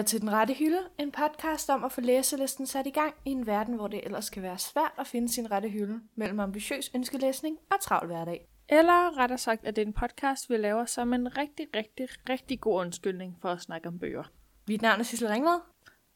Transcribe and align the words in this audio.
lytter 0.00 0.08
til 0.08 0.20
Den 0.20 0.32
Rette 0.32 0.54
Hylde, 0.54 0.80
en 0.98 1.12
podcast 1.12 1.70
om 1.70 1.84
at 1.84 1.92
få 1.92 2.00
læselisten 2.00 2.66
sat 2.66 2.86
i 2.86 2.90
gang 2.90 3.14
i 3.24 3.30
en 3.30 3.46
verden, 3.46 3.74
hvor 3.74 3.88
det 3.88 4.04
ellers 4.04 4.30
kan 4.30 4.42
være 4.42 4.58
svært 4.58 4.92
at 4.98 5.06
finde 5.06 5.28
sin 5.28 5.50
rette 5.50 5.68
hylde 5.68 6.00
mellem 6.14 6.40
ambitiøs 6.40 6.90
ønskelæsning 6.94 7.58
og 7.70 7.80
travl 7.80 8.06
hverdag. 8.06 8.48
Eller 8.68 9.18
rettere 9.18 9.38
sagt, 9.38 9.64
at 9.64 9.76
det 9.76 9.82
er 9.82 9.86
en 9.86 9.92
podcast, 9.92 10.50
vi 10.50 10.56
laver 10.56 10.84
som 10.84 11.12
en 11.12 11.36
rigtig, 11.36 11.66
rigtig, 11.76 12.08
rigtig 12.28 12.60
god 12.60 12.80
undskyldning 12.80 13.38
for 13.42 13.48
at 13.48 13.60
snakke 13.60 13.88
om 13.88 13.98
bøger. 13.98 14.22
Mit 14.68 14.82
navn 14.82 15.00
er 15.00 15.04
Sissel 15.04 15.28
Ringvad. 15.28 15.60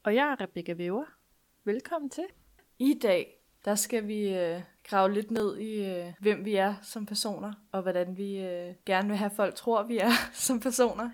Og 0.03 0.15
jeg 0.15 0.31
er 0.31 0.41
Rebecca 0.41 0.73
Weber. 0.73 1.05
Velkommen 1.65 2.09
til. 2.09 2.25
I 2.79 2.93
dag, 2.93 3.41
der 3.65 3.75
skal 3.75 4.07
vi 4.07 4.33
øh, 4.33 4.61
grave 4.83 5.13
lidt 5.13 5.31
ned 5.31 5.57
i, 5.57 5.85
øh, 5.85 6.13
hvem 6.19 6.45
vi 6.45 6.55
er 6.55 6.75
som 6.81 7.05
personer, 7.05 7.53
og 7.71 7.81
hvordan 7.81 8.17
vi 8.17 8.37
øh, 8.37 8.73
gerne 8.85 9.07
vil 9.07 9.17
have 9.17 9.31
folk 9.35 9.55
tror, 9.55 9.83
vi 9.83 9.97
er 9.97 10.11
som 10.47 10.59
personer. 10.59 11.09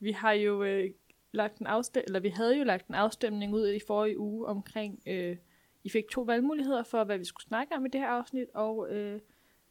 Vi 0.00 0.12
har 0.12 0.32
jo 0.32 0.62
øh, 0.62 0.90
lagt 1.32 1.58
en 1.58 1.66
afstem- 1.66 2.02
eller 2.06 2.20
vi 2.20 2.28
havde 2.28 2.58
jo 2.58 2.64
lagt 2.64 2.88
en 2.88 2.94
afstemning 2.94 3.54
ud 3.54 3.68
i 3.68 3.80
forrige 3.86 4.18
uge 4.18 4.46
omkring, 4.46 5.02
øh, 5.06 5.36
I 5.84 5.90
fik 5.90 6.04
to 6.12 6.22
valgmuligheder 6.22 6.82
for, 6.82 7.04
hvad 7.04 7.18
vi 7.18 7.24
skulle 7.24 7.46
snakke 7.46 7.74
om 7.74 7.86
i 7.86 7.88
det 7.88 8.00
her 8.00 8.08
afsnit, 8.08 8.48
og 8.54 8.88
øh, 8.90 9.20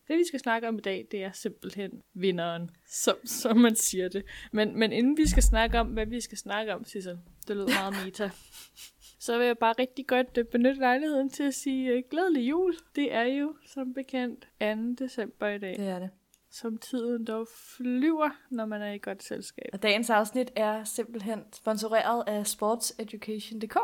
det 0.10 0.18
vi 0.18 0.24
skal 0.24 0.40
snakke 0.40 0.68
om 0.68 0.78
i 0.78 0.82
dag, 0.82 1.08
det 1.12 1.24
er 1.24 1.32
simpelthen 1.32 2.02
vinderen, 2.14 2.70
som, 2.88 3.16
som 3.26 3.58
man 3.58 3.76
siger 3.76 4.10
det. 4.10 4.26
Men, 4.52 4.80
men 4.80 4.92
inden 4.92 5.18
vi 5.18 5.28
skal 5.28 5.44
snakke 5.44 5.80
om, 5.80 5.88
hvad 5.88 6.06
vi 6.06 6.22
skal 6.22 6.38
snakke 6.38 6.74
om, 6.74 6.84
Sissel, 6.86 7.20
det 7.48 7.56
lyder 7.56 7.68
meget 7.68 8.06
meta, 8.06 8.30
så 9.26 9.38
vil 9.38 9.48
jeg 9.48 9.58
bare 9.58 9.74
rigtig 9.80 10.08
godt 10.08 10.38
øh, 10.38 10.46
benytte 10.46 10.80
lejligheden 10.80 11.30
til 11.30 11.44
at 11.44 11.54
sige 11.54 11.98
uh, 11.98 12.04
glædelig 12.10 12.50
jul. 12.50 12.76
Det 12.96 13.14
er 13.14 13.24
jo 13.24 13.56
som 13.66 13.94
bekendt 13.94 14.48
2. 14.62 15.06
december 15.06 15.48
i 15.48 15.58
dag, 15.58 15.78
Det 15.78 15.88
er 15.88 16.00
det. 16.00 16.10
Som 16.50 16.78
tiden 16.78 17.26
dog 17.26 17.48
flyver, 17.48 18.30
når 18.50 18.66
man 18.66 18.82
er 18.82 18.92
i 18.92 18.98
godt 18.98 19.24
selskab. 19.24 19.70
Og 19.74 19.84
dagens 19.84 20.10
afsnit 20.10 20.52
er 20.56 20.84
simpelthen 20.84 21.44
sponsoreret 21.54 22.24
af 22.28 22.48
sportseducation.dk. 22.48 23.78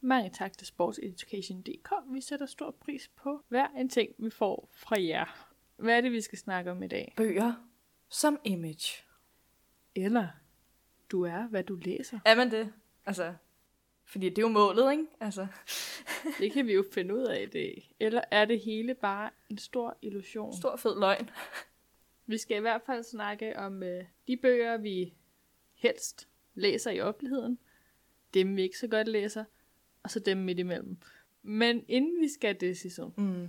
Mange 0.00 0.30
tak 0.30 0.58
til 0.58 0.66
sportseducation.dk. 0.66 1.92
Vi 2.12 2.20
sætter 2.20 2.46
stor 2.46 2.70
pris 2.70 3.10
på 3.16 3.42
hver 3.48 3.66
en 3.68 3.88
ting, 3.88 4.10
vi 4.18 4.30
får 4.30 4.70
fra 4.72 5.02
jer. 5.02 5.48
Hvad 5.76 5.96
er 5.96 6.00
det, 6.00 6.12
vi 6.12 6.20
skal 6.20 6.38
snakke 6.38 6.70
om 6.70 6.82
i 6.82 6.88
dag? 6.88 7.14
Bøger 7.16 7.52
som 8.08 8.40
image. 8.44 9.04
Eller, 9.94 10.28
du 11.10 11.22
er, 11.22 11.42
hvad 11.42 11.64
du 11.64 11.74
læser. 11.74 12.18
Er 12.24 12.34
man 12.34 12.50
det? 12.50 12.72
Altså, 13.06 13.34
fordi 14.04 14.28
det 14.28 14.38
er 14.38 14.42
jo 14.42 14.48
målet, 14.48 14.92
ikke? 14.92 15.06
Altså, 15.20 15.46
Det 16.38 16.52
kan 16.52 16.66
vi 16.66 16.72
jo 16.72 16.84
finde 16.92 17.14
ud 17.14 17.22
af 17.22 17.42
i 17.42 17.46
dag. 17.46 17.94
Eller 18.00 18.20
er 18.30 18.44
det 18.44 18.60
hele 18.60 18.94
bare 18.94 19.30
en 19.48 19.58
stor 19.58 19.98
illusion? 20.02 20.56
stor 20.56 20.76
fed 20.76 20.98
løgn. 21.00 21.30
Vi 22.28 22.38
skal 22.38 22.56
i 22.56 22.60
hvert 22.60 22.82
fald 22.86 23.02
snakke 23.02 23.58
om 23.58 23.82
øh, 23.82 24.04
de 24.26 24.36
bøger, 24.36 24.76
vi 24.76 25.14
helst 25.74 26.28
læser 26.54 26.90
i 26.90 27.00
offentligheden. 27.00 27.58
Dem, 28.34 28.56
vi 28.56 28.62
ikke 28.62 28.78
så 28.78 28.88
godt 28.88 29.08
læser. 29.08 29.44
Og 30.02 30.10
så 30.10 30.20
dem 30.20 30.36
midt 30.38 30.58
imellem. 30.58 30.96
Men 31.42 31.84
inden 31.88 32.20
vi 32.20 32.28
skal 32.28 32.60
det, 32.60 32.78
Sissel, 32.78 33.04
Mm. 33.16 33.48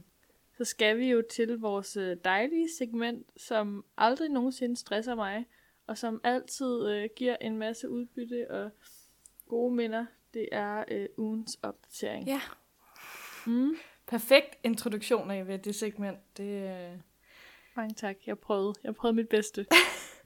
så 0.58 0.66
skal 0.66 0.98
vi 0.98 1.10
jo 1.10 1.24
til 1.32 1.58
vores 1.60 1.98
øh, 1.98 2.18
dejlige 2.24 2.70
segment, 2.78 3.28
som 3.38 3.86
aldrig 3.98 4.30
nogensinde 4.30 4.76
stresser 4.78 5.16
mig, 5.16 5.46
og 5.88 5.98
som 5.98 6.22
altid 6.24 6.88
øh, 6.90 7.10
giver 7.16 7.36
en 7.42 7.58
masse 7.58 7.90
udbytte 7.90 8.52
og 8.52 8.72
gode 9.48 9.76
minder. 9.76 10.06
Det 10.34 10.50
er 10.52 10.84
øh, 10.88 11.06
ugens 11.18 11.60
opdatering. 11.62 12.28
Ja, 12.28 12.42
Mm. 13.48 13.76
perfekt 14.08 14.58
introduktion 14.64 15.32
af 15.32 15.60
det 15.62 15.76
segment. 15.76 16.38
Det, 16.38 16.44
øh... 16.94 17.00
Mange 17.76 17.94
tak. 17.94 18.16
Jeg 18.28 18.40
prøvede. 18.40 18.74
Jeg 18.84 18.96
prøvede 18.96 19.16
mit 19.16 19.30
bedste. 19.30 19.66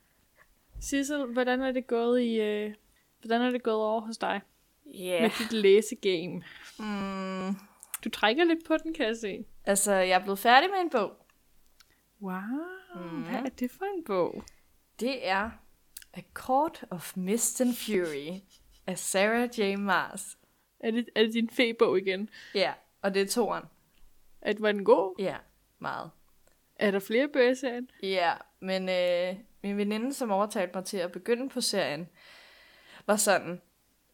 Sissel, 0.80 1.26
hvordan 1.26 1.62
er 1.62 1.72
det 1.72 1.88
gået 1.88 2.22
i... 2.22 2.42
Øh, 2.42 2.74
hvordan 3.20 3.42
er 3.42 3.50
det 3.50 3.64
gået 3.64 3.76
over 3.76 4.02
hos 4.02 4.18
dig 4.18 4.42
Yeah. 4.96 5.22
med 5.22 5.30
dit 5.40 5.54
læsegame? 5.54 6.44
Mm. 6.80 7.56
Du 8.04 8.09
trækker 8.09 8.44
lidt 8.44 8.66
på 8.68 8.78
den, 8.78 8.94
kan 8.94 9.06
jeg 9.06 9.18
se. 9.18 9.46
Altså, 9.66 9.94
jeg 9.94 10.20
er 10.20 10.24
blevet 10.24 10.40
færdig 10.40 10.70
med 10.70 10.80
en 10.80 10.90
bog. 10.90 11.12
Wow, 12.22 12.42
mm. 12.96 13.24
hvad 13.24 13.40
er 13.40 13.50
det 13.50 13.72
for 13.72 13.86
en 13.98 14.04
bog? 14.04 14.44
Det 15.00 15.28
er 15.28 15.52
A 16.14 16.22
Court 16.34 16.86
of 16.90 17.18
Mist 17.18 17.62
and 17.62 17.74
Fury 17.74 18.40
af 18.88 18.98
Sarah 18.98 19.50
J. 19.60 19.75
Maas. 19.78 20.38
Er 20.80 20.92
det, 20.92 21.10
er 21.16 21.24
det 21.24 21.34
din 21.34 21.50
fe-bog 21.50 21.98
igen? 21.98 22.30
Ja, 22.56 22.74
og 23.02 23.14
det 23.14 23.22
er 23.22 23.28
toren. 23.28 23.64
At 24.42 24.62
var 24.62 24.72
den 24.72 24.86
god? 24.86 25.16
Ja, 25.20 25.38
meget. 25.80 26.12
Er 26.83 26.91
der 26.91 26.99
flere 26.99 27.27
bøger 27.27 27.51
i 27.51 27.55
serien? 27.55 27.89
Ja, 28.03 28.33
men 28.59 28.89
øh, 28.89 29.35
min 29.63 29.77
veninde, 29.77 30.13
som 30.13 30.31
overtalte 30.31 30.75
mig 30.75 30.85
til 30.85 30.97
at 30.97 31.11
begynde 31.11 31.49
på 31.49 31.61
serien, 31.61 32.09
var 33.07 33.16
sådan, 33.16 33.61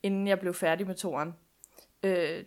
inden 0.03 0.27
jeg 0.27 0.39
blev 0.39 0.53
færdig 0.53 0.87
med 0.87 0.95
toren. 0.95 1.33
Øh, 2.03 2.43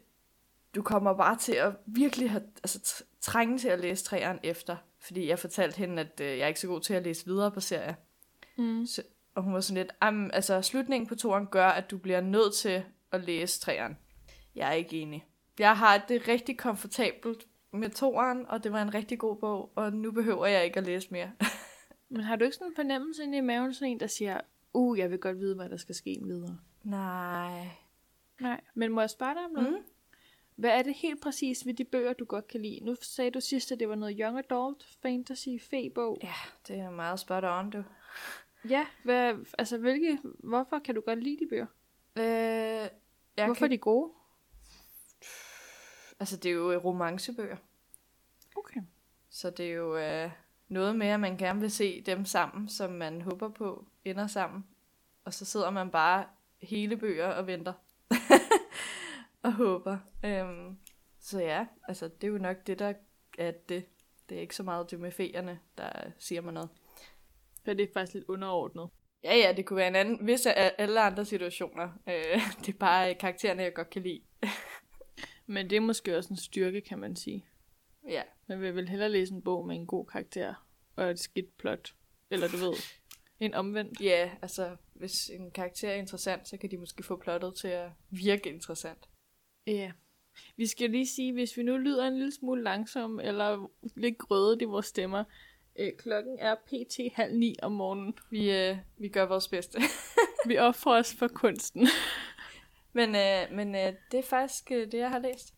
du 0.74 0.82
kommer 0.82 1.12
bare 1.16 1.36
til 1.36 1.52
at 1.54 1.72
virkelig 1.86 2.30
have, 2.30 2.42
altså, 2.62 2.78
tr- 2.84 3.18
trænge 3.20 3.58
til 3.58 3.68
at 3.68 3.80
læse 3.80 4.04
træeren 4.04 4.38
efter, 4.42 4.76
fordi 5.00 5.28
jeg 5.28 5.38
fortalte 5.38 5.78
hende, 5.78 6.02
at 6.02 6.20
øh, 6.20 6.26
jeg 6.26 6.38
er 6.38 6.46
ikke 6.46 6.60
så 6.60 6.66
god 6.66 6.80
til 6.80 6.94
at 6.94 7.02
læse 7.02 7.26
videre 7.26 7.50
på 7.50 7.60
serier. 7.60 7.94
Mm. 8.56 8.86
Så, 8.86 9.02
og 9.34 9.42
hun 9.42 9.54
var 9.54 9.60
sådan 9.60 9.82
lidt, 9.82 9.92
"Am, 10.00 10.30
altså 10.32 10.62
slutningen 10.62 11.06
på 11.08 11.14
toren 11.14 11.46
gør, 11.46 11.66
at 11.68 11.90
du 11.90 11.98
bliver 11.98 12.20
nødt 12.20 12.54
til 12.54 12.84
at 13.12 13.24
læse 13.24 13.60
træeren. 13.60 13.98
Jeg 14.54 14.68
er 14.68 14.72
ikke 14.72 15.00
enig. 15.00 15.26
Jeg 15.58 15.76
har 15.76 16.04
det 16.08 16.28
rigtig 16.28 16.58
komfortabelt 16.58 17.46
med 17.72 17.90
toeren, 17.90 18.46
og 18.46 18.64
det 18.64 18.72
var 18.72 18.82
en 18.82 18.94
rigtig 18.94 19.18
god 19.18 19.36
bog, 19.36 19.72
og 19.74 19.92
nu 19.92 20.10
behøver 20.12 20.46
jeg 20.46 20.64
ikke 20.64 20.78
at 20.78 20.86
læse 20.86 21.08
mere. 21.10 21.32
Men 22.08 22.20
har 22.20 22.36
du 22.36 22.44
ikke 22.44 22.56
sådan 22.56 22.68
en 22.68 22.76
fornemmelse 22.76 23.22
inde 23.22 23.38
i 23.38 23.40
maven, 23.40 23.74
sådan 23.74 23.88
en, 23.88 24.00
der 24.00 24.06
siger, 24.06 24.40
uh, 24.74 24.98
jeg 24.98 25.10
vil 25.10 25.18
godt 25.18 25.38
vide, 25.38 25.54
hvad 25.54 25.68
der 25.68 25.76
skal 25.76 25.94
ske 25.94 26.18
videre? 26.22 26.58
Nej. 26.82 27.68
Nej. 28.40 28.60
Men 28.74 28.92
må 28.92 29.00
jeg 29.00 29.10
spørge 29.10 29.34
dig 29.34 29.44
om 29.44 29.50
noget? 29.50 29.70
Mm. 29.70 29.84
Hvad 30.56 30.70
er 30.70 30.82
det 30.82 30.94
helt 30.94 31.22
præcis 31.22 31.66
ved 31.66 31.74
de 31.74 31.84
bøger, 31.84 32.12
du 32.12 32.24
godt 32.24 32.48
kan 32.48 32.60
lide? 32.60 32.80
Nu 32.82 32.94
sagde 33.02 33.30
du 33.30 33.40
sidst, 33.40 33.72
at 33.72 33.80
det 33.80 33.88
var 33.88 33.94
noget 33.94 34.16
young 34.20 34.38
adult 34.38 34.84
fantasy 35.02 35.48
fe-bog. 35.70 36.18
Ja, 36.22 36.34
det 36.68 36.76
er 36.76 36.90
meget 36.90 37.20
spot 37.20 37.44
on, 37.44 37.70
du. 37.70 37.82
Ja, 38.68 38.86
hvad, 39.04 39.34
altså 39.58 39.78
hvilke, 39.78 40.18
hvorfor 40.38 40.78
kan 40.78 40.94
du 40.94 41.00
godt 41.00 41.22
lide 41.22 41.36
de 41.44 41.48
bøger? 41.50 41.66
Øh, 42.16 42.24
jeg 43.36 43.46
hvorfor 43.46 43.54
kan... 43.54 43.64
er 43.64 43.68
de 43.68 43.78
gode? 43.78 44.12
Altså, 46.22 46.36
det 46.36 46.48
er 46.48 46.52
jo 46.52 46.72
øh, 46.72 46.84
romancebøger. 46.84 47.56
Okay. 48.56 48.80
Så 49.30 49.50
det 49.50 49.66
er 49.66 49.72
jo 49.72 49.96
øh, 49.96 50.30
noget 50.68 50.96
med, 50.96 51.06
at 51.06 51.20
man 51.20 51.36
gerne 51.36 51.60
vil 51.60 51.70
se 51.70 52.00
dem 52.00 52.24
sammen, 52.24 52.68
som 52.68 52.92
man 52.92 53.22
håber 53.22 53.48
på 53.48 53.86
ender 54.04 54.26
sammen. 54.26 54.66
Og 55.24 55.34
så 55.34 55.44
sidder 55.44 55.70
man 55.70 55.90
bare 55.90 56.26
hele 56.62 56.96
bøger 56.96 57.26
og 57.26 57.46
venter. 57.46 57.72
og 59.44 59.52
håber. 59.52 59.98
Øhm, 60.24 60.78
så 61.20 61.40
ja, 61.40 61.66
altså 61.88 62.08
det 62.08 62.24
er 62.24 62.32
jo 62.32 62.38
nok 62.38 62.66
det, 62.66 62.78
der 62.78 62.92
er 63.38 63.50
det. 63.50 63.84
Det 64.28 64.36
er 64.36 64.40
ikke 64.40 64.56
så 64.56 64.62
meget 64.62 64.90
det 64.90 65.00
med 65.00 65.12
feerne, 65.12 65.60
der 65.78 65.90
siger 66.18 66.40
mig 66.40 66.52
noget. 66.52 66.70
Så 67.64 67.74
det 67.74 67.80
er 67.80 67.92
faktisk 67.94 68.14
lidt 68.14 68.28
underordnet. 68.28 68.88
Ja, 69.24 69.36
ja, 69.36 69.52
det 69.56 69.66
kunne 69.66 69.76
være 69.76 69.88
en 69.88 69.96
anden, 69.96 70.24
hvis 70.24 70.46
alle 70.46 71.00
andre 71.00 71.24
situationer. 71.24 71.88
Øh, 72.06 72.40
det 72.66 72.74
er 72.74 72.78
bare 72.78 73.10
øh, 73.10 73.18
karaktererne, 73.18 73.62
jeg 73.62 73.74
godt 73.74 73.90
kan 73.90 74.02
lide. 74.02 74.22
Men 75.46 75.70
det 75.70 75.76
er 75.76 75.80
måske 75.80 76.16
også 76.16 76.30
en 76.30 76.36
styrke, 76.36 76.80
kan 76.80 76.98
man 76.98 77.16
sige. 77.16 77.44
Ja, 78.08 78.22
Man 78.46 78.60
vil 78.60 78.74
vel 78.74 78.88
hellere 78.88 79.08
læse 79.08 79.34
en 79.34 79.42
bog 79.42 79.66
med 79.66 79.76
en 79.76 79.86
god 79.86 80.06
karakter 80.06 80.54
og 80.96 81.10
et 81.10 81.18
skidt 81.18 81.58
plot. 81.58 81.94
Eller 82.30 82.48
du 82.48 82.56
ved, 82.56 82.74
en 83.40 83.54
omvendt. 83.54 84.00
ja 84.00 84.30
altså 84.42 84.76
hvis 84.94 85.28
en 85.28 85.50
karakter 85.50 85.88
er 85.88 85.94
interessant, 85.94 86.48
så 86.48 86.56
kan 86.56 86.70
de 86.70 86.76
måske 86.76 87.02
få 87.02 87.16
plottet 87.16 87.54
til 87.54 87.68
at 87.68 87.90
virke 88.10 88.50
interessant. 88.50 89.08
Ja. 89.66 89.92
Vi 90.56 90.66
skal 90.66 90.90
lige 90.90 91.06
sige, 91.06 91.32
hvis 91.32 91.56
vi 91.56 91.62
nu 91.62 91.76
lyder 91.76 92.06
en 92.08 92.16
lille 92.16 92.32
smule 92.32 92.62
langsom, 92.62 93.20
eller 93.20 93.70
lidt 93.96 94.18
grødet 94.18 94.62
i 94.62 94.64
vores 94.64 94.86
stemmer, 94.86 95.24
øh, 95.78 95.92
klokken 95.98 96.38
er 96.38 96.54
pt. 96.54 97.14
halv 97.14 97.36
ni 97.38 97.56
om 97.62 97.72
morgenen. 97.72 98.18
Vi, 98.30 98.50
øh, 98.50 98.76
vi 98.98 99.08
gør 99.08 99.26
vores 99.26 99.48
bedste. 99.48 99.78
Vi 100.46 100.58
offrer 100.58 100.98
os 100.98 101.14
for 101.14 101.28
kunsten. 101.28 101.88
men 102.92 103.08
øh, 103.16 103.56
men 103.56 103.74
øh, 103.74 103.92
det 104.10 104.18
er 104.18 104.22
faktisk 104.30 104.72
øh, 104.72 104.92
det, 104.92 104.98
jeg 104.98 105.10
har 105.10 105.18
læst. 105.18 105.54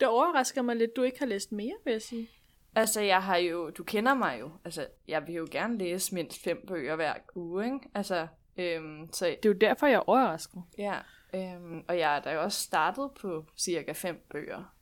Det 0.00 0.08
overrasker 0.08 0.62
mig 0.62 0.76
lidt, 0.76 0.96
du 0.96 1.02
ikke 1.02 1.18
har 1.18 1.26
læst 1.26 1.52
mere, 1.52 1.74
vil 1.84 1.92
jeg 1.92 2.02
sige. 2.02 2.28
Altså, 2.74 3.00
jeg 3.00 3.22
har 3.22 3.36
jo, 3.36 3.70
du 3.70 3.84
kender 3.84 4.14
mig 4.14 4.40
jo. 4.40 4.50
Altså, 4.64 4.86
jeg 5.08 5.26
vil 5.26 5.34
jo 5.34 5.48
gerne 5.50 5.78
læse 5.78 6.14
mindst 6.14 6.42
fem 6.42 6.64
bøger 6.66 6.96
hver 6.96 7.14
uge, 7.34 7.64
ikke? 7.64 7.78
Altså, 7.94 8.26
øhm, 8.56 9.12
så 9.12 9.26
Det 9.26 9.48
er 9.48 9.48
jo 9.48 9.58
derfor, 9.60 9.86
jeg 9.86 9.94
er 9.96 10.08
overrasket. 10.08 10.62
ja. 10.78 10.98
Øhm, 11.34 11.84
og 11.88 11.98
jeg 11.98 12.16
er 12.16 12.20
da 12.20 12.38
også 12.38 12.60
startet 12.62 13.10
på 13.20 13.44
cirka 13.56 13.92
fem 13.92 14.26
bøger. 14.30 14.74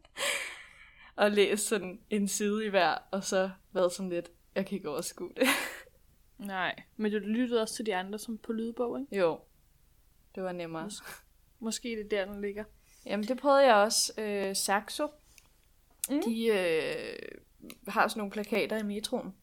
og 1.16 1.30
læst 1.30 1.66
sådan 1.68 2.00
en 2.10 2.28
side 2.28 2.66
i 2.66 2.68
hver, 2.68 2.94
og 3.10 3.24
så 3.24 3.50
været 3.72 3.92
sådan 3.92 4.10
lidt, 4.10 4.30
jeg 4.54 4.66
kan 4.66 4.76
ikke 4.76 4.90
overskue 4.90 5.30
det. 5.36 5.46
Nej, 6.38 6.82
men 6.96 7.12
du 7.12 7.18
lyttede 7.18 7.62
også 7.62 7.74
til 7.74 7.86
de 7.86 7.96
andre 7.96 8.18
som 8.18 8.38
på 8.38 8.52
lydbog, 8.52 9.00
ikke? 9.00 9.16
jo, 9.18 9.40
det 10.34 10.42
var 10.42 10.52
nemmere. 10.52 10.90
Måske 11.58 11.88
det 11.88 12.00
er 12.00 12.24
der, 12.24 12.32
den 12.32 12.40
ligger. 12.40 12.64
Jamen, 13.06 13.28
det 13.28 13.38
prøvede 13.38 13.66
jeg 13.66 13.74
også. 13.74 14.12
Øh, 14.18 14.56
Saxo, 14.56 15.08
Mm. 16.10 16.22
de 16.26 16.46
øh, 16.46 17.18
har 17.88 18.08
sådan 18.08 18.18
nogle 18.20 18.30
plakater 18.32 18.78
i 18.78 18.82
metroen. 18.82 19.34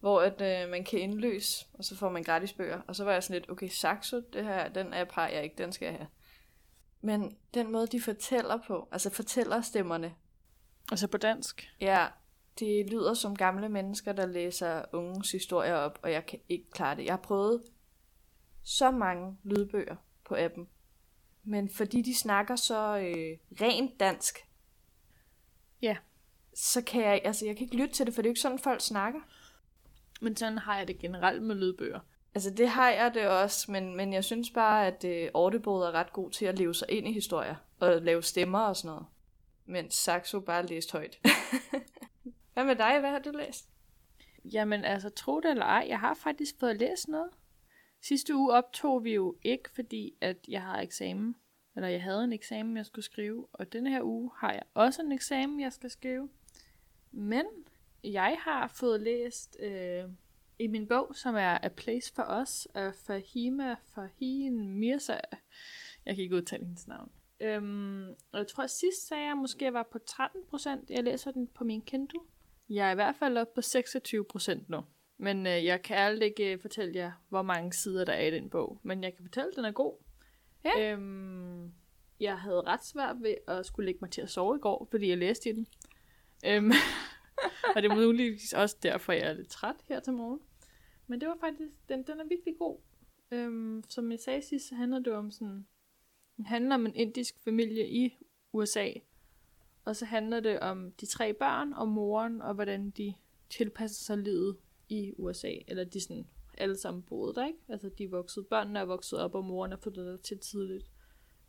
hvor 0.00 0.20
at, 0.20 0.40
øh, 0.64 0.70
man 0.70 0.84
kan 0.84 0.98
indløse, 0.98 1.66
og 1.74 1.84
så 1.84 1.96
får 1.96 2.08
man 2.08 2.22
gratis 2.22 2.52
bøger. 2.52 2.80
Og 2.86 2.96
så 2.96 3.04
var 3.04 3.12
jeg 3.12 3.22
sådan 3.22 3.40
lidt, 3.40 3.50
okay, 3.50 3.68
Saxo, 3.68 4.20
det 4.32 4.44
her, 4.44 4.68
den 4.68 4.94
app 4.94 5.12
har 5.12 5.28
jeg 5.28 5.44
ikke, 5.44 5.54
den 5.58 5.72
skal 5.72 5.86
jeg 5.86 5.94
have. 5.96 6.06
Men 7.00 7.36
den 7.54 7.72
måde, 7.72 7.86
de 7.86 8.00
fortæller 8.00 8.58
på, 8.66 8.88
altså 8.92 9.10
fortæller 9.10 9.60
stemmerne, 9.60 10.14
Altså 10.90 11.06
på 11.06 11.16
dansk. 11.18 11.70
ja, 11.80 12.06
det 12.58 12.90
lyder 12.90 13.14
som 13.14 13.36
gamle 13.36 13.68
mennesker, 13.68 14.12
der 14.12 14.26
læser 14.26 14.82
unges 14.92 15.32
historier 15.32 15.74
op, 15.74 15.98
og 16.02 16.12
jeg 16.12 16.26
kan 16.26 16.38
ikke 16.48 16.70
klare 16.70 16.96
det. 16.96 17.04
Jeg 17.04 17.12
har 17.12 17.20
prøvet 17.22 17.62
så 18.68 18.90
mange 18.90 19.36
lydbøger 19.44 19.96
på 20.24 20.34
appen, 20.38 20.68
men 21.44 21.68
fordi 21.68 22.02
de 22.02 22.18
snakker 22.18 22.56
så 22.56 22.98
øh, 22.98 23.38
rent 23.60 24.00
dansk, 24.00 24.38
Ja. 25.82 25.96
så 26.54 26.82
kan 26.82 27.02
jeg, 27.02 27.20
altså 27.24 27.46
jeg 27.46 27.56
kan 27.56 27.64
ikke 27.64 27.76
lytte 27.76 27.94
til 27.94 28.06
det, 28.06 28.14
for 28.14 28.22
det 28.22 28.26
er 28.26 28.30
jo 28.30 28.32
ikke 28.32 28.40
sådan, 28.40 28.58
folk 28.58 28.80
snakker. 28.80 29.20
Men 30.20 30.36
sådan 30.36 30.58
har 30.58 30.78
jeg 30.78 30.88
det 30.88 30.98
generelt 30.98 31.42
med 31.42 31.54
lydbøger. 31.56 32.00
Altså 32.34 32.50
det 32.50 32.68
har 32.68 32.90
jeg 32.90 33.14
det 33.14 33.28
også, 33.28 33.72
men, 33.72 33.96
men 33.96 34.12
jeg 34.12 34.24
synes 34.24 34.50
bare, 34.50 34.86
at 34.86 35.04
øh, 35.04 35.30
Audible 35.34 35.72
er 35.72 35.92
ret 35.92 36.12
god 36.12 36.30
til 36.30 36.44
at 36.46 36.58
leve 36.58 36.74
sig 36.74 36.90
ind 36.90 37.08
i 37.08 37.12
historier, 37.12 37.56
og 37.80 38.02
lave 38.02 38.22
stemmer 38.22 38.58
og 38.60 38.76
sådan 38.76 38.88
noget. 38.88 39.06
Mens 39.66 39.94
Saxo 39.94 40.40
bare 40.40 40.66
læst 40.66 40.92
højt. 40.92 41.18
Hvad 42.54 42.64
med 42.64 42.76
dig? 42.76 43.00
Hvad 43.00 43.10
har 43.10 43.18
du 43.18 43.30
læst? 43.30 43.68
Jamen 44.44 44.84
altså, 44.84 45.08
tro 45.10 45.40
det 45.40 45.50
eller 45.50 45.64
ej, 45.64 45.86
jeg 45.88 46.00
har 46.00 46.14
faktisk 46.14 46.54
fået 46.60 46.76
læst 46.78 47.08
noget. 47.08 47.28
Sidste 48.02 48.36
uge 48.36 48.52
optog 48.52 49.04
vi 49.04 49.14
jo 49.14 49.36
ikke, 49.42 49.70
fordi 49.70 50.14
at 50.20 50.36
jeg 50.48 50.62
har 50.62 50.80
eksamen. 50.80 51.36
Eller 51.76 51.88
jeg 51.88 52.02
havde 52.02 52.24
en 52.24 52.32
eksamen, 52.32 52.76
jeg 52.76 52.86
skulle 52.86 53.04
skrive. 53.04 53.46
Og 53.52 53.72
denne 53.72 53.90
her 53.90 54.02
uge 54.02 54.30
har 54.36 54.52
jeg 54.52 54.62
også 54.74 55.02
en 55.02 55.12
eksamen, 55.12 55.60
jeg 55.60 55.72
skal 55.72 55.90
skrive. 55.90 56.28
Men 57.12 57.44
jeg 58.04 58.38
har 58.40 58.68
fået 58.68 59.00
læst 59.00 59.56
øh, 59.60 60.04
i 60.58 60.66
min 60.66 60.86
bog, 60.86 61.14
som 61.14 61.34
er 61.34 61.58
A 61.62 61.68
Place 61.68 62.12
for 62.14 62.40
Us 62.42 62.66
af 62.74 62.94
Fahima 62.94 63.76
Fahin 63.94 64.68
Mirza. 64.68 65.20
Jeg 66.06 66.14
kan 66.14 66.24
ikke 66.24 66.36
udtale 66.36 66.64
hendes 66.64 66.86
navn. 66.86 67.10
Øhm, 67.40 68.08
og 68.08 68.38
jeg 68.38 68.46
tror, 68.46 68.64
at 68.64 68.70
sidst 68.70 69.08
sagde 69.08 69.26
jeg 69.26 69.36
måske, 69.36 69.58
at 69.58 69.64
jeg 69.64 69.74
var 69.74 69.88
på 69.92 69.98
13 69.98 70.40
procent. 70.50 70.90
Jeg 70.90 71.04
læser 71.04 71.30
den 71.30 71.46
på 71.46 71.64
min 71.64 71.82
Kindle. 71.82 72.20
Jeg 72.68 72.88
er 72.88 72.92
i 72.92 72.94
hvert 72.94 73.16
fald 73.16 73.38
oppe 73.38 73.52
på 73.54 73.62
26 73.62 74.24
procent 74.24 74.68
nu. 74.68 74.80
Men 75.18 75.46
øh, 75.46 75.64
jeg 75.64 75.82
kan 75.82 75.96
ærligt 75.96 76.22
ikke 76.22 76.52
øh, 76.52 76.60
fortælle 76.60 76.94
jer, 76.94 77.12
hvor 77.28 77.42
mange 77.42 77.72
sider 77.72 78.04
der 78.04 78.12
er 78.12 78.26
i 78.26 78.30
den 78.30 78.50
bog. 78.50 78.80
Men 78.82 79.04
jeg 79.04 79.14
kan 79.14 79.24
fortælle, 79.24 79.48
at 79.48 79.56
den 79.56 79.64
er 79.64 79.72
god. 79.72 79.94
Ja. 80.64 80.92
Øhm, 80.92 81.72
jeg 82.20 82.38
havde 82.38 82.60
ret 82.60 82.84
svært 82.84 83.16
ved 83.22 83.34
at 83.48 83.66
skulle 83.66 83.86
lægge 83.86 83.98
mig 84.02 84.10
til 84.10 84.20
at 84.20 84.30
sove 84.30 84.56
i 84.56 84.60
går, 84.60 84.88
fordi 84.90 85.08
jeg 85.08 85.18
læste 85.18 85.50
i 85.50 85.52
den. 85.52 85.66
Øhm, 86.46 86.70
og 87.76 87.82
det 87.82 87.90
er 87.90 87.94
muligvis 87.94 88.52
også 88.52 88.76
derfor, 88.82 89.12
jeg 89.12 89.22
er 89.22 89.32
lidt 89.32 89.48
træt 89.48 89.76
her 89.88 90.00
til 90.00 90.12
morgen. 90.12 90.40
Men 91.06 91.20
det 91.20 91.28
var 91.28 91.36
faktisk, 91.40 91.70
den, 91.88 92.02
den 92.02 92.20
er 92.20 92.24
virkelig 92.24 92.54
god. 92.58 92.78
Øhm, 93.30 93.84
som 93.88 94.10
jeg 94.10 94.18
sagde 94.18 94.42
sidst, 94.42 94.68
så 94.68 94.74
handler 94.74 94.98
det 94.98 95.12
om 95.12 95.30
sådan, 95.30 95.66
den 96.36 96.46
handler 96.46 96.74
om 96.74 96.86
en 96.86 96.94
indisk 96.94 97.34
familie 97.44 97.88
i 97.88 98.18
USA. 98.52 98.92
Og 99.84 99.96
så 99.96 100.04
handler 100.04 100.40
det 100.40 100.60
om 100.60 100.92
de 100.92 101.06
tre 101.06 101.32
børn 101.32 101.72
og 101.72 101.88
moren, 101.88 102.42
og 102.42 102.54
hvordan 102.54 102.90
de 102.90 103.14
tilpasser 103.50 104.04
sig 104.04 104.18
livet 104.18 104.56
i 104.88 105.12
USA. 105.18 105.52
Eller 105.68 105.84
de 105.84 106.00
sådan 106.00 106.26
alle 106.58 106.76
sammen 106.76 107.02
boede 107.02 107.34
der, 107.34 107.46
ikke? 107.46 107.58
Altså 107.68 107.88
de 107.98 108.10
vokset, 108.10 108.46
børnene 108.46 108.78
er 108.78 108.84
vokset 108.84 109.18
op, 109.18 109.34
og 109.34 109.44
moren 109.44 109.72
er 109.72 109.76
flyttet 109.76 110.06
der 110.06 110.16
til 110.16 110.38
tidligt. 110.38 110.90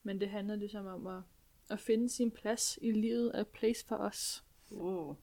Men 0.04 0.20
det 0.20 0.30
handler 0.30 0.56
ligesom 0.56 0.86
om 0.86 1.08
at, 1.08 1.22
at 1.70 1.80
finde 1.80 2.10
sin 2.10 2.32
plads 2.32 2.80
i 2.82 2.92
livet, 2.92 3.32
a 3.34 3.44
place 3.44 3.86
for 3.88 3.96
os. 3.96 4.44
Uh. 4.72 5.16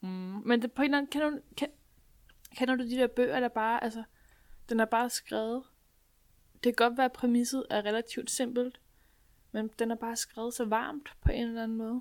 Mm. 0.00 0.42
Men 0.44 0.62
det, 0.62 0.72
på 0.72 0.82
en 0.82 0.84
eller 0.84 0.98
anden, 0.98 1.10
kender, 1.10 1.30
du, 1.30 1.38
kan, 1.56 1.68
kender 2.56 2.76
du 2.76 2.82
de 2.82 2.90
der 2.90 3.06
bøger, 3.06 3.40
der 3.40 3.48
bare, 3.48 3.84
altså, 3.84 4.04
den 4.68 4.80
er 4.80 4.84
bare 4.84 5.10
skrevet. 5.10 5.62
Det 6.54 6.76
kan 6.76 6.88
godt 6.88 6.98
være, 6.98 7.04
at 7.04 7.12
præmisset 7.12 7.66
er 7.70 7.84
relativt 7.84 8.30
simpelt, 8.30 8.80
men 9.52 9.70
den 9.78 9.90
er 9.90 9.94
bare 9.94 10.16
skrevet 10.16 10.54
så 10.54 10.64
varmt 10.64 11.08
på 11.20 11.32
en 11.32 11.48
eller 11.48 11.62
anden 11.62 11.78
måde. 11.78 12.00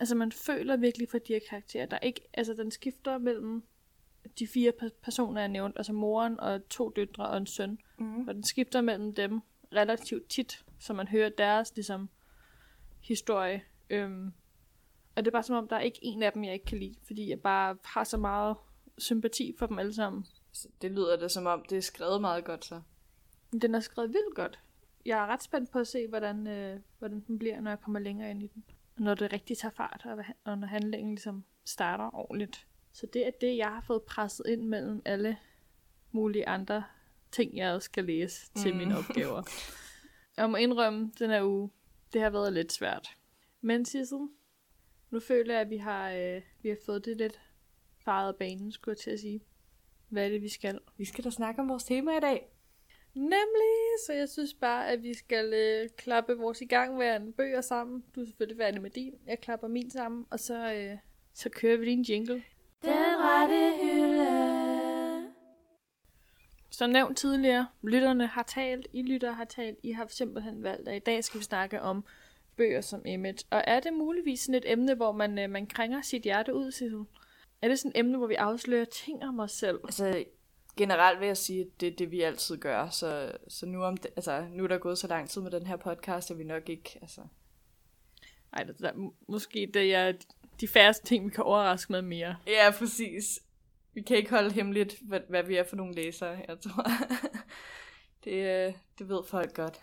Altså, 0.00 0.14
man 0.14 0.32
føler 0.32 0.76
virkelig 0.76 1.08
for 1.10 1.18
de 1.18 1.32
her 1.32 1.40
karakterer. 1.48 1.86
Der 1.86 1.96
er 1.96 2.06
ikke, 2.06 2.20
altså, 2.34 2.54
den 2.54 2.70
skifter 2.70 3.18
mellem 3.18 3.62
de 4.38 4.46
fire 4.46 4.72
pe- 4.82 5.00
personer, 5.02 5.40
jeg 5.40 5.48
nævnte, 5.48 5.78
altså 5.78 5.92
moren 5.92 6.40
og 6.40 6.68
to 6.68 6.88
døtre 6.96 7.26
og 7.28 7.36
en 7.36 7.46
søn. 7.46 7.78
Mm. 7.98 8.28
Og 8.28 8.34
den 8.34 8.44
skifter 8.44 8.80
mellem 8.80 9.14
dem 9.14 9.40
relativt 9.72 10.28
tit, 10.28 10.64
så 10.78 10.92
man 10.92 11.08
hører 11.08 11.28
deres 11.28 11.74
ligesom, 11.74 12.08
historie. 13.00 13.62
Øhm, 13.90 14.32
og 15.16 15.24
det 15.24 15.26
er 15.26 15.32
bare 15.32 15.42
som 15.42 15.56
om, 15.56 15.68
der 15.68 15.76
er 15.76 15.80
ikke 15.80 15.98
en 16.02 16.22
af 16.22 16.32
dem, 16.32 16.44
jeg 16.44 16.52
ikke 16.52 16.64
kan 16.66 16.78
lide, 16.78 16.94
fordi 17.06 17.30
jeg 17.30 17.40
bare 17.40 17.76
har 17.84 18.04
så 18.04 18.16
meget 18.16 18.56
sympati 18.98 19.54
for 19.58 19.66
dem 19.66 19.78
alle 19.78 19.94
sammen. 19.94 20.26
Så 20.52 20.68
Det 20.82 20.90
lyder 20.90 21.16
det 21.16 21.30
som 21.30 21.46
om, 21.46 21.64
det 21.70 21.78
er 21.78 21.82
skrevet 21.82 22.20
meget 22.20 22.44
godt 22.44 22.64
så. 22.64 22.80
Den 23.62 23.74
er 23.74 23.80
skrevet 23.80 24.08
vildt 24.08 24.34
godt. 24.36 24.60
Jeg 25.06 25.18
er 25.22 25.26
ret 25.26 25.42
spændt 25.42 25.70
på 25.70 25.78
at 25.78 25.86
se, 25.86 26.06
hvordan, 26.08 26.46
øh, 26.46 26.80
hvordan 26.98 27.20
den 27.26 27.38
bliver, 27.38 27.60
når 27.60 27.70
jeg 27.70 27.80
kommer 27.80 28.00
længere 28.00 28.30
ind 28.30 28.42
i 28.42 28.46
den. 28.46 28.64
Når 28.98 29.14
det 29.14 29.32
rigtig 29.32 29.58
tager 29.58 29.72
fart, 29.72 30.02
og, 30.04 30.24
og 30.44 30.58
når 30.58 30.66
handlingen 30.66 31.14
ligesom 31.14 31.44
starter 31.64 32.14
ordentligt. 32.14 32.66
Så 32.92 33.06
det 33.06 33.26
er 33.26 33.30
det, 33.40 33.56
jeg 33.56 33.68
har 33.68 33.84
fået 33.86 34.02
presset 34.02 34.46
ind 34.48 34.62
mellem 34.62 35.02
alle 35.04 35.36
mulige 36.12 36.48
andre 36.48 36.84
ting, 37.32 37.56
jeg 37.56 37.72
også 37.72 37.86
skal 37.86 38.04
læse 38.04 38.50
til 38.54 38.72
Mm. 38.72 38.78
mine 38.78 38.98
opgaver. 38.98 39.42
Jeg 40.36 40.50
må 40.50 40.56
indrømme, 40.56 41.12
den 41.18 41.30
her 41.30 41.44
uge, 41.44 41.70
det 42.12 42.20
har 42.20 42.30
været 42.30 42.52
lidt 42.52 42.72
svært. 42.72 43.16
Men 43.60 43.84
Sissel, 43.84 44.18
nu 45.10 45.20
føler 45.20 45.54
jeg, 45.54 45.60
at 45.60 45.70
vi 45.70 45.76
har, 45.76 46.10
øh, 46.10 46.42
vi 46.62 46.68
har 46.68 46.76
fået 46.86 47.04
det 47.04 47.16
lidt 47.16 47.40
faret 48.04 48.28
af 48.28 48.36
banen, 48.36 48.72
skulle 48.72 48.92
jeg 48.92 48.98
til 48.98 49.10
at 49.10 49.20
sige. 49.20 49.40
Hvad 50.08 50.24
er 50.24 50.28
det, 50.28 50.42
vi 50.42 50.48
skal? 50.48 50.78
Vi 50.96 51.04
skal 51.04 51.24
da 51.24 51.30
snakke 51.30 51.60
om 51.60 51.68
vores 51.68 51.84
tema 51.84 52.16
i 52.16 52.20
dag. 52.20 52.48
Nemlig, 53.14 53.74
så 54.06 54.12
jeg 54.12 54.28
synes 54.28 54.54
bare, 54.54 54.88
at 54.88 55.02
vi 55.02 55.14
skal 55.14 55.52
øh, 55.54 55.88
klappe 55.96 56.34
vores 56.38 56.60
igangværende 56.60 57.32
bøger 57.32 57.60
sammen. 57.60 58.04
Du 58.14 58.20
er 58.20 58.24
selvfølgelig 58.24 58.56
færdig 58.58 58.82
med 58.82 58.90
din, 58.90 59.14
jeg 59.26 59.40
klapper 59.40 59.68
min 59.68 59.90
sammen, 59.90 60.26
og 60.30 60.40
så, 60.40 60.74
øh, 60.74 60.98
så 61.34 61.50
kører 61.50 61.76
vi 61.76 61.86
din 61.86 62.02
jingle. 62.02 62.42
Den 62.82 63.16
rette 63.18 63.72
hylde. 63.82 65.32
Som 66.70 66.90
nævnt 66.90 67.18
tidligere, 67.18 67.68
lytterne 67.82 68.26
har 68.26 68.42
talt, 68.42 68.86
I 68.92 69.02
lyttere 69.02 69.34
har 69.34 69.44
talt, 69.44 69.78
I 69.82 69.92
har 69.92 70.06
simpelthen 70.06 70.62
valgt, 70.62 70.88
at 70.88 70.96
i 70.96 70.98
dag 70.98 71.24
skal 71.24 71.40
vi 71.40 71.44
snakke 71.44 71.82
om 71.82 72.04
bøger 72.56 72.80
som 72.80 73.06
image. 73.06 73.38
Og 73.50 73.64
er 73.66 73.80
det 73.80 73.92
muligvis 73.92 74.40
sådan 74.40 74.54
et 74.54 74.72
emne, 74.72 74.94
hvor 74.94 75.12
man, 75.12 75.38
øh, 75.38 75.50
man 75.50 75.66
krænger 75.66 76.02
sit 76.02 76.22
hjerte 76.22 76.54
ud, 76.54 76.70
Sissel? 76.70 77.04
Er 77.62 77.68
det 77.68 77.78
sådan 77.78 77.90
et 77.90 77.98
emne, 77.98 78.18
hvor 78.18 78.26
vi 78.26 78.34
afslører 78.34 78.84
ting 78.84 79.24
om 79.24 79.40
os 79.40 79.52
selv? 79.52 79.80
Altså, 79.84 80.24
generelt 80.76 81.20
vil 81.20 81.26
jeg 81.26 81.36
sige, 81.36 81.60
at 81.60 81.80
det 81.80 81.88
er 81.88 81.96
det, 81.96 82.10
vi 82.10 82.20
altid 82.20 82.56
gør. 82.56 82.88
Så, 82.88 83.32
så 83.48 83.66
nu, 83.66 83.82
om 83.82 83.96
det, 83.96 84.10
altså, 84.16 84.46
nu 84.50 84.64
er 84.64 84.68
der 84.68 84.78
gået 84.78 84.98
så 84.98 85.06
lang 85.06 85.30
tid 85.30 85.42
med 85.42 85.50
den 85.50 85.66
her 85.66 85.76
podcast, 85.76 86.30
at 86.30 86.38
vi 86.38 86.44
nok 86.44 86.68
ikke... 86.68 86.98
Altså... 87.02 87.20
Ej, 88.52 88.62
det 88.62 88.80
er 88.80 89.10
måske 89.28 89.70
det 89.74 89.94
er 89.94 90.12
de 90.62 90.68
færreste 90.68 91.06
ting, 91.06 91.24
vi 91.24 91.30
kan 91.30 91.44
overraske 91.44 91.92
med 91.92 92.02
mere. 92.02 92.36
Ja, 92.46 92.70
præcis. 92.78 93.40
Vi 93.94 94.02
kan 94.02 94.16
ikke 94.16 94.30
holde 94.30 94.52
hemmeligt, 94.52 94.98
hvad, 95.02 95.20
hvad 95.28 95.42
vi 95.42 95.56
er 95.56 95.64
for 95.64 95.76
nogle 95.76 95.94
læsere, 95.94 96.44
jeg 96.48 96.60
tror. 96.60 96.86
det, 98.24 98.32
øh, 98.32 98.74
det 98.98 99.08
ved 99.08 99.24
folk 99.24 99.54
godt. 99.54 99.80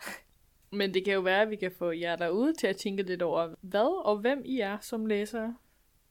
Men 0.71 0.93
det 0.93 1.05
kan 1.05 1.13
jo 1.13 1.19
være, 1.19 1.41
at 1.41 1.50
vi 1.50 1.55
kan 1.55 1.71
få 1.77 1.91
jer 1.91 2.15
derude 2.15 2.53
til 2.53 2.67
at 2.67 2.77
tænke 2.77 3.03
lidt 3.03 3.21
over, 3.21 3.55
hvad 3.62 4.05
og 4.05 4.17
hvem 4.17 4.41
I 4.45 4.59
er 4.59 4.77
som 4.81 5.05
læsere. 5.05 5.57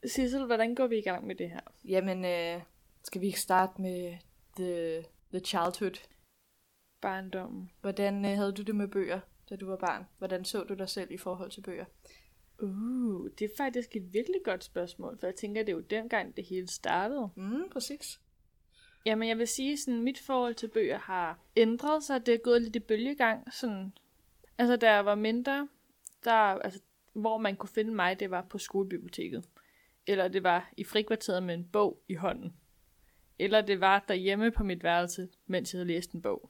Sissel, 0.05 0.45
hvordan 0.45 0.75
går 0.75 0.87
vi 0.87 0.97
i 0.97 1.01
gang 1.01 1.27
med 1.27 1.35
det 1.35 1.49
her? 1.49 1.59
Jamen, 1.85 2.25
øh, 2.25 2.61
skal 3.03 3.21
vi 3.21 3.25
ikke 3.25 3.39
starte 3.39 3.81
med 3.81 4.17
the, 4.57 5.03
the 5.31 5.39
childhood? 5.39 6.07
Barndommen. 7.01 7.71
Hvordan 7.81 8.25
øh, 8.25 8.31
havde 8.31 8.51
du 8.51 8.61
det 8.61 8.75
med 8.75 8.87
bøger, 8.87 9.19
da 9.49 9.55
du 9.55 9.65
var 9.65 9.77
barn? 9.77 10.05
Hvordan 10.17 10.45
så 10.45 10.63
du 10.63 10.73
dig 10.73 10.89
selv 10.89 11.11
i 11.11 11.17
forhold 11.17 11.51
til 11.51 11.61
bøger? 11.61 11.85
Uh, 12.61 13.29
det 13.39 13.45
er 13.45 13.55
faktisk 13.57 13.95
et 13.95 14.13
virkelig 14.13 14.41
godt 14.43 14.63
spørgsmål, 14.63 15.17
for 15.19 15.27
jeg 15.27 15.35
tænker, 15.35 15.63
det 15.63 15.69
er 15.69 15.75
jo 15.75 15.79
dengang, 15.79 16.37
det 16.37 16.45
hele 16.45 16.67
startede. 16.67 17.29
Mm, 17.35 17.69
præcis. 17.71 18.19
Jamen, 19.05 19.29
jeg 19.29 19.37
vil 19.37 19.47
sige, 19.47 19.77
sådan 19.77 20.03
mit 20.03 20.19
forhold 20.19 20.55
til 20.55 20.67
bøger 20.67 20.97
har 20.97 21.39
ændret 21.55 22.03
sig. 22.03 22.25
Det 22.25 22.33
er 22.33 22.37
gået 22.37 22.61
lidt 22.61 22.75
i 22.75 22.79
bølgegang. 22.79 23.53
Sådan, 23.53 23.93
altså, 24.57 24.75
da 24.75 24.91
jeg 24.91 25.05
var 25.05 25.15
mindre, 25.15 25.67
der, 26.23 26.31
altså, 26.31 26.79
hvor 27.13 27.37
man 27.37 27.55
kunne 27.55 27.69
finde 27.69 27.93
mig, 27.93 28.19
det 28.19 28.31
var 28.31 28.41
på 28.41 28.57
skolebiblioteket. 28.57 29.45
Eller 30.07 30.27
det 30.27 30.43
var 30.43 30.71
i 30.77 30.83
frikvarteret 30.83 31.43
med 31.43 31.53
en 31.53 31.65
bog 31.65 32.01
i 32.07 32.13
hånden. 32.13 32.53
Eller 33.39 33.61
det 33.61 33.79
var 33.79 34.05
derhjemme 34.07 34.51
på 34.51 34.63
mit 34.63 34.83
værelse, 34.83 35.29
mens 35.45 35.73
jeg 35.73 35.77
havde 35.77 35.87
læst 35.87 36.11
en 36.11 36.21
bog. 36.21 36.49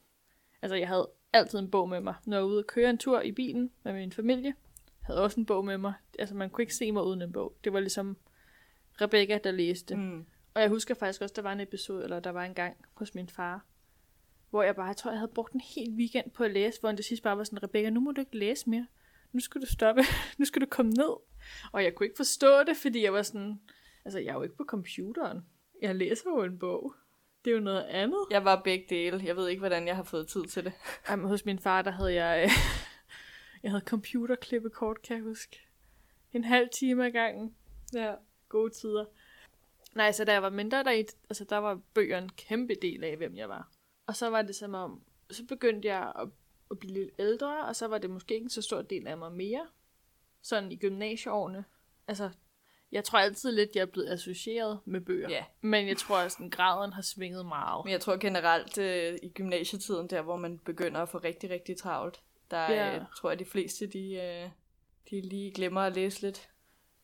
Altså, 0.61 0.75
jeg 0.75 0.87
havde 0.87 1.09
altid 1.33 1.59
en 1.59 1.71
bog 1.71 1.89
med 1.89 2.01
mig. 2.01 2.15
Når 2.25 2.37
jeg 2.37 2.43
var 2.43 2.49
ude 2.49 2.59
og 2.59 2.67
køre 2.67 2.89
en 2.89 2.97
tur 2.97 3.21
i 3.21 3.31
bilen 3.31 3.71
med 3.83 3.93
min 3.93 4.11
familie, 4.11 4.53
havde 5.01 5.23
også 5.23 5.39
en 5.39 5.45
bog 5.45 5.65
med 5.65 5.77
mig. 5.77 5.93
Altså, 6.19 6.35
man 6.35 6.49
kunne 6.49 6.63
ikke 6.63 6.75
se 6.75 6.91
mig 6.91 7.03
uden 7.03 7.21
en 7.21 7.31
bog. 7.31 7.57
Det 7.63 7.73
var 7.73 7.79
ligesom 7.79 8.17
Rebecca, 9.01 9.39
der 9.43 9.51
læste. 9.51 9.95
Mm. 9.95 10.25
Og 10.53 10.61
jeg 10.61 10.69
husker 10.69 10.95
faktisk 10.95 11.21
også, 11.21 11.33
der 11.35 11.41
var 11.41 11.53
en 11.53 11.59
episode, 11.59 12.03
eller 12.03 12.19
der 12.19 12.29
var 12.29 12.43
en 12.43 12.53
gang 12.53 12.77
hos 12.93 13.15
min 13.15 13.29
far, 13.29 13.65
hvor 14.49 14.63
jeg 14.63 14.75
bare, 14.75 14.85
jeg 14.85 14.97
tror, 14.97 15.11
jeg 15.11 15.19
havde 15.19 15.31
brugt 15.35 15.53
en 15.53 15.61
hel 15.75 15.93
weekend 15.97 16.31
på 16.31 16.43
at 16.43 16.51
læse, 16.51 16.79
hvor 16.79 16.89
han 16.89 16.95
til 16.95 17.05
sidst 17.05 17.23
bare 17.23 17.37
var 17.37 17.43
sådan, 17.43 17.63
Rebecca, 17.63 17.89
nu 17.89 17.99
må 17.99 18.11
du 18.11 18.21
ikke 18.21 18.37
læse 18.37 18.69
mere. 18.69 18.87
Nu 19.31 19.39
skal 19.39 19.61
du 19.61 19.65
stoppe. 19.65 20.01
nu 20.37 20.45
skal 20.45 20.61
du 20.61 20.65
komme 20.69 20.91
ned. 20.91 21.15
Og 21.71 21.83
jeg 21.83 21.95
kunne 21.95 22.05
ikke 22.05 22.17
forstå 22.17 22.63
det, 22.63 22.77
fordi 22.77 23.03
jeg 23.03 23.13
var 23.13 23.21
sådan, 23.21 23.59
altså 24.05 24.19
jeg 24.19 24.29
er 24.29 24.33
jo 24.33 24.43
ikke 24.43 24.57
på 24.57 24.65
computeren. 24.67 25.45
Jeg 25.81 25.95
læser 25.95 26.29
jo 26.29 26.43
en 26.43 26.59
bog. 26.59 26.93
Det 27.45 27.51
er 27.51 27.55
jo 27.55 27.61
noget 27.61 27.83
andet. 27.83 28.25
Jeg 28.31 28.45
var 28.45 28.61
begge 28.63 28.85
dele. 28.89 29.21
Jeg 29.25 29.35
ved 29.35 29.47
ikke, 29.49 29.59
hvordan 29.59 29.87
jeg 29.87 29.95
har 29.95 30.03
fået 30.03 30.27
tid 30.27 30.43
til 30.43 30.65
det. 30.65 30.73
Jamen, 31.09 31.27
hos 31.27 31.45
min 31.45 31.59
far, 31.59 31.81
der 31.81 31.91
havde 31.91 32.13
jeg... 32.13 32.49
jeg 33.63 33.71
havde 33.71 33.83
computerklippekort, 33.85 35.01
kan 35.01 35.15
jeg 35.15 35.23
huske. 35.23 35.59
En 36.33 36.43
halv 36.43 36.69
time 36.69 37.05
ad 37.05 37.11
gangen. 37.11 37.55
Ja, 37.93 38.15
gode 38.49 38.69
tider. 38.69 39.05
Nej, 39.95 40.11
så 40.11 40.25
da 40.25 40.33
jeg 40.33 40.41
var 40.41 40.49
mindre, 40.49 40.83
der, 40.83 41.03
altså, 41.29 41.43
der 41.43 41.57
var 41.57 41.81
bøger 41.93 42.17
en 42.17 42.29
kæmpe 42.29 42.75
del 42.81 43.03
af, 43.03 43.17
hvem 43.17 43.35
jeg 43.35 43.49
var. 43.49 43.71
Og 44.07 44.15
så 44.15 44.29
var 44.29 44.41
det 44.41 44.55
som 44.55 44.73
om, 44.73 45.01
så 45.31 45.45
begyndte 45.45 45.87
jeg 45.87 46.13
at, 46.15 46.29
at 46.71 46.79
blive 46.79 46.93
lidt 46.93 47.09
ældre, 47.19 47.65
og 47.65 47.75
så 47.75 47.87
var 47.87 47.97
det 47.97 48.09
måske 48.09 48.33
ikke 48.33 48.43
en 48.43 48.49
så 48.49 48.61
stor 48.61 48.81
del 48.81 49.07
af 49.07 49.17
mig 49.17 49.31
mere. 49.31 49.67
Sådan 50.41 50.71
i 50.71 50.75
gymnasieårene. 50.75 51.65
Altså, 52.07 52.29
jeg 52.91 53.03
tror 53.03 53.19
altid 53.19 53.51
lidt, 53.51 53.75
jeg 53.75 53.81
er 53.81 53.85
blevet 53.85 54.09
associeret 54.09 54.79
med 54.85 55.01
bøger. 55.01 55.29
Ja. 55.29 55.45
Men 55.61 55.87
jeg 55.87 55.97
tror, 55.97 56.17
at 56.17 56.31
sådan, 56.31 56.49
graden 56.49 56.93
har 56.93 57.01
svinget 57.01 57.45
meget. 57.45 57.85
Men 57.85 57.91
jeg 57.91 58.01
tror 58.01 58.17
generelt 58.17 58.77
øh, 58.77 59.17
i 59.23 59.29
gymnasietiden, 59.29 60.09
der 60.09 60.21
hvor 60.21 60.35
man 60.35 60.59
begynder 60.59 61.01
at 61.01 61.09
få 61.09 61.17
rigtig, 61.17 61.49
rigtig 61.49 61.77
travlt, 61.77 62.21
der 62.51 62.71
Ja. 62.71 62.95
øh, 62.95 63.01
tror 63.17 63.29
jeg, 63.29 63.39
de 63.39 63.45
fleste, 63.45 63.87
de, 63.87 64.13
øh, 64.13 64.49
de 65.09 65.21
lige 65.21 65.51
glemmer 65.51 65.81
at 65.81 65.95
læse 65.95 66.21
lidt. 66.21 66.49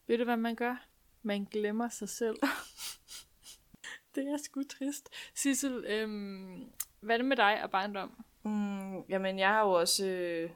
Ved 0.08 0.18
du, 0.18 0.24
hvad 0.24 0.38
man 0.38 0.56
gør? 0.56 0.86
Man 1.22 1.46
glemmer 1.52 1.90
sig 1.90 2.10
selv. 2.10 2.36
det 4.16 4.28
er 4.28 4.38
sgu 4.38 4.64
trist. 4.64 5.10
Sissel, 5.34 5.86
øhm, 5.88 6.72
hvad 7.00 7.16
er 7.16 7.18
det 7.18 7.26
med 7.26 7.38
dig 7.38 7.64
og 7.64 7.72
barndom? 7.72 8.24
Mm, 8.44 9.02
jamen, 9.02 9.40
jeg 9.40 9.50
har 9.50 9.62
jo 9.62 9.72
også 9.72 10.06
øh, 10.06 10.50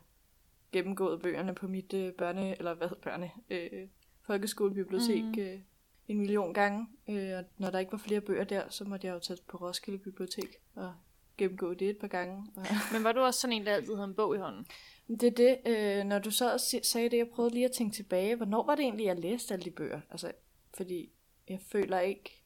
gennemgået 0.72 1.22
bøgerne 1.22 1.55
på 1.55 1.67
mit 1.67 1.93
øh, 1.93 2.13
børne, 2.13 2.58
eller 2.58 2.74
hvad 2.74 2.88
hedder 2.88 3.01
børne, 3.01 3.31
øh, 3.50 3.88
folkeskolebibliotek 4.22 5.24
mm. 5.24 5.39
øh, 5.39 5.60
en 6.08 6.17
million 6.17 6.53
gange. 6.53 6.88
Øh, 7.10 7.38
og 7.38 7.43
når 7.58 7.69
der 7.69 7.79
ikke 7.79 7.91
var 7.91 7.98
flere 7.98 8.22
bøger 8.22 8.43
der, 8.43 8.69
så 8.69 8.84
måtte 8.86 9.08
jeg 9.08 9.13
jo 9.13 9.19
tage 9.19 9.39
på 9.48 9.58
Roskilde 9.58 9.98
Bibliotek 10.00 10.55
og 10.75 10.93
gennemgå 11.39 11.74
det 11.74 11.89
et 11.89 11.98
par 11.98 12.08
gange. 12.08 12.46
Men 12.93 13.03
var 13.03 13.12
du 13.12 13.19
også 13.19 13.39
sådan 13.39 13.53
en, 13.53 13.65
der 13.65 13.74
altid 13.74 13.96
havde 13.96 14.08
en 14.08 14.15
bog 14.15 14.36
i 14.36 14.39
hånden? 14.39 14.65
Det 15.10 15.24
er 15.24 15.31
det, 15.31 15.58
øh, 15.65 16.05
når 16.05 16.19
du 16.19 16.31
så 16.31 16.79
sagde 16.84 17.10
det, 17.10 17.17
jeg 17.17 17.29
prøvede 17.29 17.53
lige 17.53 17.65
at 17.65 17.72
tænke 17.72 17.96
tilbage, 17.96 18.36
hvornår 18.36 18.65
var 18.65 18.75
det 18.75 18.84
egentlig, 18.84 19.05
jeg 19.05 19.19
læste 19.19 19.53
alle 19.53 19.65
de 19.65 19.72
bøger? 19.72 20.01
Altså, 20.12 20.31
fordi 20.74 21.12
jeg 21.50 21.60
føler 21.72 22.00
ikke, 22.00 22.43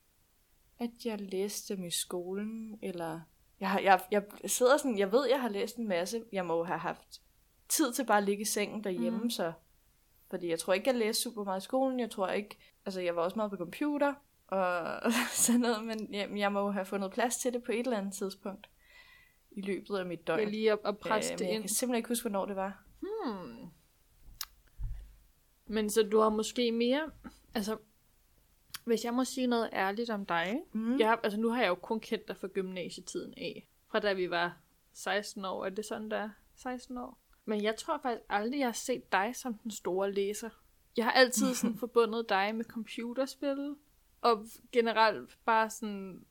at 0.79 0.89
jeg 1.05 1.21
læste 1.21 1.75
dem 1.75 1.83
i 1.83 1.91
skolen, 1.91 2.79
eller... 2.81 3.21
Jeg, 3.59 3.69
har, 3.69 3.79
jeg, 3.79 3.99
jeg 4.11 4.23
sidder 4.45 4.77
sådan, 4.77 4.97
jeg 4.97 5.11
ved, 5.11 5.29
jeg 5.29 5.41
har 5.41 5.49
læst 5.49 5.77
en 5.77 5.87
masse, 5.87 6.23
jeg 6.31 6.45
må 6.45 6.63
have 6.63 6.79
haft 6.79 7.21
tid 7.69 7.93
til 7.93 8.05
bare 8.05 8.17
at 8.17 8.23
ligge 8.23 8.41
i 8.41 8.45
sengen 8.45 8.83
derhjemme, 8.83 9.19
mm. 9.19 9.29
så... 9.29 9.53
Fordi 10.29 10.49
jeg 10.49 10.59
tror 10.59 10.73
ikke, 10.73 10.89
jeg 10.89 10.95
læste 10.95 11.21
super 11.21 11.43
meget 11.43 11.61
i 11.61 11.63
skolen, 11.63 11.99
jeg 11.99 12.11
tror 12.11 12.27
ikke... 12.27 12.57
Altså, 12.85 13.01
jeg 13.01 13.15
var 13.15 13.21
også 13.21 13.35
meget 13.35 13.51
på 13.51 13.57
computer, 13.57 14.13
og 14.47 15.11
sådan 15.45 15.61
noget, 15.61 15.83
men 15.83 16.13
jeg, 16.13 16.29
jeg 16.37 16.51
må 16.51 16.59
jo 16.59 16.71
have 16.71 16.85
fundet 16.85 17.11
plads 17.11 17.37
til 17.37 17.53
det 17.53 17.63
på 17.63 17.71
et 17.71 17.79
eller 17.79 17.97
andet 17.97 18.13
tidspunkt 18.13 18.69
i 19.55 19.61
løbet 19.61 19.97
af 19.97 20.05
mit 20.05 20.27
døgn. 20.27 20.39
Jeg 20.39 20.47
lige 20.49 20.71
at, 20.71 20.79
at 20.85 20.97
presse 20.97 21.33
Øh, 21.33 21.39
det 21.39 21.43
men 21.45 21.47
jeg 21.49 21.55
ind. 21.55 21.63
kan 21.63 21.69
simpelthen 21.69 21.97
ikke 21.97 22.09
huske, 22.09 22.23
hvornår 22.23 22.45
det 22.45 22.55
var. 22.55 22.83
Hmm. 22.99 23.69
Men 25.65 25.89
så 25.89 26.03
du 26.03 26.19
har 26.19 26.29
måske 26.29 26.71
mere... 26.71 27.11
Altså, 27.53 27.77
hvis 28.85 29.05
jeg 29.05 29.13
må 29.13 29.23
sige 29.23 29.47
noget 29.47 29.69
ærligt 29.73 30.09
om 30.09 30.25
dig. 30.25 30.61
Mm. 30.73 30.99
Jeg 30.99 31.07
har, 31.07 31.19
altså, 31.23 31.39
nu 31.39 31.49
har 31.49 31.61
jeg 31.61 31.69
jo 31.69 31.75
kun 31.75 31.99
kendt 31.99 32.27
dig 32.27 32.37
fra 32.37 32.47
gymnasietiden 32.47 33.33
af. 33.37 33.67
Fra 33.87 33.99
da 33.99 34.13
vi 34.13 34.29
var 34.29 34.57
16 34.93 35.45
år. 35.45 35.65
Er 35.65 35.69
det 35.69 35.85
sådan, 35.85 36.11
der 36.11 36.29
16 36.55 36.97
år? 36.97 37.19
Men 37.45 37.63
jeg 37.63 37.75
tror 37.75 37.99
faktisk 38.03 38.23
aldrig, 38.29 38.59
jeg 38.59 38.67
har 38.67 38.73
set 38.73 39.11
dig 39.11 39.31
som 39.35 39.53
den 39.53 39.71
store 39.71 40.11
læser. 40.11 40.49
Jeg 40.97 41.05
har 41.05 41.11
altid 41.11 41.53
sådan 41.53 41.77
forbundet 41.83 42.29
dig 42.29 42.55
med 42.55 42.65
computerspil. 42.65 43.75
Og 44.21 44.45
generelt 44.71 45.37
bare 45.45 45.69
sådan 45.69 46.25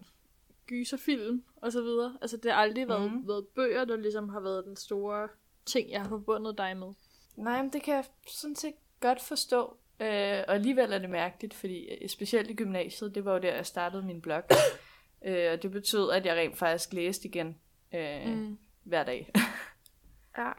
gyserfilm 0.72 1.44
og 1.56 1.72
så 1.72 1.82
videre. 1.82 2.18
Altså, 2.20 2.36
det 2.36 2.52
har 2.52 2.58
aldrig 2.58 2.88
været, 2.88 3.12
Mhm. 3.12 3.28
været 3.28 3.46
bøger, 3.46 3.84
der 3.84 3.96
ligesom 3.96 4.28
har 4.28 4.40
været 4.40 4.64
den 4.64 4.76
store 4.76 5.28
ting, 5.66 5.90
jeg 5.90 6.00
har 6.02 6.08
forbundet 6.08 6.58
dig 6.58 6.76
med. 6.76 6.92
Nej, 7.36 7.62
men 7.62 7.72
det 7.72 7.82
kan 7.82 7.94
jeg 7.94 8.04
sådan 8.28 8.56
set 8.56 8.74
godt 9.00 9.22
forstå. 9.22 9.76
Øh, 10.00 10.44
og 10.48 10.54
alligevel 10.54 10.92
er 10.92 10.98
det 10.98 11.10
mærkeligt, 11.10 11.54
fordi 11.54 11.88
øh, 11.88 12.08
specielt 12.08 12.50
i 12.50 12.54
gymnasiet, 12.54 13.14
det 13.14 13.24
var 13.24 13.32
jo 13.32 13.38
der, 13.38 13.54
jeg 13.54 13.66
startede 13.66 14.02
min 14.02 14.20
blog. 14.20 14.42
øh, 15.26 15.52
og 15.52 15.62
det 15.62 15.70
betød, 15.70 16.10
at 16.10 16.26
jeg 16.26 16.36
rent 16.36 16.56
faktisk 16.58 16.92
læste 16.92 17.28
igen 17.28 17.58
øh, 17.94 18.26
mm. 18.26 18.32
Mm. 18.32 18.58
hver 18.82 19.04
dag. 19.04 19.32
Ja. 20.38 20.52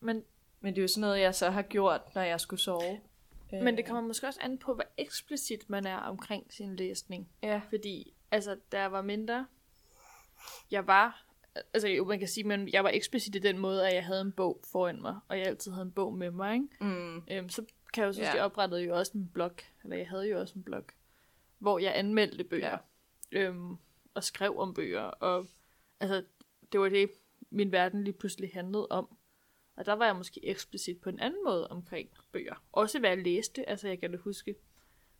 Men, 0.00 0.24
men 0.60 0.74
det 0.74 0.80
er 0.80 0.82
jo 0.82 0.88
sådan 0.88 1.00
noget, 1.00 1.20
jeg 1.20 1.34
så 1.34 1.50
har 1.50 1.62
gjort, 1.62 2.00
når 2.14 2.22
jeg 2.22 2.40
skulle 2.40 2.60
sove. 2.60 3.00
Øh, 3.54 3.62
men 3.62 3.76
det 3.76 3.86
kommer 3.86 4.02
måske 4.02 4.26
også 4.26 4.40
an 4.42 4.58
på, 4.58 4.74
hvor 4.74 4.84
eksplicit 4.98 5.70
man 5.70 5.86
er 5.86 5.96
omkring 5.96 6.52
sin 6.52 6.76
læsning. 6.76 7.28
Ja. 7.42 7.60
Fordi, 7.70 8.14
altså, 8.30 8.56
da 8.72 8.80
jeg 8.80 8.92
var 8.92 9.02
mindre, 9.02 9.46
jeg 10.70 10.86
var, 10.86 11.26
altså 11.74 11.88
jo, 11.88 12.04
man 12.04 12.18
kan 12.18 12.28
sige, 12.28 12.44
men 12.44 12.68
jeg 12.68 12.84
var 12.84 12.90
eksplicit 12.90 13.34
i 13.34 13.38
den 13.38 13.58
måde, 13.58 13.88
at 13.88 13.94
jeg 13.94 14.04
havde 14.04 14.20
en 14.20 14.32
bog 14.32 14.60
foran 14.72 15.00
mig, 15.02 15.18
og 15.28 15.38
jeg 15.38 15.46
altid 15.46 15.72
havde 15.72 15.84
en 15.86 15.92
bog 15.92 16.14
med 16.14 16.30
mig, 16.30 16.54
ikke? 16.54 16.68
Mm. 16.80 17.22
Øhm, 17.30 17.48
så 17.48 17.64
kan 17.92 18.02
jeg 18.02 18.08
jo 18.08 18.12
synes, 18.12 18.28
Ja. 18.28 18.34
jeg 18.34 18.44
oprettede 18.44 18.82
jo 18.82 18.96
også 18.98 19.12
en 19.18 19.28
blog, 19.34 19.52
eller 19.84 19.96
jeg 19.96 20.08
havde 20.08 20.28
jo 20.28 20.40
også 20.40 20.54
en 20.56 20.62
blog, 20.62 20.84
hvor 21.58 21.78
jeg 21.78 21.92
anmeldte 21.98 22.44
bøger, 22.44 22.78
ja. 23.32 23.38
øhm, 23.40 23.76
og 24.14 24.24
skrev 24.24 24.58
om 24.58 24.74
bøger, 24.74 25.02
og 25.02 25.46
altså, 26.00 26.24
det 26.72 26.80
var 26.80 26.88
det, 26.88 27.10
min 27.50 27.72
verden 27.72 28.04
lige 28.04 28.14
pludselig 28.14 28.50
handlede 28.54 28.86
om. 28.90 29.16
Og 29.76 29.86
der 29.86 29.92
var 29.92 30.06
jeg 30.06 30.16
måske 30.16 30.46
eksplicit 30.46 31.00
på 31.00 31.08
en 31.08 31.20
anden 31.20 31.44
måde 31.44 31.68
omkring 31.68 32.08
bøger. 32.32 32.64
Også 32.72 32.98
hvad 32.98 33.10
jeg 33.10 33.18
læste, 33.18 33.68
altså 33.68 33.88
jeg 33.88 34.00
kan 34.00 34.10
da 34.12 34.16
huske, 34.16 34.54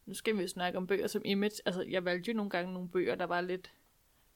nu 0.09 0.15
skal 0.15 0.37
vi 0.37 0.43
jo 0.43 0.49
snakke 0.49 0.79
om 0.79 0.87
bøger 0.87 1.07
som 1.07 1.23
image, 1.25 1.61
altså 1.67 1.83
jeg 1.89 2.05
valgte 2.05 2.31
jo 2.31 2.37
nogle 2.37 2.51
gange 2.51 2.73
nogle 2.73 2.89
bøger, 2.89 3.15
der 3.15 3.25
var 3.25 3.41
lidt, 3.41 3.71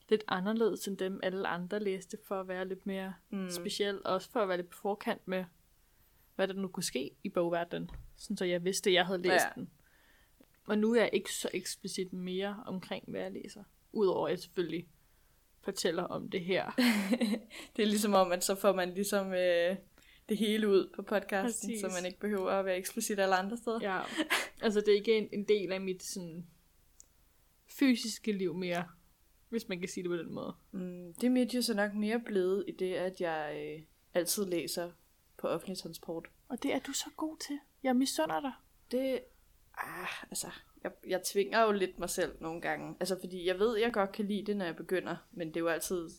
lidt 0.09 0.23
anderledes 0.27 0.87
end 0.87 0.97
dem 0.97 1.19
alle 1.23 1.47
andre 1.47 1.79
læste, 1.79 2.17
for 2.27 2.39
at 2.39 2.47
være 2.47 2.67
lidt 2.67 2.85
mere 2.85 3.13
Mm. 3.29 3.49
speciel, 3.49 4.01
og 4.05 4.13
også 4.13 4.29
for 4.31 4.39
at 4.39 4.47
være 4.47 4.57
lidt 4.57 4.69
på 4.69 4.77
forkant 4.77 5.27
med, 5.27 5.45
hvad 6.35 6.47
der 6.47 6.53
nu 6.53 6.67
kunne 6.67 6.83
ske 6.83 7.11
i 7.23 7.29
bogverdenen, 7.29 7.89
sådan 8.17 8.37
så 8.37 8.45
jeg 8.45 8.63
vidste, 8.63 8.89
at 8.89 8.93
jeg 8.93 9.05
havde 9.05 9.21
læst 9.21 9.45
Ja. 9.45 9.49
den. 9.55 9.69
Og 10.65 10.77
nu 10.77 10.93
er 10.95 10.99
jeg 11.01 11.09
ikke 11.13 11.33
så 11.33 11.49
eksplicit 11.53 12.13
mere 12.13 12.63
omkring, 12.65 13.03
hvad 13.07 13.21
jeg 13.21 13.31
læser. 13.31 13.63
Udover 13.91 14.27
at 14.27 14.31
jeg 14.31 14.39
selvfølgelig 14.39 14.87
fortæller 15.61 16.03
om 16.03 16.29
det 16.29 16.41
her. 16.41 16.71
det 17.75 17.83
er 17.83 17.85
ligesom 17.87 18.13
om, 18.13 18.31
at 18.31 18.43
så 18.43 18.55
får 18.55 18.73
man 18.73 18.93
ligesom 18.93 19.33
øh, 19.33 19.75
det 20.29 20.37
hele 20.37 20.69
ud 20.69 20.89
på 20.95 21.01
podcasten, 21.01 21.69
Præcis. 21.69 21.81
så 21.81 21.91
man 21.95 22.05
ikke 22.05 22.19
behøver 22.19 22.51
at 22.51 22.65
være 22.65 22.77
eksplicit 22.77 23.19
alle 23.19 23.35
andre 23.35 23.57
steder. 23.57 23.79
Ja. 23.81 24.01
Altså, 24.61 24.79
det 24.79 24.87
er 24.87 24.95
ikke 24.95 25.17
en, 25.17 25.29
en 25.33 25.43
del 25.43 25.71
af 25.71 25.81
mit 25.81 26.03
sådan, 26.03 26.47
fysiske 27.65 28.31
liv 28.31 28.53
mere, 28.53 28.85
hvis 29.49 29.69
man 29.69 29.79
kan 29.79 29.89
sige 29.89 30.03
det 30.03 30.09
på 30.09 30.17
den 30.17 30.33
måde. 30.33 30.55
Mm, 30.71 31.13
det 31.13 31.23
er 31.23 31.29
mit 31.29 31.53
jo 31.53 31.61
så 31.61 31.73
nok 31.73 31.93
mere 31.93 32.19
blevet 32.19 32.65
i 32.67 32.71
det, 32.71 32.93
at 32.93 33.21
jeg 33.21 33.73
øh, 33.77 33.83
altid 34.13 34.45
læser 34.45 34.91
på 35.37 35.47
offentlig 35.47 35.77
transport. 35.77 36.27
Og 36.47 36.63
det 36.63 36.73
er 36.73 36.79
du 36.79 36.93
så 36.93 37.09
god 37.17 37.37
til. 37.37 37.59
Jeg 37.83 37.95
misunder 37.95 38.41
dig. 38.41 38.51
Det, 38.91 39.19
ah, 39.77 40.23
altså, 40.29 40.47
jeg, 40.83 40.91
jeg 41.07 41.23
tvinger 41.23 41.61
jo 41.61 41.71
lidt 41.71 41.99
mig 41.99 42.09
selv 42.09 42.35
nogle 42.41 42.61
gange. 42.61 42.95
Altså, 42.99 43.19
fordi 43.19 43.47
jeg 43.47 43.59
ved, 43.59 43.77
jeg 43.77 43.93
godt 43.93 44.11
kan 44.11 44.25
lide 44.25 44.45
det, 44.45 44.57
når 44.57 44.65
jeg 44.65 44.75
begynder, 44.75 45.15
men 45.31 45.47
det 45.47 45.55
er 45.55 45.61
jo 45.61 45.67
altid 45.67 46.09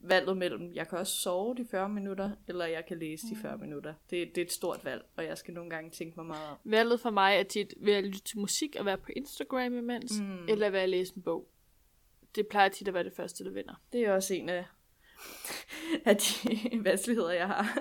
valget 0.00 0.36
mellem, 0.36 0.72
jeg 0.74 0.88
kan 0.88 0.98
også 0.98 1.12
sove 1.20 1.54
de 1.56 1.66
40 1.70 1.88
minutter, 1.88 2.30
eller 2.48 2.66
jeg 2.66 2.86
kan 2.86 2.98
læse 2.98 3.26
de 3.26 3.36
40 3.36 3.58
minutter. 3.58 3.94
Det, 4.10 4.28
det 4.34 4.38
er 4.38 4.44
et 4.44 4.52
stort 4.52 4.84
valg, 4.84 5.04
og 5.16 5.24
jeg 5.24 5.38
skal 5.38 5.54
nogle 5.54 5.70
gange 5.70 5.90
tænke 5.90 6.16
mig 6.16 6.26
meget 6.26 6.48
om. 6.50 6.56
Valget 6.64 7.00
for 7.00 7.10
mig 7.10 7.36
er 7.36 7.42
tit 7.42 7.74
ved 7.76 7.92
at 7.92 8.04
lytte 8.04 8.20
til 8.20 8.38
musik 8.38 8.76
og 8.78 8.84
være 8.86 8.98
på 8.98 9.10
Instagram 9.16 9.74
imens, 9.78 10.20
Mm. 10.20 10.26
mm. 10.26 10.48
eller 10.48 10.70
ved 10.70 10.78
at 10.80 10.88
læse 10.88 11.12
en 11.16 11.22
bog. 11.22 11.48
Det 12.34 12.46
plejer 12.46 12.68
tit 12.68 12.88
at 12.88 12.94
være 12.94 13.04
det 13.04 13.12
første, 13.12 13.44
der 13.44 13.50
vinder. 13.50 13.74
Det 13.92 14.00
er 14.00 14.12
også 14.12 14.34
en 14.34 14.48
af, 14.48 14.64
af 16.04 16.16
de 16.16 16.50
vanskeligheder, 16.84 17.30
jeg 17.32 17.46
har. 17.46 17.78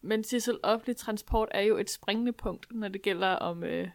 Men 0.00 0.24
Sissel, 0.24 0.58
offentlig 0.62 0.96
transport 0.96 1.48
er 1.50 1.60
jo 1.60 1.76
et 1.76 1.90
springende 1.90 2.32
punkt, 2.32 2.66
når 2.70 2.88
det 2.88 3.02
gælder 3.02 3.28
om, 3.28 3.64
øh, 3.64 3.88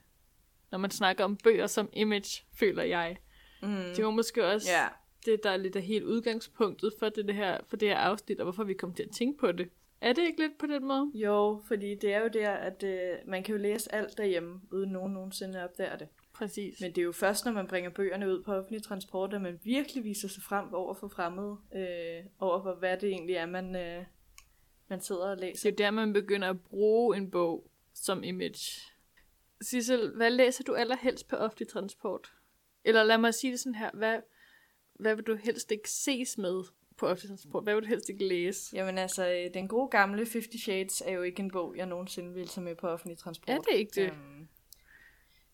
når 0.72 0.78
man 0.78 0.92
snakker 0.92 1.24
om 1.24 1.38
bøger 1.38 1.68
som 1.68 1.90
image, 1.94 2.44
føler 2.60 2.84
jeg. 2.84 3.18
Mm. 3.62 3.68
Det 3.96 4.06
var 4.06 4.12
måske 4.12 4.46
også 4.46 4.68
Ja, 4.72 4.88
det, 5.26 5.44
der 5.44 5.50
er 5.50 5.58
lidt 5.58 5.76
af 5.76 5.82
helt 5.82 6.04
udgangspunktet 6.04 6.94
for 7.00 7.10
det, 7.10 7.28
det 7.28 7.36
her, 7.36 7.58
for 7.68 7.78
det 7.78 7.88
her 7.88 7.98
afsnit, 7.98 8.40
og 8.40 8.44
hvorfor 8.44 8.64
vi 8.64 8.74
kom 8.74 8.94
til 8.94 9.04
at 9.04 9.12
tænke 9.12 9.40
på 9.40 9.52
det. 9.52 9.70
Er 10.02 10.14
det 10.14 10.22
ikke 10.22 10.42
lidt 10.42 10.58
på 10.58 10.66
den 10.66 10.88
måde? 10.88 11.12
jo, 11.14 11.62
fordi 11.68 11.96
det 11.96 12.14
er 12.14 12.20
jo 12.20 12.28
der, 12.28 12.50
at 12.50 12.84
øh, 12.84 13.18
man 13.28 13.44
kan 13.44 13.56
jo 13.56 13.62
læse 13.62 13.96
alt 13.96 14.18
derhjemme, 14.18 14.62
uden 14.72 14.92
nogen 14.92 15.14
nogensinde 15.14 15.64
opdager 15.64 15.98
det. 15.98 16.08
Præcis. 16.34 16.82
Men 16.82 16.92
det 16.92 16.98
er 16.98 17.06
jo 17.06 17.12
først, 17.12 17.46
når 17.46 17.52
man 17.52 17.68
bringer 17.68 17.90
bøgerne 17.90 18.34
ud 18.34 18.44
på 18.44 18.54
offentlig 18.54 18.84
transport, 18.84 19.34
at 19.34 19.42
man 19.42 19.60
virkelig 19.64 20.04
viser 20.04 20.28
sig 20.28 20.44
frem 20.44 20.74
over 20.74 20.94
for 20.94 21.08
fremmede, 21.08 21.58
øh, 21.76 22.26
over 22.40 22.64
for 22.64 22.74
hvad 22.74 22.98
det 22.98 23.10
egentlig 23.10 23.36
er, 23.36 23.46
man, 23.46 23.76
øh, 23.76 24.04
man 24.88 25.02
sidder 25.02 25.30
og 25.30 25.38
det 25.38 25.40
læser. 25.40 25.70
er 25.70 25.72
jo 25.72 25.76
der, 25.78 25.92
man 25.92 26.14
begynder 26.14 26.50
at 26.50 26.62
bruge 26.62 27.18
en 27.18 27.32
bog 27.32 27.72
som 27.94 28.24
image. 28.24 28.82
Sissel, 29.62 30.12
hvad 30.16 30.30
læser 30.30 30.64
du 30.64 30.74
allerhelst 30.74 31.28
på 31.28 31.36
offentlig 31.36 31.68
transport? 31.68 32.34
Eller 32.84 33.04
lad 33.04 33.18
mig 33.18 33.34
sige 33.34 33.52
det 33.52 33.60
sådan 33.60 33.76
her, 33.76 33.90
hvad, 33.94 34.20
hvad 35.00 35.16
vil 35.16 35.24
du 35.24 35.36
helst 35.36 35.72
ikke 35.72 35.90
ses 35.90 36.38
med 36.38 36.64
på 36.98 37.08
offentlig 37.08 37.30
transport? 37.30 37.64
Hvad 37.64 37.74
vil 37.74 37.84
du 37.84 37.88
helst 37.88 38.10
ikke 38.10 38.28
læse? 38.28 38.76
Jamen 38.76 38.98
altså, 38.98 39.30
øh, 39.30 39.54
den 39.54 39.68
gode 39.68 39.90
gamle 39.90 40.26
Fifty 40.26 40.58
Shades 40.58 41.02
er 41.06 41.12
jo 41.12 41.22
ikke 41.22 41.40
en 41.40 41.52
bog, 41.52 41.74
jeg 41.78 41.86
nogensinde 41.86 42.34
vil 42.34 42.48
tage 42.48 42.64
med 42.64 42.76
på 42.76 42.88
offentlig 42.88 43.18
transport. 43.18 43.56
Er 43.56 43.62
det 43.62 43.78
ikke 43.78 44.02
det? 44.02 44.12
Øhm, 44.12 44.48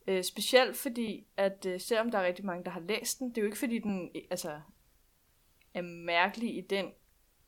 Øh, 0.08 0.24
specielt 0.24 0.78
fordi, 0.78 1.28
at 1.38 1.66
øh, 1.66 1.80
selvom 1.80 2.12
der 2.12 2.18
er 2.20 2.26
rigtig 2.26 2.46
mange, 2.46 2.64
der 2.64 2.72
har 2.72 2.80
læst 2.80 3.20
den, 3.20 3.30
det 3.30 3.38
er 3.38 3.42
jo 3.42 3.46
ikke 3.46 3.58
fordi, 3.58 3.80
den 3.80 4.12
øh, 4.16 4.22
altså, 4.30 4.62
er 5.74 5.82
mærkelig 5.82 6.58
i 6.58 6.62
den 6.62 6.92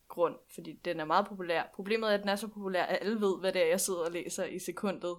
grund, 0.08 0.36
fordi 0.54 0.74
den 0.74 1.00
er 1.00 1.06
meget 1.06 1.28
populær. 1.28 1.72
Problemet 1.76 2.10
er, 2.10 2.14
at 2.14 2.20
den 2.20 2.30
er 2.30 2.36
så 2.36 2.48
populær, 2.48 2.84
at 2.84 2.98
alle 3.02 3.22
ved, 3.22 3.40
hvad 3.40 3.54
det 3.54 3.64
er, 3.64 3.68
jeg 3.68 3.82
sidder 3.82 4.06
og 4.06 4.12
læser 4.12 4.46
i 4.46 4.60
sekundet, 4.60 5.18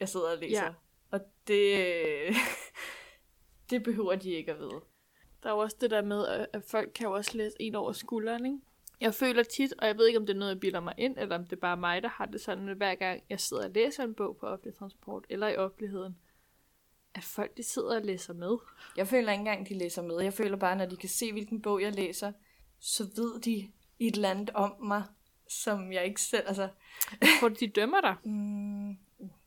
jeg 0.00 0.08
sidder 0.08 0.32
og 0.32 0.38
læser. 0.38 0.64
Ja. 0.64 0.72
Og 1.10 1.20
det, 1.46 1.78
øh, 1.78 2.34
det 3.70 3.82
behøver 3.82 4.14
de 4.14 4.30
ikke 4.30 4.52
at 4.52 4.58
vide. 4.58 4.80
Der 5.44 5.50
er 5.50 5.54
jo 5.54 5.58
også 5.60 5.76
det 5.80 5.90
der 5.90 6.02
med, 6.02 6.26
at- 6.26 6.62
folk 6.66 6.90
kan 6.94 7.06
jo 7.06 7.12
også 7.12 7.36
læse 7.36 7.56
en 7.60 7.74
over 7.74 7.92
skulderen, 7.92 8.46
ikke? 8.46 8.58
Jeg 9.00 9.14
føler 9.14 9.42
tit, 9.42 9.74
og 9.78 9.86
jeg 9.86 9.96
ved 9.98 10.06
ikke, 10.06 10.18
om 10.18 10.26
det 10.26 10.34
er 10.34 10.38
noget, 10.38 10.52
jeg 10.52 10.60
bilder 10.60 10.80
mig 10.80 10.94
ind, 10.98 11.18
eller 11.18 11.36
om 11.38 11.44
det 11.44 11.52
er 11.52 11.60
bare 11.60 11.76
mig, 11.76 12.02
der 12.02 12.08
har 12.08 12.26
det 12.26 12.40
sådan, 12.40 12.68
at 12.68 12.76
hver 12.76 12.94
gang 12.94 13.22
jeg 13.30 13.40
sidder 13.40 13.64
og 13.64 13.70
læser 13.70 14.04
en 14.04 14.14
bog 14.14 14.36
på 14.36 14.46
offentlig 14.46 14.74
transport, 14.74 15.24
eller 15.28 15.48
i 15.48 15.56
offentligheden, 15.56 16.16
at 17.14 17.24
folk 17.24 17.56
de 17.56 17.62
sidder 17.62 17.96
og 17.96 18.02
læser 18.02 18.32
med. 18.34 18.56
Jeg 18.96 19.08
føler 19.08 19.32
ikke 19.32 19.38
engang, 19.40 19.68
de 19.68 19.74
læser 19.78 20.02
med. 20.02 20.20
Jeg 20.20 20.32
føler 20.32 20.56
bare, 20.56 20.76
når 20.76 20.86
de 20.86 20.96
kan 20.96 21.08
se, 21.08 21.32
hvilken 21.32 21.62
bog 21.62 21.82
jeg 21.82 21.94
læser, 21.94 22.32
så 22.80 23.04
ved 23.16 23.40
de 23.40 23.70
et 23.98 24.14
eller 24.14 24.30
andet 24.30 24.50
om 24.50 24.74
mig, 24.82 25.02
som 25.48 25.92
jeg 25.92 26.04
ikke 26.04 26.20
selv... 26.20 26.44
Altså, 26.46 26.68
Tror 27.40 27.48
de 27.48 27.66
dømmer 27.68 28.00
dig? 28.00 28.16
mm, 28.30 28.96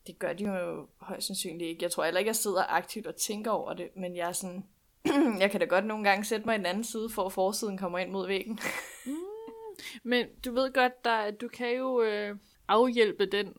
det 0.08 0.20
gør 0.20 0.34
de 0.34 0.44
jo 0.44 0.88
højst 0.98 1.28
sandsynligt 1.28 1.70
ikke. 1.70 1.84
Jeg 1.84 1.92
tror 1.92 2.04
heller 2.04 2.20
ikke, 2.20 2.30
jeg 2.30 2.36
sidder 2.36 2.64
aktivt 2.64 3.08
og 3.08 3.16
tænker 3.16 3.52
over 3.52 3.74
det, 3.74 3.90
men 3.96 4.16
jeg 4.16 4.28
er 4.28 4.32
sådan... 4.32 4.66
jeg 5.40 5.52
kan 5.52 5.60
da 5.60 5.66
godt 5.66 5.86
nogle 5.86 6.10
gange 6.10 6.26
sætte 6.26 6.46
mig 6.46 6.56
i 6.56 6.58
den 6.58 6.66
anden 6.66 6.84
side, 6.84 7.10
for 7.10 7.26
at 7.26 7.34
forsiden 7.34 7.78
kommer 7.78 8.00
ind 8.00 8.12
mod 8.12 8.28
væggen. 8.28 8.60
Men 10.04 10.28
du 10.46 10.54
ved 10.54 10.74
godt, 10.74 11.06
der, 11.06 11.16
at 11.16 11.42
du 11.42 11.48
kan 11.48 11.76
jo 11.76 12.02
øh, 12.02 12.36
afhjælpe 12.68 13.26
den 13.26 13.54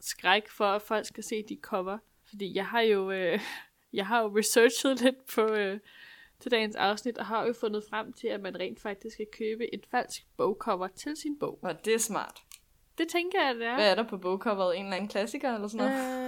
skræk 0.00 0.48
for, 0.48 0.64
at 0.64 0.82
folk 0.82 1.06
skal 1.06 1.24
se 1.24 1.42
de 1.48 1.58
cover. 1.62 1.98
Fordi 2.28 2.56
jeg 2.56 2.66
har 2.66 2.80
jo, 2.80 3.10
øh, 3.10 3.40
jeg 3.92 4.06
har 4.06 4.22
jo 4.22 4.38
researchet 4.38 5.00
lidt 5.04 5.26
på 5.34 5.40
øh, 5.40 5.80
til 6.40 6.50
dagens 6.50 6.76
afsnit, 6.76 7.18
og 7.18 7.26
har 7.26 7.46
jo 7.46 7.52
fundet 7.52 7.84
frem 7.90 8.12
til, 8.12 8.28
at 8.28 8.40
man 8.40 8.60
rent 8.60 8.80
faktisk 8.80 9.16
kan 9.16 9.26
købe 9.32 9.74
et 9.74 9.86
falsk 9.90 10.26
bogcover 10.36 10.88
til 10.88 11.16
sin 11.16 11.38
bog. 11.38 11.58
Og 11.62 11.84
det 11.84 11.94
er 11.94 11.98
smart. 11.98 12.42
Det 12.98 13.08
tænker 13.08 13.46
jeg, 13.46 13.54
det 13.54 13.66
er. 13.66 13.74
Hvad 13.74 13.90
er 13.90 13.94
der 13.94 14.08
på 14.08 14.16
bogcoveret? 14.16 14.78
En 14.78 14.84
eller 14.84 14.96
anden 14.96 15.08
klassiker 15.08 15.54
eller 15.54 15.68
sådan 15.68 15.90
noget? 15.90 16.22
Øh, 16.22 16.25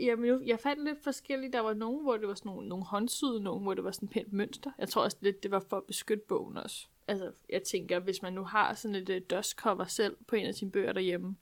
jamen, 0.00 0.24
jo, 0.24 0.42
jeg 0.46 0.60
fandt 0.60 0.84
lidt 0.84 1.04
forskellige. 1.04 1.52
Der 1.52 1.60
var 1.60 1.74
nogen, 1.74 2.02
hvor 2.02 2.16
det 2.16 2.28
var 2.28 2.34
sådan 2.34 2.52
nogle, 2.52 2.68
nogle 2.68 2.84
håndsyde, 2.84 3.40
nogen, 3.40 3.62
hvor 3.62 3.74
det 3.74 3.84
var 3.84 3.90
sådan 3.90 4.08
pænt 4.08 4.32
mønster. 4.32 4.70
Jeg 4.78 4.88
tror 4.88 5.02
også 5.02 5.16
lidt, 5.20 5.42
det 5.42 5.50
var 5.50 5.60
for 5.60 5.76
at 5.76 5.84
beskytte 5.84 6.24
bogen 6.28 6.56
også. 6.56 6.86
Altså, 7.08 7.32
jeg 7.48 7.62
tænker, 7.62 7.98
hvis 7.98 8.22
man 8.22 8.32
nu 8.32 8.44
har 8.44 8.74
sådan 8.74 8.94
et 8.94 9.08
øh, 9.08 9.16
uh, 9.16 9.22
dustcover 9.30 9.84
selv 9.84 10.16
på 10.26 10.36
en 10.36 10.46
af 10.46 10.54
sine 10.54 10.70
bøger 10.70 10.92
derhjemme, 10.92 11.36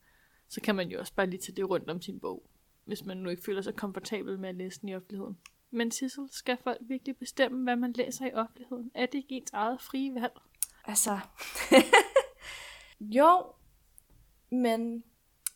så 0.48 0.60
kan 0.60 0.74
man 0.74 0.88
jo 0.88 0.98
også 0.98 1.14
bare 1.14 1.26
lige 1.26 1.40
tage 1.40 1.56
det 1.56 1.70
rundt 1.70 1.90
om 1.90 2.02
sin 2.02 2.20
bog, 2.20 2.46
hvis 2.84 3.04
man 3.04 3.16
nu 3.16 3.30
ikke 3.30 3.42
føler 3.42 3.62
sig 3.62 3.76
komfortabel 3.76 4.38
med 4.38 4.48
at 4.48 4.54
læse 4.54 4.80
den 4.80 4.88
i 4.88 4.94
offentligheden. 4.94 5.38
Men 5.70 5.90
Sissel, 5.90 6.28
skal 6.30 6.56
folk 6.64 6.78
virkelig 6.80 7.16
bestemme, 7.16 7.62
hvad 7.62 7.76
man 7.76 7.92
læser 7.92 8.26
i 8.26 8.32
offentligheden? 8.32 8.90
Er 8.94 9.06
det 9.06 9.14
ikke 9.14 9.34
ens 9.34 9.50
eget 9.52 9.80
frie 9.80 10.14
valg? 10.14 10.32
Altså... 10.84 11.18
jo, 13.00 13.44
men 14.50 15.04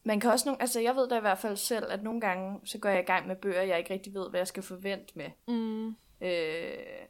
man 0.06 0.20
kan 0.20 0.30
også 0.30 0.48
nogle... 0.48 0.60
Altså, 0.62 0.80
jeg 0.80 0.96
ved 0.96 1.08
da 1.08 1.16
i 1.16 1.20
hvert 1.20 1.38
fald 1.38 1.56
selv, 1.56 1.84
at 1.90 2.02
nogle 2.02 2.20
gange, 2.20 2.60
så 2.64 2.78
går 2.78 2.88
jeg 2.88 3.00
i 3.00 3.06
gang 3.06 3.26
med 3.26 3.36
bøger, 3.36 3.62
jeg 3.62 3.78
ikke 3.78 3.94
rigtig 3.94 4.14
ved, 4.14 4.30
hvad 4.30 4.40
jeg 4.40 4.46
skal 4.46 4.62
forvente 4.62 5.12
med. 5.14 5.31
Mm. 5.48 5.96
Øh, 6.20 7.07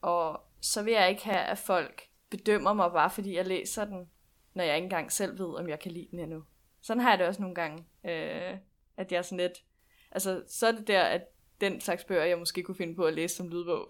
og 0.00 0.40
så 0.60 0.82
vil 0.82 0.92
jeg 0.92 1.10
ikke 1.10 1.24
have, 1.24 1.38
at 1.38 1.58
folk 1.58 2.02
bedømmer 2.30 2.72
mig 2.72 2.92
bare, 2.92 3.10
fordi 3.10 3.36
jeg 3.36 3.46
læser 3.46 3.84
den, 3.84 4.10
når 4.54 4.64
jeg 4.64 4.76
ikke 4.76 4.84
engang 4.84 5.12
selv 5.12 5.38
ved, 5.38 5.58
om 5.58 5.68
jeg 5.68 5.78
kan 5.78 5.92
lide 5.92 6.08
den 6.10 6.18
endnu. 6.18 6.44
Sådan 6.80 7.00
har 7.02 7.10
jeg 7.10 7.18
det 7.18 7.26
også 7.26 7.40
nogle 7.40 7.54
gange, 7.54 7.84
øh, 8.04 8.58
at 8.96 9.12
jeg 9.12 9.18
er 9.18 9.22
sådan 9.22 9.38
lidt... 9.38 9.64
Altså, 10.12 10.42
så 10.48 10.66
er 10.66 10.72
det 10.72 10.88
der, 10.88 11.02
at 11.02 11.22
den 11.60 11.80
slags 11.80 12.04
bøger, 12.04 12.24
jeg 12.24 12.38
måske 12.38 12.62
kunne 12.62 12.74
finde 12.74 12.94
på 12.94 13.04
at 13.04 13.14
læse 13.14 13.36
som 13.36 13.48
lydbog, 13.48 13.86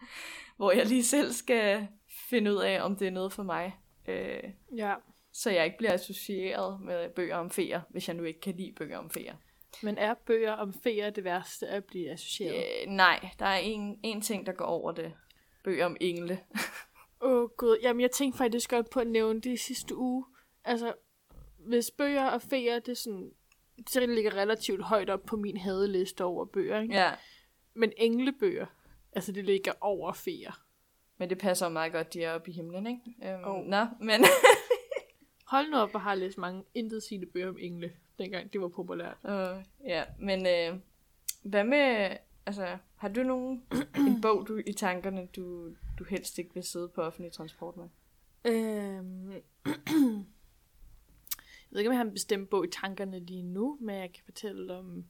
hvor 0.56 0.72
jeg 0.72 0.86
lige 0.86 1.04
selv 1.04 1.32
skal 1.32 1.88
finde 2.08 2.52
ud 2.52 2.58
af, 2.58 2.82
om 2.82 2.96
det 2.96 3.06
er 3.06 3.12
noget 3.12 3.32
for 3.32 3.42
mig. 3.42 3.76
Øh, 4.06 4.42
Ja. 4.76 4.94
Så 5.36 5.50
jeg 5.50 5.64
ikke 5.64 5.78
bliver 5.78 5.92
associeret 5.92 6.80
med 6.80 7.08
bøger 7.10 7.36
om 7.36 7.50
feer, 7.50 7.80
hvis 7.90 8.08
jeg 8.08 8.16
nu 8.16 8.22
ikke 8.22 8.40
kan 8.40 8.56
lide 8.56 8.72
bøger 8.72 8.98
om 8.98 9.10
feer. 9.10 9.34
Men 9.82 9.98
er 9.98 10.14
bøger 10.14 10.52
om 10.52 10.72
feer 10.72 11.10
det 11.10 11.24
værste 11.24 11.68
at 11.68 11.84
blive 11.84 12.10
associeret? 12.10 12.56
Øh, 12.56 12.88
nej, 12.88 13.30
der 13.38 13.46
er 13.46 13.58
en, 13.58 14.00
en 14.02 14.20
ting, 14.20 14.46
der 14.46 14.52
går 14.52 14.64
over 14.64 14.92
det. 14.92 15.12
Bøger 15.64 15.86
om 15.86 15.96
engle. 16.00 16.40
Åh 17.20 17.42
oh, 17.42 17.48
gud, 17.56 17.78
jamen 17.82 18.00
jeg 18.00 18.10
tænkte 18.10 18.38
faktisk 18.38 18.70
godt 18.70 18.90
på 18.90 19.00
at 19.00 19.06
nævne 19.06 19.40
det 19.40 19.50
i 19.52 19.56
sidste 19.56 19.96
uge. 19.96 20.24
Altså, 20.64 20.94
hvis 21.58 21.90
bøger 21.90 22.26
og 22.30 22.42
feer, 22.42 22.78
det 22.78 22.92
er 22.92 22.96
sådan, 22.96 23.30
det 23.94 24.08
ligger 24.08 24.36
relativt 24.36 24.82
højt 24.82 25.10
op 25.10 25.22
på 25.26 25.36
min 25.36 25.56
hadeliste 25.56 26.24
over 26.24 26.44
bøger, 26.44 26.80
ikke? 26.80 26.94
ja, 26.94 27.12
Men 27.74 27.92
englebøger, 27.96 28.66
altså 29.12 29.32
det 29.32 29.44
ligger 29.44 29.72
over 29.80 30.12
feer. 30.12 30.62
men 31.18 31.30
det 31.30 31.38
passer 31.38 31.68
meget 31.68 31.92
godt, 31.92 32.14
de 32.14 32.22
er 32.24 32.34
oppe 32.34 32.50
i 32.50 32.54
himlen, 32.54 32.86
ikke? 32.86 33.32
Øhm, 33.34 33.44
Oh. 33.44 33.64
Nå, 33.64 33.86
men 34.00 34.20
Hold 35.46 35.70
nu 35.70 35.76
op, 35.76 35.94
og 35.94 36.00
har 36.00 36.14
læst 36.14 36.38
mange 36.38 36.64
intetsigende 36.74 37.26
bøger 37.26 37.48
om 37.48 37.58
engle, 37.60 37.92
dengang 38.18 38.52
det 38.52 38.60
var 38.60 38.68
populært. 38.68 39.16
øh, 39.24 39.64
ja, 39.84 40.04
men 40.18 40.46
øh, 40.46 40.80
hvad 41.42 41.64
med, 41.64 42.16
altså, 42.46 42.78
har 42.96 43.08
du 43.08 43.22
nogen, 43.22 43.66
en 43.96 44.20
bog 44.22 44.48
du, 44.48 44.60
i 44.66 44.72
tankerne, 44.72 45.28
du, 45.36 45.70
du 45.98 46.04
helst 46.04 46.38
ikke 46.38 46.54
vil 46.54 46.62
sidde 46.62 46.88
på 46.88 47.02
offentlig 47.02 47.32
transport 47.32 47.76
med? 47.76 47.88
Øhm... 48.44 49.30
jeg 51.66 51.70
ved 51.70 51.80
ikke, 51.80 51.88
om 51.88 51.92
jeg 51.92 51.98
har 51.98 52.04
en 52.04 52.12
bestemt 52.12 52.50
bog 52.50 52.64
i 52.64 52.70
tankerne 52.70 53.18
lige 53.18 53.42
nu, 53.42 53.78
men 53.80 53.96
jeg 53.96 54.12
kan 54.12 54.24
fortælle 54.24 54.74
om 54.74 55.04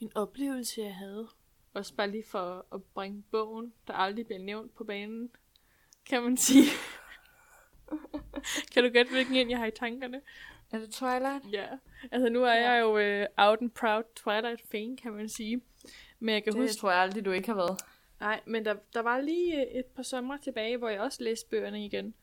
en 0.00 0.12
oplevelse, 0.14 0.80
jeg 0.80 0.94
havde. 0.94 1.28
Også 1.74 1.94
bare 1.94 2.10
lige 2.10 2.24
for 2.26 2.66
at 2.72 2.82
bringe 2.82 3.24
bogen, 3.30 3.72
der 3.86 3.92
aldrig 3.92 4.26
bliver 4.26 4.42
nævnt 4.42 4.74
på 4.74 4.84
banen, 4.84 5.30
kan 6.08 6.22
man 6.22 6.36
sige. 6.36 6.66
kan 8.74 8.84
du 8.84 8.90
gætte, 8.90 9.10
hvilken 9.12 9.34
en 9.36 9.50
jeg 9.50 9.58
har 9.58 9.66
i 9.66 9.70
tankerne? 9.70 10.20
Er 10.72 10.78
det 10.78 10.90
Twilight? 10.90 11.44
Ja, 11.52 11.66
altså 12.10 12.28
nu 12.28 12.42
er 12.44 12.54
Ja. 12.54 12.70
jeg 12.70 12.80
jo 12.80 12.98
øh, 12.98 13.26
out 13.36 13.58
and 13.60 13.70
proud 13.70 14.02
Twilight 14.16 14.62
fan, 14.70 14.96
kan 14.96 15.12
man 15.12 15.28
sige. 15.28 15.60
Men 16.18 16.34
jeg 16.34 16.44
kan 16.44 16.52
Det 16.52 16.60
huske, 16.62 16.76
tror 16.76 16.90
jeg 16.90 17.00
aldrig, 17.00 17.24
du 17.24 17.30
ikke 17.30 17.48
har 17.48 17.54
været. 17.54 17.80
Nej, 18.20 18.40
men 18.46 18.64
der, 18.64 18.74
der 18.94 19.00
var 19.02 19.20
lige 19.20 19.56
øh, 19.56 19.78
et 19.78 19.86
par 19.86 20.02
sommer 20.02 20.36
tilbage, 20.36 20.76
hvor 20.76 20.88
jeg 20.88 21.00
også 21.00 21.22
læste 21.22 21.48
bøgerne 21.50 21.84
igen. 21.84 22.14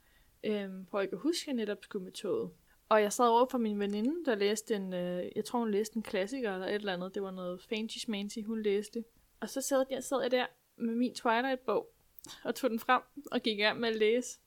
Øhm, 0.44 0.86
hvor 0.90 1.00
jeg 1.00 1.10
kan 1.10 1.18
huske, 1.18 1.42
at 1.44 1.48
jeg 1.48 1.54
netop 1.56 1.78
skulle 1.84 2.04
med 2.04 2.12
toget. 2.12 2.52
Og 2.90 3.02
jeg 3.02 3.14
sad 3.14 3.26
over 3.28 3.46
for 3.52 3.58
min 3.58 3.80
veninde, 3.80 4.26
der 4.26 4.36
læste 4.36 4.76
en, 4.76 4.94
øh, 4.94 5.32
jeg 5.36 5.46
tror 5.46 5.60
hun 5.60 5.72
læste 5.72 5.98
en 5.98 6.04
klassiker 6.04 6.54
eller 6.54 6.68
et 6.68 6.74
eller 6.76 6.94
andet. 6.94 7.16
Det 7.16 7.24
var 7.24 7.32
noget 7.32 7.62
Fancy 7.70 7.98
Schmancy, 7.98 8.38
hun 8.46 8.62
læste. 8.64 9.04
Og 9.40 9.50
så 9.50 9.62
sad 9.62 9.86
jeg, 9.90 10.04
sad 10.04 10.22
jeg 10.22 10.32
der 10.32 10.46
med 10.78 10.96
min 10.96 11.14
Twilight-bog, 11.16 11.94
og 12.44 12.56
tog 12.56 12.70
den 12.70 12.80
frem 12.80 13.02
og 13.32 13.42
gik 13.42 13.60
i 13.60 13.62
gang 13.62 13.80
med 13.80 13.90
at 13.90 13.96
læse. 13.96 14.40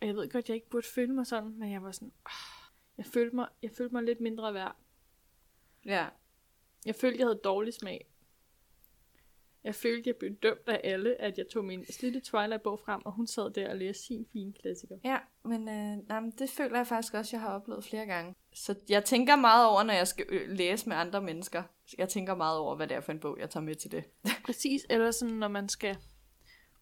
Og 0.00 0.06
jeg 0.06 0.16
ved 0.16 0.28
godt, 0.28 0.48
jeg 0.48 0.54
ikke 0.54 0.70
burde 0.70 0.86
føle 0.94 1.12
mig 1.12 1.26
sådan, 1.26 1.58
men 1.58 1.72
jeg 1.72 1.82
var 1.82 1.92
sådan, 1.92 2.12
oh, 2.26 2.64
jeg 2.98 3.06
følte 3.06 3.36
mig, 3.36 3.48
jeg 3.62 3.70
følte 3.70 3.94
mig 3.94 4.02
lidt 4.02 4.20
mindre 4.20 4.54
værd. 4.54 4.76
Ja. 5.84 6.08
Jeg 6.86 6.94
følte, 6.94 7.18
jeg 7.18 7.26
havde 7.26 7.40
dårlig 7.44 7.74
smag. 7.74 8.06
Jeg 9.64 9.74
følte, 9.74 10.08
jeg 10.08 10.16
blev 10.16 10.34
dømt 10.34 10.68
af 10.68 10.80
alle, 10.84 11.20
at 11.20 11.38
jeg 11.38 11.48
tog 11.48 11.64
min 11.64 11.84
slidte 11.92 12.20
Twilight-bog 12.20 12.80
frem, 12.80 13.02
og 13.04 13.12
hun 13.12 13.26
sad 13.26 13.50
der 13.50 13.70
og 13.70 13.76
læste 13.76 14.02
sin 14.02 14.26
fine 14.32 14.52
klassiker. 14.52 14.96
Ja, 15.04 15.18
men, 15.44 15.68
øh, 15.68 16.08
nej, 16.08 16.20
men 16.20 16.30
det 16.30 16.50
føler 16.50 16.76
jeg 16.76 16.86
faktisk 16.86 17.14
også, 17.14 17.36
jeg 17.36 17.40
har 17.40 17.54
oplevet 17.54 17.84
flere 17.84 18.06
gange. 18.06 18.34
Så 18.52 18.74
jeg 18.88 19.04
tænker 19.04 19.36
meget 19.36 19.66
over, 19.66 19.82
når 19.82 19.94
jeg 19.94 20.08
skal 20.08 20.26
øh, 20.28 20.48
læse 20.48 20.88
med 20.88 20.96
andre 20.96 21.22
mennesker. 21.22 21.62
Jeg 21.98 22.08
tænker 22.08 22.34
meget 22.34 22.58
over, 22.58 22.76
hvad 22.76 22.88
det 22.88 22.96
er 22.96 23.00
for 23.00 23.12
en 23.12 23.20
bog, 23.20 23.38
jeg 23.40 23.50
tager 23.50 23.64
med 23.64 23.74
til 23.74 23.92
det. 23.92 24.04
Præcis, 24.46 24.86
eller 24.90 25.10
sådan, 25.10 25.34
når 25.34 25.48
man 25.48 25.68
skal 25.68 25.96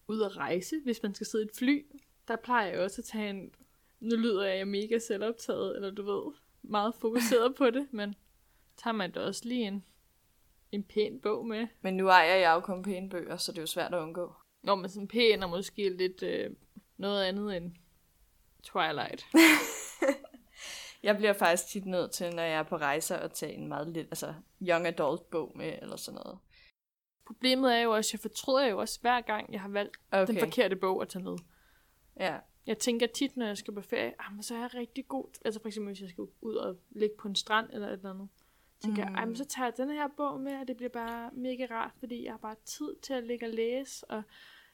ud 0.07 0.19
og 0.19 0.37
rejse, 0.37 0.75
hvis 0.83 1.03
man 1.03 1.15
skal 1.15 1.27
sidde 1.27 1.43
i 1.43 1.47
et 1.47 1.55
fly, 1.55 1.85
der 2.27 2.35
plejer 2.35 2.71
jeg 2.71 2.79
også 2.79 3.01
at 3.01 3.05
tage 3.05 3.29
en... 3.29 3.51
Nu 3.99 4.15
lyder 4.15 4.45
jeg, 4.45 4.59
er 4.59 4.65
mega 4.65 4.99
selvoptaget, 4.99 5.75
eller 5.75 5.91
du 5.91 6.03
ved, 6.03 6.33
meget 6.61 6.95
fokuseret 6.95 7.55
på 7.55 7.69
det, 7.69 7.87
men 7.91 8.15
tager 8.77 8.93
man 8.93 9.11
da 9.11 9.19
også 9.19 9.41
lige 9.45 9.67
en, 9.67 9.83
en 10.71 10.83
pæn 10.83 11.19
bog 11.19 11.45
med. 11.45 11.67
Men 11.81 11.97
nu 11.97 12.07
ejer 12.07 12.35
jeg 12.35 12.53
jo 12.55 12.59
kun 12.59 12.83
pæne 12.83 13.09
bøger, 13.09 13.37
så 13.37 13.51
det 13.51 13.57
er 13.57 13.61
jo 13.61 13.67
svært 13.67 13.93
at 13.93 14.01
undgå. 14.01 14.33
Når 14.63 14.75
man 14.75 14.89
sådan 14.89 15.07
pæn 15.07 15.43
og 15.43 15.49
måske 15.49 15.89
lidt 15.89 16.23
øh, 16.23 16.49
noget 16.97 17.23
andet 17.23 17.57
end 17.57 17.71
Twilight. 18.63 19.25
Jeg 21.03 21.17
bliver 21.17 21.33
faktisk 21.33 21.67
tit 21.67 21.85
nødt 21.85 22.11
til, 22.11 22.35
når 22.35 22.43
jeg 22.43 22.59
er 22.59 22.63
på 22.63 22.77
rejser, 22.77 23.17
at 23.17 23.31
tage 23.31 23.53
en 23.53 23.67
meget 23.67 23.87
lidt, 23.87 24.07
altså 24.07 24.33
young 24.61 24.87
adult 24.87 25.29
bog 25.29 25.51
med, 25.55 25.73
eller 25.81 25.95
sådan 25.95 26.19
noget. 26.23 26.39
Problemet 27.27 27.75
er 27.75 27.79
jo 27.79 27.91
også, 27.91 28.09
at 28.09 28.13
jeg 28.13 28.19
fortryder 28.19 28.67
jo 28.67 28.79
også 28.79 28.99
hver 29.01 29.21
gang, 29.21 29.53
jeg 29.53 29.61
har 29.61 29.69
valgt 29.69 29.97
okay. 30.11 30.27
den 30.27 30.39
forkerte 30.39 30.75
bog 30.75 31.01
at 31.01 31.09
tage 31.09 31.23
med. 31.23 31.37
Ja. 32.19 32.37
Jeg 32.67 32.77
tænker 32.77 33.07
tit, 33.07 33.37
når 33.37 33.45
jeg 33.45 33.57
skal 33.57 33.73
på 33.73 33.81
ferie, 33.81 34.13
ah, 34.19 34.33
men 34.33 34.43
så 34.43 34.55
er 34.55 34.59
jeg 34.59 34.73
rigtig 34.73 35.07
god. 35.07 35.25
Altså 35.45 35.61
for 35.61 35.67
eksempel, 35.67 35.89
hvis 35.89 36.01
jeg 36.01 36.09
skal 36.09 36.25
ud 36.41 36.55
og 36.55 36.77
ligge 36.89 37.15
på 37.19 37.27
en 37.27 37.35
strand 37.35 37.69
eller 37.73 37.87
et 37.87 37.93
eller 37.93 38.09
andet. 38.09 38.29
Tænker 38.81 39.05
mm. 39.05 39.11
jeg, 39.13 39.19
"Ej, 39.19 39.25
men 39.25 39.35
så 39.35 39.45
tager 39.45 39.65
jeg 39.67 39.77
den 39.77 39.89
her 39.89 40.07
bog 40.17 40.39
med, 40.39 40.59
og 40.59 40.67
det 40.67 40.77
bliver 40.77 40.89
bare 40.89 41.29
mega 41.33 41.67
rart, 41.71 41.91
fordi 41.99 42.23
jeg 42.23 42.33
har 42.33 42.37
bare 42.37 42.55
tid 42.65 42.95
til 43.01 43.13
at 43.13 43.23
ligge 43.23 43.45
og 43.45 43.49
læse, 43.49 44.05
og 44.11 44.23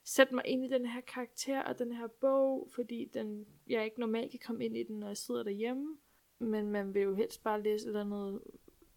sætte 0.03 0.35
mig 0.35 0.43
ind 0.47 0.65
i 0.65 0.69
den 0.69 0.85
her 0.85 1.01
karakter 1.01 1.61
og 1.61 1.79
den 1.79 1.91
her 1.91 2.07
bog, 2.07 2.69
fordi 2.75 3.09
den, 3.13 3.45
jeg 3.67 3.85
ikke 3.85 3.99
normalt 3.99 4.31
kan 4.31 4.39
komme 4.45 4.65
ind 4.65 4.77
i 4.77 4.83
den, 4.83 4.99
når 4.99 5.07
jeg 5.07 5.17
sidder 5.17 5.43
derhjemme. 5.43 5.97
Men 6.39 6.71
man 6.71 6.93
vil 6.93 7.01
jo 7.01 7.15
helst 7.15 7.43
bare 7.43 7.61
læse 7.63 7.85
et 7.85 7.87
eller 7.87 8.01
andet 8.01 8.41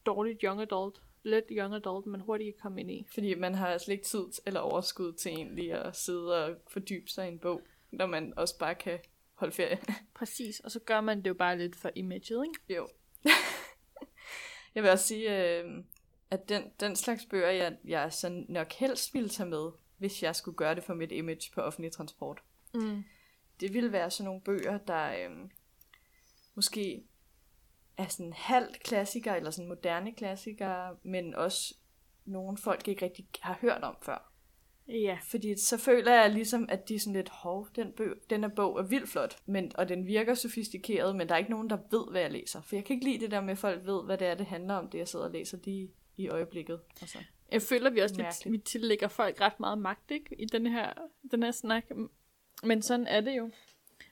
dårligt 0.06 0.42
young 0.42 0.60
adult 0.60 1.02
let 1.22 1.44
young 1.50 1.74
adult, 1.74 2.06
man 2.06 2.20
hurtigt 2.20 2.54
kan 2.54 2.62
komme 2.62 2.80
ind 2.80 2.90
i. 2.90 3.06
Fordi 3.14 3.34
man 3.34 3.54
har 3.54 3.78
slet 3.78 3.92
ikke 3.92 4.04
tid 4.04 4.24
eller 4.46 4.60
overskud 4.60 5.12
til 5.12 5.32
egentlig 5.32 5.72
at 5.72 5.96
sidde 5.96 6.44
og 6.44 6.56
fordybe 6.68 7.10
sig 7.10 7.28
i 7.28 7.32
en 7.32 7.38
bog, 7.38 7.62
når 7.92 8.06
man 8.06 8.32
også 8.36 8.58
bare 8.58 8.74
kan 8.74 8.98
holde 9.34 9.54
ferie. 9.54 9.78
Præcis, 10.14 10.60
og 10.60 10.70
så 10.70 10.80
gør 10.80 11.00
man 11.00 11.18
det 11.18 11.26
jo 11.28 11.34
bare 11.34 11.58
lidt 11.58 11.76
for 11.76 11.90
imaget, 11.94 12.46
ikke? 12.46 12.74
Jo. 12.78 12.88
jeg 14.74 14.82
vil 14.82 14.90
også 14.90 15.06
sige, 15.06 15.58
øh, 15.58 15.84
at 16.30 16.48
den, 16.48 16.72
den 16.80 16.96
slags 16.96 17.26
bøger, 17.26 17.50
jeg, 17.50 17.76
jeg 17.84 18.12
så 18.12 18.44
nok 18.48 18.72
helst 18.72 19.14
ville 19.14 19.28
tage 19.28 19.48
med, 19.48 19.70
hvis 19.98 20.22
jeg 20.22 20.36
skulle 20.36 20.56
gøre 20.56 20.74
det 20.74 20.84
for 20.84 20.94
mit 20.94 21.12
image 21.12 21.50
på 21.54 21.60
offentlig 21.60 21.92
transport, 21.92 22.42
Mm. 22.74 23.04
det 23.60 23.74
ville 23.74 23.92
være 23.92 24.10
sådan 24.10 24.24
nogle 24.24 24.40
bøger, 24.40 24.78
der 24.78 25.12
øh, 25.12 25.36
måske 26.54 27.04
er 27.96 28.06
sådan 28.08 28.32
halvt 28.32 28.82
klassikere, 28.82 29.36
eller 29.36 29.50
sådan 29.50 29.68
moderne 29.68 30.12
klassikere, 30.12 30.96
men 31.02 31.34
også 31.34 31.74
nogle 32.24 32.58
folk 32.58 32.88
ikke 32.88 33.04
rigtig 33.04 33.28
har 33.40 33.58
hørt 33.60 33.82
om 33.82 33.96
før. 34.02 34.31
Ja, 34.88 35.18
Fordi 35.30 35.56
så 35.56 35.76
føler 35.76 36.12
jeg 36.12 36.30
ligesom, 36.30 36.66
at 36.68 36.88
de 36.88 36.94
er 36.94 36.98
sådan 36.98 37.12
lidt, 37.12 37.28
hov, 37.28 37.68
den, 37.76 37.92
bøg, 37.92 38.16
den 38.30 38.40
her 38.40 38.48
bog 38.48 38.78
er 38.78 38.82
vildt 38.82 39.08
flot, 39.08 39.36
men, 39.46 39.72
og 39.74 39.88
den 39.88 40.06
virker 40.06 40.34
sofistikeret, 40.34 41.16
men 41.16 41.28
der 41.28 41.34
er 41.34 41.38
ikke 41.38 41.50
nogen, 41.50 41.70
der 41.70 41.78
ved, 41.90 42.10
hvad 42.10 42.20
jeg 42.20 42.32
læser. 42.32 42.62
For 42.62 42.76
jeg 42.76 42.84
kan 42.84 42.94
ikke 42.94 43.06
lide 43.06 43.20
det 43.20 43.30
der 43.30 43.40
med, 43.40 43.50
at 43.50 43.58
folk 43.58 43.86
ved, 43.86 44.04
hvad 44.04 44.18
det 44.18 44.26
er, 44.26 44.34
det 44.34 44.46
handler 44.46 44.74
om, 44.74 44.88
det 44.88 44.98
jeg 44.98 45.08
sidder 45.08 45.24
og 45.24 45.30
læser 45.30 45.58
lige 45.64 45.90
i 46.16 46.28
øjeblikket. 46.28 46.80
Altså. 47.00 47.18
jeg 47.52 47.62
føler, 47.62 47.90
vi 47.90 48.00
også 48.00 48.16
lidt, 48.16 48.52
vi 48.52 48.58
tillægger 48.58 49.08
folk 49.08 49.40
ret 49.40 49.60
meget 49.60 49.78
magt, 49.78 50.10
ikke? 50.10 50.40
I 50.40 50.44
den 50.44 50.66
her, 50.66 50.92
den 51.30 51.42
her 51.42 51.50
snak. 51.50 51.84
Men 52.62 52.82
sådan 52.82 53.06
er 53.06 53.20
det 53.20 53.36
jo. 53.36 53.50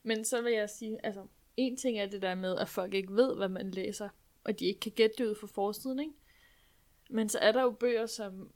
Men 0.02 0.24
så 0.24 0.42
vil 0.42 0.52
jeg 0.52 0.70
sige, 0.70 1.06
altså, 1.06 1.26
en 1.56 1.76
ting 1.76 1.98
er 1.98 2.06
det 2.06 2.22
der 2.22 2.34
med, 2.34 2.56
at 2.56 2.68
folk 2.68 2.94
ikke 2.94 3.14
ved, 3.14 3.36
hvad 3.36 3.48
man 3.48 3.70
læser, 3.70 4.08
og 4.44 4.60
de 4.60 4.66
ikke 4.66 4.80
kan 4.80 4.92
gætte 4.92 5.14
det 5.18 5.30
ud 5.30 5.34
fra 5.34 5.46
forsiden, 5.46 6.00
ikke? 6.00 6.12
Men 7.10 7.28
så 7.28 7.38
er 7.38 7.52
der 7.52 7.62
jo 7.62 7.70
bøger, 7.70 8.06
som... 8.06 8.50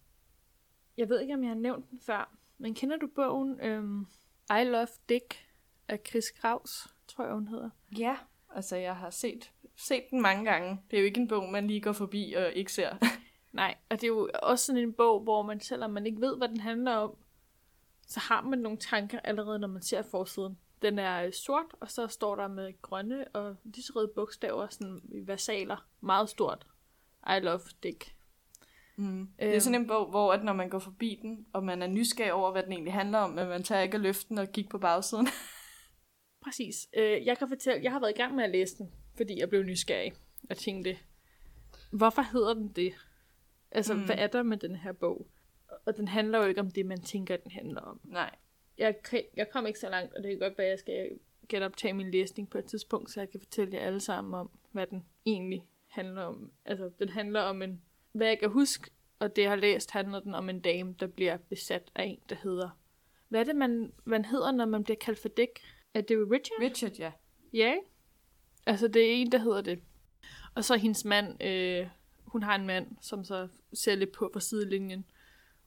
Jeg 0.96 1.08
ved 1.08 1.20
ikke, 1.20 1.34
om 1.34 1.42
jeg 1.42 1.50
har 1.50 1.56
nævnt 1.56 1.90
den 1.90 2.00
før, 2.00 2.36
men 2.58 2.74
kender 2.74 2.96
du 2.96 3.06
bogen 3.06 3.60
øhm, 3.60 4.06
I 4.50 4.64
Love 4.64 4.86
Dick 5.08 5.46
af 5.88 6.00
Chris 6.08 6.30
Kraus, 6.30 6.88
tror 7.08 7.24
jeg, 7.24 7.34
hun 7.34 7.48
hedder? 7.48 7.70
Ja, 7.98 8.16
altså 8.54 8.76
jeg 8.76 8.96
har 8.96 9.10
set, 9.10 9.52
set 9.76 10.04
den 10.10 10.22
mange 10.22 10.44
gange. 10.44 10.80
Det 10.90 10.96
er 10.96 11.00
jo 11.00 11.06
ikke 11.06 11.20
en 11.20 11.28
bog, 11.28 11.50
man 11.50 11.66
lige 11.66 11.80
går 11.80 11.92
forbi 11.92 12.34
og 12.36 12.52
ikke 12.52 12.72
ser. 12.72 12.96
Nej, 13.52 13.74
og 13.90 14.00
det 14.00 14.04
er 14.04 14.08
jo 14.08 14.30
også 14.42 14.64
sådan 14.64 14.82
en 14.82 14.92
bog, 14.92 15.20
hvor 15.20 15.42
man, 15.42 15.60
selvom 15.60 15.90
man 15.90 16.06
ikke 16.06 16.20
ved, 16.20 16.36
hvad 16.36 16.48
den 16.48 16.60
handler 16.60 16.92
om, 16.92 17.16
så 18.06 18.20
har 18.20 18.42
man 18.42 18.58
nogle 18.58 18.78
tanker 18.78 19.20
allerede, 19.24 19.58
når 19.58 19.68
man 19.68 19.82
ser 19.82 20.02
forsiden. 20.02 20.58
Den 20.82 20.98
er 20.98 21.26
øh, 21.26 21.32
sort, 21.32 21.66
og 21.80 21.90
så 21.90 22.06
står 22.06 22.36
der 22.36 22.48
med 22.48 22.82
grønne 22.82 23.28
og 23.28 23.56
lyserøde 23.64 24.12
bogstaver, 24.14 24.68
sådan 24.68 25.00
i 25.08 25.26
versaler, 25.26 25.86
meget 26.00 26.28
stort. 26.28 26.66
I 27.36 27.40
love 27.40 27.60
Dick. 27.82 28.14
Mm. 28.96 29.28
Det 29.38 29.54
er 29.56 29.58
sådan 29.58 29.80
en 29.80 29.86
bog, 29.86 30.10
hvor 30.10 30.32
at 30.32 30.44
når 30.44 30.52
man 30.52 30.68
går 30.68 30.78
forbi 30.78 31.18
den, 31.22 31.46
og 31.52 31.64
man 31.64 31.82
er 31.82 31.86
nysgerrig 31.86 32.32
over, 32.32 32.52
hvad 32.52 32.62
den 32.62 32.72
egentlig 32.72 32.92
handler 32.92 33.18
om, 33.18 33.30
men 33.30 33.48
man 33.48 33.62
tager 33.62 33.82
ikke 33.82 33.94
at 33.94 34.00
løfte 34.00 34.28
den 34.28 34.38
og 34.38 34.52
kigge 34.52 34.70
på 34.70 34.78
bagsiden. 34.78 35.26
Præcis. 36.44 36.88
Øh, 36.96 37.26
jeg 37.26 37.38
kan 37.38 37.48
fortælle, 37.48 37.82
jeg 37.84 37.92
har 37.92 38.00
været 38.00 38.10
i 38.14 38.16
gang 38.20 38.34
med 38.34 38.44
at 38.44 38.50
læse 38.50 38.78
den, 38.78 38.92
fordi 39.16 39.40
jeg 39.40 39.48
blev 39.48 39.62
nysgerrig 39.62 40.12
og 40.50 40.56
tænkte, 40.56 40.96
hvorfor 41.92 42.22
hedder 42.22 42.54
den 42.54 42.68
det? 42.68 42.92
Altså, 43.70 43.94
Mm. 43.94 44.04
hvad 44.04 44.16
er 44.18 44.26
der 44.26 44.42
med 44.42 44.56
den 44.56 44.76
her 44.76 44.92
bog? 44.92 45.26
Og 45.86 45.96
den 45.96 46.08
handler 46.08 46.38
jo 46.38 46.44
ikke 46.44 46.60
om 46.60 46.70
det, 46.70 46.86
man 46.86 47.00
tænker, 47.00 47.36
den 47.36 47.50
handler 47.50 47.80
om. 47.80 48.00
Nej. 48.04 48.30
jeg, 48.78 48.94
jeg 49.36 49.50
kom 49.50 49.66
ikke 49.66 49.78
så 49.78 49.88
langt, 49.90 50.14
og 50.14 50.22
det 50.22 50.30
kan 50.30 50.38
godt 50.38 50.58
være, 50.58 50.66
at 50.66 50.70
jeg 50.70 50.78
skal 50.78 51.18
genoptage 51.48 51.92
min 51.94 52.10
læsning 52.10 52.50
på 52.50 52.58
et 52.58 52.64
tidspunkt, 52.64 53.10
så 53.10 53.20
jeg 53.20 53.30
kan 53.30 53.40
fortælle 53.40 53.74
jer 53.76 53.80
alle 53.86 54.00
sammen 54.00 54.34
om, 54.34 54.50
hvad 54.72 54.86
den 54.86 55.04
egentlig 55.26 55.66
handler 55.88 56.22
om. 56.22 56.52
Altså, 56.64 56.90
den 56.98 57.08
handler 57.08 57.40
om 57.40 57.62
en, 57.62 57.82
hvad 58.14 58.26
jeg 58.26 58.38
kan 58.38 58.50
huske, 58.50 58.90
og 59.18 59.36
det 59.36 59.42
jeg 59.42 59.50
har 59.50 59.56
læst, 59.56 59.90
handler 59.90 60.20
den 60.20 60.34
om 60.34 60.48
en 60.48 60.60
dame, 60.60 60.94
der 61.00 61.06
bliver 61.06 61.36
besat 61.36 61.90
af 61.94 62.04
en, 62.04 62.18
der 62.28 62.36
hedder, 62.42 62.70
hvad 63.28 63.40
er 63.40 63.44
det, 63.44 63.56
man, 63.56 63.92
man 64.04 64.24
hedder, 64.24 64.52
når 64.52 64.66
man 64.66 64.84
bliver 64.84 64.96
kaldt 64.96 65.18
for 65.18 65.28
Dick? 65.28 65.60
Er 65.94 66.00
det 66.00 66.30
Richard? 66.30 66.60
Richard, 66.60 66.92
ja. 66.92 67.12
Ja, 67.52 67.72
ikke? 67.72 67.86
Altså, 68.66 68.88
det 68.88 69.02
er 69.02 69.12
en, 69.12 69.32
der 69.32 69.38
hedder 69.38 69.60
det. 69.60 69.80
Og 70.54 70.64
så 70.64 70.76
hendes 70.76 71.04
mand, 71.04 71.42
øh, 71.42 71.86
hun 72.24 72.42
har 72.42 72.54
en 72.54 72.66
mand, 72.66 72.86
som 73.00 73.24
så 73.24 73.48
ser 73.72 73.94
lidt 73.94 74.12
på 74.12 74.30
på 74.32 74.40
sidelinjen, 74.40 75.04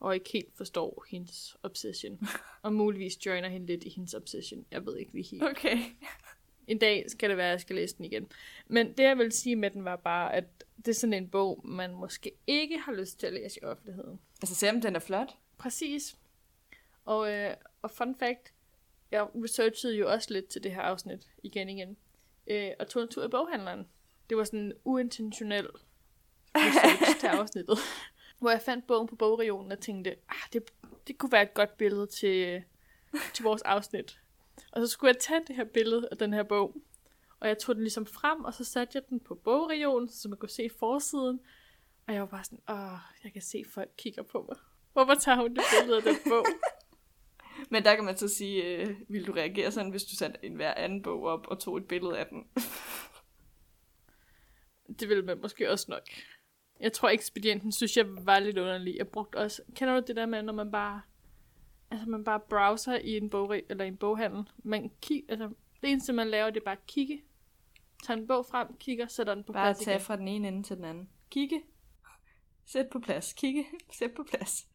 og 0.00 0.14
ikke 0.14 0.30
helt 0.32 0.56
forstår 0.56 1.04
hendes 1.10 1.56
obsession. 1.62 2.28
og 2.62 2.72
muligvis 2.72 3.26
joiner 3.26 3.48
hende 3.48 3.66
lidt 3.66 3.84
i 3.84 3.88
hendes 3.88 4.14
obsession. 4.14 4.66
Jeg 4.70 4.86
ved 4.86 4.96
ikke 4.96 5.12
lige 5.12 5.30
helt. 5.30 5.42
Okay. 5.42 5.78
En 6.68 6.78
dag 6.78 7.04
skal 7.10 7.28
det 7.28 7.36
være, 7.36 7.46
at 7.46 7.52
jeg 7.52 7.60
skal 7.60 7.76
læse 7.76 7.96
den 7.96 8.04
igen. 8.04 8.32
Men 8.66 8.92
det, 8.92 9.04
jeg 9.04 9.18
vil 9.18 9.32
sige 9.32 9.56
med 9.56 9.70
den, 9.70 9.84
var 9.84 9.96
bare, 9.96 10.34
at 10.34 10.44
det 10.76 10.88
er 10.88 10.92
sådan 10.92 11.14
en 11.14 11.28
bog, 11.28 11.60
man 11.64 11.94
måske 11.94 12.32
ikke 12.46 12.78
har 12.78 12.92
lyst 12.92 13.20
til 13.20 13.26
at 13.26 13.32
læse 13.32 13.60
i 13.62 13.64
offentligheden. 13.64 14.20
Altså 14.42 14.54
selvom 14.54 14.80
den 14.80 14.96
er 14.96 15.00
flot. 15.00 15.36
Præcis. 15.58 16.16
Og, 17.04 17.32
øh, 17.32 17.54
og 17.82 17.90
fun 17.90 18.14
fact, 18.14 18.52
jeg 19.10 19.26
researchede 19.34 19.96
jo 19.96 20.12
også 20.12 20.32
lidt 20.32 20.48
til 20.48 20.62
det 20.62 20.74
her 20.74 20.80
afsnit 20.80 21.28
igen 21.42 21.68
igen, 21.68 21.96
øh, 22.46 22.70
og 22.78 22.88
tog 22.88 23.02
en 23.02 23.08
tur 23.08 23.24
i 23.24 23.28
boghandleren. 23.28 23.88
Det 24.28 24.36
var 24.36 24.44
sådan 24.44 24.60
en 24.60 24.72
uintentionel 24.84 25.68
research 26.56 27.20
til 27.20 27.26
afsnittet, 27.40 27.78
hvor 28.38 28.50
jeg 28.50 28.62
fandt 28.62 28.86
bogen 28.86 29.08
på 29.08 29.16
bogregionen 29.16 29.72
og 29.72 29.80
tænkte, 29.80 30.10
ah, 30.10 30.48
det, 30.52 30.62
det 31.06 31.18
kunne 31.18 31.32
være 31.32 31.42
et 31.42 31.54
godt 31.54 31.76
billede 31.76 32.06
til, 32.06 32.62
til 33.34 33.42
vores 33.42 33.62
afsnit. 33.62 34.18
Og 34.72 34.80
så 34.80 34.86
skulle 34.86 35.08
jeg 35.08 35.20
tage 35.20 35.40
det 35.46 35.56
her 35.56 35.64
billede 35.64 36.08
af 36.10 36.16
den 36.16 36.32
her 36.32 36.42
bog, 36.42 36.76
og 37.40 37.48
jeg 37.48 37.58
tog 37.58 37.74
den 37.74 37.84
ligesom 37.84 38.06
frem, 38.06 38.44
og 38.44 38.54
så 38.54 38.64
satte 38.64 38.96
jeg 38.96 39.02
den 39.08 39.20
på 39.20 39.34
bogregionen, 39.34 40.08
så 40.08 40.28
man 40.28 40.38
kunne 40.38 40.48
se 40.48 40.70
forsiden. 40.78 41.40
Og 42.06 42.14
jeg 42.14 42.20
var 42.20 42.28
bare 42.28 42.44
sådan, 42.44 42.60
åh, 42.68 42.98
jeg 43.24 43.32
kan 43.32 43.42
se, 43.42 43.64
folk 43.74 43.90
kigger 43.96 44.22
på 44.22 44.44
mig. 44.48 44.56
Hvorfor 44.92 45.14
tager 45.14 45.36
hun 45.36 45.54
det 45.54 45.64
billede 45.80 45.96
af 45.96 46.02
den 46.02 46.16
bog? 46.28 46.46
Men 47.70 47.84
der 47.84 47.94
kan 47.94 48.04
man 48.04 48.16
så 48.16 48.28
sige, 48.28 48.64
øh, 48.64 48.96
vil 49.08 49.26
du 49.26 49.32
reagere 49.32 49.72
sådan, 49.72 49.90
hvis 49.90 50.04
du 50.04 50.16
satte 50.16 50.38
en 50.42 50.54
hver 50.54 50.74
anden 50.74 51.02
bog 51.02 51.24
op 51.24 51.46
og 51.46 51.60
tog 51.60 51.76
et 51.76 51.88
billede 51.88 52.18
af 52.18 52.26
den? 52.26 52.46
Det 55.00 55.08
ville 55.08 55.24
man 55.24 55.40
måske 55.40 55.70
også 55.70 55.86
nok. 55.88 56.02
Jeg 56.80 56.92
tror, 56.92 57.08
ekspedienten 57.08 57.72
synes, 57.72 57.96
jeg 57.96 58.06
var 58.08 58.38
lidt 58.38 58.58
underlig. 58.58 58.96
Jeg 58.96 59.08
brugte 59.08 59.36
også... 59.36 59.62
Kender 59.74 60.00
du 60.00 60.06
det 60.06 60.16
der 60.16 60.26
med, 60.26 60.42
når 60.42 60.52
man 60.52 60.70
bare... 60.70 61.02
Altså, 61.90 62.08
man 62.08 62.24
bare 62.24 62.40
browser 62.40 62.94
i 62.98 63.16
en, 63.16 63.30
bog, 63.30 63.60
eller 63.68 63.84
en 63.84 63.96
boghandel. 63.96 64.50
Man 64.58 64.90
kig, 65.00 65.24
altså, 65.28 65.48
det 65.82 65.90
eneste, 65.90 66.12
man 66.12 66.28
laver, 66.28 66.50
det 66.50 66.60
er 66.60 66.64
bare 66.64 66.76
at 66.76 66.86
kigge. 66.86 67.22
Tager 68.04 68.18
en 68.18 68.26
bog 68.26 68.46
frem, 68.46 68.76
kigger, 68.76 69.06
sætter 69.06 69.34
den 69.34 69.44
på 69.44 69.52
Bare 69.52 69.64
plads 69.64 69.78
tage 69.78 69.94
igen. 69.94 70.04
fra 70.04 70.16
den 70.16 70.28
ene 70.28 70.48
ende 70.48 70.62
til 70.62 70.76
den 70.76 70.84
anden. 70.84 71.08
Kigge. 71.30 71.62
Sæt 72.66 72.88
på 72.88 72.98
plads. 72.98 73.32
Kigge. 73.32 73.66
Sæt 73.98 74.12
på 74.16 74.22
plads. 74.22 74.68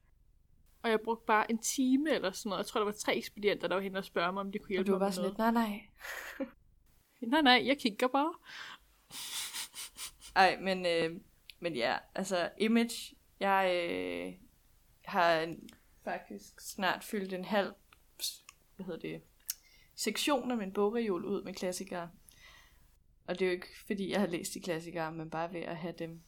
Og 0.83 0.89
jeg 0.89 0.99
brugte 1.01 1.25
bare 1.27 1.51
en 1.51 1.57
time 1.57 2.11
eller 2.11 2.31
sådan 2.31 2.49
noget. 2.49 2.59
Jeg 2.59 2.65
tror, 2.65 2.79
der 2.79 2.85
var 2.85 2.91
tre 2.91 3.15
ekspedienter, 3.17 3.67
der 3.67 3.75
var 3.75 3.81
henne 3.81 3.97
og 3.97 4.05
spørge 4.05 4.33
mig, 4.33 4.41
om 4.41 4.51
de 4.51 4.59
kunne 4.59 4.65
Og 4.65 4.69
hjælpe 4.69 4.87
du 4.87 4.91
var 4.91 4.99
mig 4.99 5.05
bare 5.05 5.11
sådan 5.11 5.29
lidt, 5.29 5.37
nej, 5.37 5.51
nej. 5.51 5.81
Nej, 7.31 7.41
nej, 7.41 7.63
jeg 7.65 7.77
kigger 7.77 8.07
bare. 8.07 8.33
Ej, 10.35 10.57
men, 10.61 10.85
øh, 10.85 11.21
men 11.59 11.75
ja, 11.75 11.97
altså 12.15 12.49
image, 12.57 13.15
jeg 13.39 13.87
øh, 13.89 14.33
har 15.05 15.55
faktisk 16.03 16.61
snart 16.61 17.03
fyldt 17.03 17.33
en 17.33 17.45
halv, 17.45 17.73
hvad 18.75 18.85
hedder 18.85 18.99
det, 18.99 19.21
sektion 19.95 20.51
af 20.51 20.57
min 20.57 20.73
bogreol 20.73 21.25
ud 21.25 21.43
med 21.43 21.53
klassikere. 21.53 22.09
Og 23.27 23.39
det 23.39 23.45
er 23.45 23.49
jo 23.49 23.55
ikke, 23.55 23.67
fordi 23.87 24.11
jeg 24.11 24.19
har 24.19 24.27
læst 24.27 24.53
de 24.53 24.61
klassikere, 24.61 25.11
men 25.11 25.29
bare 25.29 25.53
ved 25.53 25.61
at 25.61 25.77
have 25.77 25.93
dem 25.99 26.21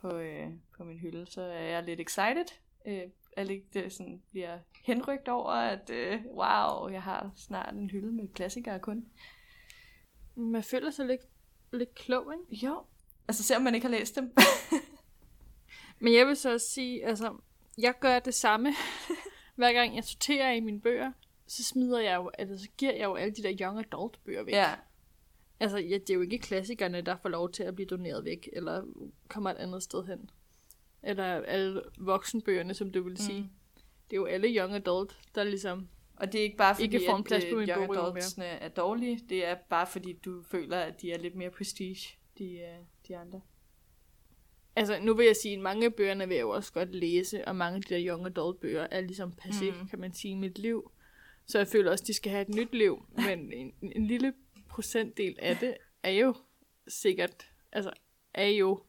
på, 0.00 0.16
øh, 0.16 0.48
på 0.76 0.84
min 0.84 0.98
hylde, 0.98 1.26
så 1.26 1.42
er 1.42 1.60
jeg 1.60 1.82
lidt 1.82 2.00
excited. 2.00 2.46
Øh, 2.86 3.02
at 3.36 3.46
lidt, 3.46 3.74
det 3.74 3.92
sådan 3.92 4.22
bliver 4.30 4.58
henrygt 4.84 5.28
over, 5.28 5.50
at 5.50 5.90
øh, 5.90 6.22
wow, 6.26 6.88
jeg 6.88 7.02
har 7.02 7.32
snart 7.36 7.74
en 7.74 7.90
hylde 7.90 8.12
med 8.12 8.28
klassikere 8.28 8.80
kun. 8.80 9.06
Man 10.34 10.62
føler 10.62 10.90
sig 10.90 11.06
lidt, 11.06 11.20
lidt 11.72 11.94
klog, 11.94 12.32
ikke? 12.32 12.66
Jo. 12.66 12.84
Altså 13.28 13.42
selvom 13.42 13.62
man 13.62 13.74
ikke 13.74 13.86
har 13.86 13.96
læst 13.98 14.16
dem. 14.16 14.34
Men 16.02 16.14
jeg 16.14 16.26
vil 16.26 16.36
så 16.36 16.52
også 16.52 16.66
sige, 16.66 17.06
altså, 17.06 17.36
jeg 17.78 17.94
gør 18.00 18.18
det 18.18 18.34
samme. 18.34 18.72
Hver 19.56 19.72
gang 19.72 19.96
jeg 19.96 20.04
sorterer 20.04 20.52
i 20.52 20.60
mine 20.60 20.80
bøger, 20.80 21.12
så 21.46 21.64
smider 21.64 22.00
jeg 22.00 22.16
jo, 22.16 22.30
altså, 22.38 22.64
så 22.64 22.70
giver 22.78 22.92
jeg 22.92 23.04
jo 23.04 23.14
alle 23.14 23.34
de 23.34 23.42
der 23.42 23.56
young 23.60 23.78
adult 23.78 24.24
bøger 24.24 24.42
væk. 24.42 24.54
ja, 24.54 24.74
Altså, 25.60 25.78
ja, 25.78 25.98
det 25.98 26.10
er 26.10 26.14
jo 26.14 26.20
ikke 26.20 26.38
klassikerne, 26.38 27.00
der 27.00 27.16
får 27.16 27.28
lov 27.28 27.52
til 27.52 27.62
at 27.62 27.74
blive 27.74 27.86
doneret 27.86 28.24
væk, 28.24 28.48
eller 28.52 28.82
kommer 29.28 29.50
et 29.50 29.56
andet 29.56 29.82
sted 29.82 30.04
hen. 30.04 30.30
Eller 31.02 31.24
alle 31.24 31.82
voksenbøgerne, 31.98 32.74
som 32.74 32.92
du 32.92 33.02
vil 33.02 33.16
sige. 33.16 33.40
Mm. 33.40 33.48
Det 34.10 34.16
er 34.16 34.20
jo 34.20 34.24
alle 34.24 34.48
young 34.48 34.74
adult, 34.74 35.18
der 35.34 35.44
ligesom... 35.44 35.88
Og 36.16 36.32
det 36.32 36.38
er 36.38 36.42
ikke 36.42 36.56
bare 36.56 36.74
fordi, 36.74 36.84
Ikke 36.84 37.00
får 37.08 37.16
en 37.16 37.24
plads 37.24 37.44
at 37.44 37.50
på 37.50 37.56
øh, 37.56 37.60
min 37.60 37.68
young 37.68 37.96
adultsene 37.96 38.44
er 38.44 38.68
dårlige. 38.68 39.20
Det 39.28 39.44
er 39.44 39.54
bare 39.54 39.86
fordi, 39.86 40.12
du 40.12 40.42
føler, 40.42 40.78
at 40.78 41.00
de 41.02 41.12
er 41.12 41.18
lidt 41.18 41.34
mere 41.34 41.50
prestige, 41.50 42.18
de, 42.38 42.44
øh, 42.44 42.78
de 43.08 43.16
andre. 43.16 43.40
Altså, 44.80 44.98
nu 45.02 45.14
vil 45.14 45.26
jeg 45.26 45.36
sige, 45.36 45.54
at 45.54 45.60
mange 45.60 45.86
af 45.86 45.94
bøgerne 45.94 46.28
vil 46.28 46.34
jeg 46.34 46.42
jo 46.42 46.50
også 46.50 46.72
godt 46.72 46.94
læse, 46.94 47.48
og 47.48 47.56
mange 47.56 47.76
af 47.76 47.82
de 47.82 47.94
der 47.94 48.06
young 48.08 48.26
adult 48.26 48.60
bøger 48.60 48.86
er 48.90 49.00
ligesom 49.00 49.32
passé, 49.42 49.64
Mm. 49.80 49.88
kan 49.88 49.98
man 50.00 50.12
sige, 50.12 50.32
i 50.32 50.34
mit 50.34 50.58
liv. 50.58 50.90
Så 51.46 51.58
jeg 51.58 51.68
føler 51.68 51.90
også, 51.90 52.02
at 52.02 52.06
de 52.06 52.14
skal 52.14 52.32
have 52.32 52.42
et 52.42 52.48
nyt 52.54 52.72
liv, 52.74 53.02
men 53.26 53.52
en, 53.52 53.72
en 53.82 54.06
lille 54.06 54.32
procentdel 54.68 55.36
af 55.38 55.56
det 55.56 55.76
er 56.02 56.10
jo 56.10 56.34
sikkert, 56.88 57.50
altså, 57.72 57.90
er 58.34 58.46
jo 58.48 58.80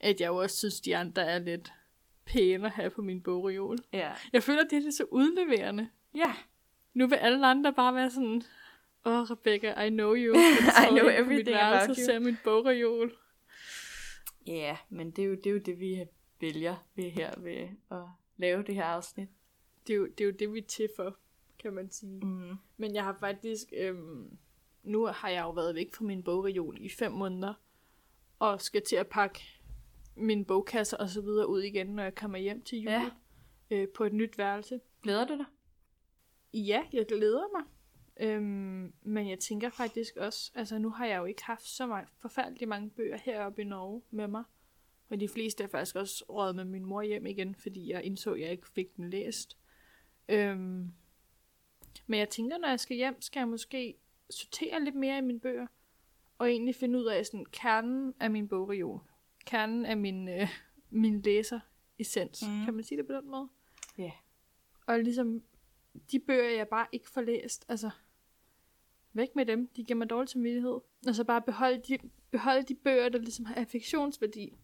at 0.00 0.20
jeg 0.20 0.26
jo 0.28 0.36
også 0.36 0.56
synes, 0.56 0.80
de 0.80 0.96
andre 0.96 1.22
er 1.22 1.38
lidt 1.38 1.72
pæne 2.24 2.66
at 2.66 2.72
have 2.72 2.90
på 2.90 3.02
min 3.02 3.20
bogreol. 3.22 3.78
Ja. 3.92 4.10
Jeg 4.32 4.42
føler, 4.42 4.64
det 4.70 4.86
er 4.86 4.90
så 4.90 5.04
udleverende. 5.10 5.88
Ja. 6.14 6.34
Nu 6.94 7.06
vil 7.06 7.16
alle 7.16 7.46
andre 7.46 7.72
bare 7.72 7.94
være 7.94 8.10
sådan, 8.10 8.42
åh, 9.04 9.20
oh, 9.20 9.30
Rebecca, 9.30 9.82
I 9.84 9.88
know 9.90 10.14
you. 10.14 10.34
I 10.84 10.88
know 10.90 11.08
everything 11.08 11.56
about 11.56 11.88
you. 11.88 12.04
ser 12.04 12.18
min 12.18 12.36
bogreol. 12.44 13.12
Ja, 14.46 14.76
men 14.88 15.10
det 15.10 15.24
er, 15.24 15.26
jo, 15.28 15.34
det 15.34 15.46
er 15.46 15.50
jo 15.50 15.58
det, 15.58 15.80
vi 15.80 16.04
vælger 16.40 16.76
ved 16.94 17.10
her 17.10 17.40
ved 17.40 17.68
at 17.90 18.02
lave 18.36 18.62
det 18.62 18.74
her 18.74 18.84
afsnit. 18.84 19.28
Det 19.86 19.92
er 19.92 19.96
jo 19.96 20.06
det, 20.06 20.20
er 20.20 20.24
jo 20.24 20.30
det 20.38 20.52
vi 20.52 20.58
er 20.58 20.62
til 20.62 20.88
for, 20.96 21.16
kan 21.58 21.72
man 21.72 21.90
sige. 21.90 22.20
Mm. 22.26 22.54
Men 22.76 22.94
jeg 22.94 23.04
har 23.04 23.16
faktisk, 23.20 23.72
øhm, 23.76 24.38
nu 24.82 25.06
har 25.06 25.28
jeg 25.28 25.42
jo 25.42 25.50
været 25.50 25.74
væk 25.74 25.94
fra 25.94 26.04
min 26.04 26.22
bogreol 26.22 26.76
i 26.80 26.88
fem 26.88 27.12
måneder, 27.12 27.54
og 28.38 28.60
skal 28.60 28.82
til 28.82 28.96
at 28.96 29.06
pakke 29.08 29.40
min 30.16 30.44
bogkasse 30.44 31.00
og 31.00 31.08
så 31.08 31.20
videre 31.20 31.48
ud 31.48 31.60
igen, 31.62 31.86
når 31.86 32.02
jeg 32.02 32.14
kommer 32.14 32.38
hjem 32.38 32.62
til 32.62 32.78
jul 32.78 32.92
Ja. 32.92 33.10
øh, 33.70 33.88
på 33.88 34.04
et 34.04 34.12
nyt 34.12 34.38
værelse. 34.38 34.80
Glæder 35.02 35.26
du 35.26 35.36
dig? 35.36 35.46
Ja, 36.54 36.82
jeg 36.92 37.06
glæder 37.06 37.58
mig. 37.58 37.62
Øhm, 38.20 38.92
men 39.02 39.28
jeg 39.28 39.38
tænker 39.38 39.70
faktisk 39.70 40.16
også, 40.16 40.52
altså 40.54 40.78
nu 40.78 40.90
har 40.90 41.06
jeg 41.06 41.18
jo 41.18 41.24
ikke 41.24 41.44
haft 41.44 41.66
så 41.66 41.86
meget, 41.86 42.08
forfærdeligt 42.18 42.68
mange 42.68 42.90
bøger 42.90 43.16
heroppe 43.16 43.62
i 43.62 43.64
Norge 43.64 44.02
med 44.10 44.28
mig. 44.28 44.44
Og 45.10 45.20
de 45.20 45.28
fleste 45.28 45.64
er 45.64 45.68
faktisk 45.68 45.96
også 45.96 46.24
råd 46.28 46.52
med 46.52 46.64
min 46.64 46.84
mor 46.84 47.02
hjem 47.02 47.26
igen, 47.26 47.54
fordi 47.54 47.92
jeg 47.92 48.04
indså, 48.04 48.32
at 48.32 48.40
jeg 48.40 48.50
ikke 48.50 48.68
fik 48.68 48.96
den 48.96 49.10
læst. 49.10 49.58
Øhm, 50.28 50.92
men 52.06 52.18
jeg 52.18 52.28
tænker, 52.28 52.58
når 52.58 52.68
jeg 52.68 52.80
skal 52.80 52.96
hjem, 52.96 53.20
skal 53.20 53.40
jeg 53.40 53.48
måske 53.48 53.96
sortere 54.30 54.84
lidt 54.84 54.94
mere 54.94 55.18
i 55.18 55.20
mine 55.20 55.40
bøger. 55.40 55.66
Og 56.38 56.50
egentlig 56.50 56.74
finde 56.74 56.98
ud 56.98 57.04
af 57.04 57.26
sådan, 57.26 57.44
kernen 57.44 58.14
af 58.20 58.30
min 58.30 58.48
bogreol. 58.48 59.00
Kernen 59.46 59.86
af 59.86 59.96
min, 59.96 60.28
øh, 60.28 60.48
min 60.90 61.22
læser-essens. 61.22 62.42
Mhm. 62.42 62.58
Mm. 62.58 62.64
Kan 62.64 62.74
man 62.74 62.84
sige 62.84 62.98
det 62.98 63.06
på 63.06 63.12
den 63.12 63.30
måde? 63.30 63.48
Ja. 63.98 64.12
Og 64.86 64.98
ligesom 64.98 65.42
de 66.12 66.18
bøger, 66.18 66.50
jeg 66.50 66.68
bare 66.68 66.86
ikke 66.92 67.10
får 67.10 67.20
læst, 67.20 67.64
altså 67.68 67.90
væk 69.12 69.28
med 69.36 69.46
dem, 69.46 69.68
de 69.76 69.84
giver 69.84 69.96
mig 69.96 70.10
dårlig 70.10 70.28
samvittighed. 70.28 70.78
Og 71.06 71.14
så 71.14 71.24
bare 71.24 71.42
beholde 71.42 71.82
de, 71.88 71.98
beholde 72.30 72.62
de 72.62 72.74
bøger, 72.74 73.08
der 73.08 73.18
ligesom 73.18 73.44
har 73.44 73.54
affektionsværdi, 73.54 74.56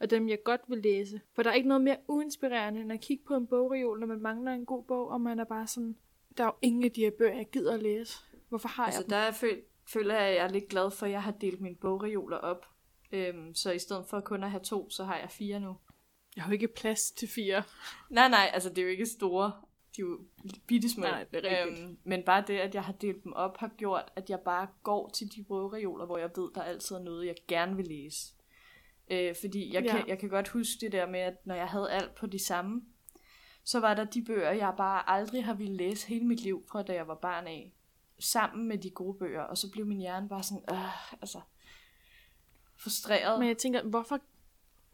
og 0.00 0.10
dem 0.10 0.28
jeg 0.28 0.38
godt 0.44 0.60
vil 0.68 0.78
læse. 0.78 1.20
For 1.34 1.42
der 1.42 1.50
er 1.50 1.54
ikke 1.54 1.68
noget 1.68 1.82
mere 1.82 1.96
uinspirerende, 2.08 2.80
end 2.80 2.92
at 2.92 3.00
kigge 3.00 3.24
på 3.24 3.34
en 3.36 3.46
bogreol, 3.46 4.00
når 4.00 4.06
man 4.06 4.20
mangler 4.20 4.52
en 4.52 4.66
god 4.66 4.84
bog, 4.84 5.08
og 5.08 5.20
man 5.20 5.38
er 5.38 5.44
bare 5.44 5.66
sådan, 5.66 5.96
der 6.36 6.44
er 6.44 6.48
jo 6.48 6.54
ingen 6.62 6.84
af 6.84 6.90
de 6.92 7.00
her 7.00 7.10
bøger, 7.18 7.34
jeg 7.34 7.50
gider 7.52 7.74
at 7.74 7.82
læse. 7.82 8.18
Hvorfor 8.48 8.68
har 8.68 8.84
Altså, 8.84 9.00
jeg 9.00 9.04
dem? 9.04 9.10
der 9.10 9.16
er 9.16 9.32
føl, 9.32 9.62
føler 9.88 10.14
jeg, 10.14 10.24
at 10.28 10.34
jeg 10.36 10.44
er 10.44 10.48
lidt 10.48 10.68
glad 10.68 10.90
for, 10.90 11.06
at 11.06 11.12
jeg 11.12 11.22
har 11.22 11.32
delt 11.32 11.60
mine 11.60 11.76
bogreoler 11.76 12.36
op. 12.36 12.66
Øhm, 13.12 13.54
så 13.54 13.70
i 13.72 13.78
stedet 13.78 14.06
for 14.06 14.20
kun 14.20 14.44
at 14.44 14.50
have 14.50 14.62
to, 14.62 14.90
så 14.90 15.04
har 15.04 15.16
jeg 15.18 15.30
fire 15.30 15.60
nu. 15.60 15.76
Jeg 16.36 16.44
har 16.44 16.50
jo 16.50 16.52
ikke 16.52 16.68
plads 16.68 17.10
til 17.10 17.28
fire. 17.28 17.62
Nej, 18.10 18.28
nej, 18.28 18.50
altså 18.54 18.68
det 18.68 18.78
er 18.78 18.82
jo 18.82 18.88
ikke 18.88 19.06
store. 19.06 19.52
De 19.96 20.00
er 20.02 20.06
jo 20.06 20.20
bitte 20.66 20.88
små. 20.90 21.02
Nej, 21.02 21.24
det 21.32 21.46
er 21.46 21.62
rigtigt. 21.64 21.84
Øhm, 21.86 21.98
men 22.04 22.22
bare 22.22 22.44
det, 22.46 22.58
at 22.58 22.74
jeg 22.74 22.84
har 22.84 22.92
delt 22.92 23.24
dem 23.24 23.32
op, 23.32 23.56
har 23.56 23.68
gjort, 23.76 24.12
at 24.16 24.30
jeg 24.30 24.40
bare 24.40 24.66
går 24.82 25.08
til 25.08 25.36
de 25.36 25.42
bogreoler, 25.42 26.06
hvor 26.06 26.18
jeg 26.18 26.30
ved, 26.36 26.50
der 26.54 26.62
altid 26.62 26.96
er 26.96 27.00
noget, 27.00 27.26
jeg 27.26 27.34
gerne 27.48 27.76
vil 27.76 27.86
læse. 27.86 28.34
Øh, 29.10 29.34
fordi 29.40 29.74
jeg, 29.74 29.82
Ja. 29.84 29.96
kan, 29.96 30.08
jeg 30.08 30.18
kan 30.18 30.28
godt 30.28 30.48
huske 30.48 30.80
det 30.80 30.92
der 30.92 31.06
med, 31.06 31.20
at 31.20 31.46
når 31.46 31.54
jeg 31.54 31.68
havde 31.68 31.90
alt 31.92 32.14
på 32.14 32.26
de 32.26 32.38
samme, 32.38 32.82
så 33.64 33.80
var 33.80 33.94
der 33.94 34.04
de 34.04 34.22
bøger, 34.24 34.50
jeg 34.50 34.74
bare 34.76 35.10
aldrig 35.10 35.44
har 35.44 35.54
ville 35.54 35.76
læse 35.76 36.08
hele 36.08 36.24
mit 36.26 36.40
liv, 36.40 36.64
fra 36.68 36.82
da 36.82 36.92
jeg 36.94 37.08
var 37.08 37.14
barn 37.14 37.46
af, 37.46 37.74
sammen 38.18 38.68
med 38.68 38.78
de 38.78 38.90
gode 38.90 39.18
bøger, 39.18 39.42
og 39.42 39.58
så 39.58 39.70
blev 39.70 39.86
min 39.86 39.98
hjerne 39.98 40.28
bare 40.28 40.42
sådan, 40.42 40.64
øh, 40.70 41.12
altså, 41.22 41.40
frustreret. 42.76 43.38
Men 43.38 43.48
jeg 43.48 43.58
tænker, 43.58 43.82
hvorfor, 43.82 44.20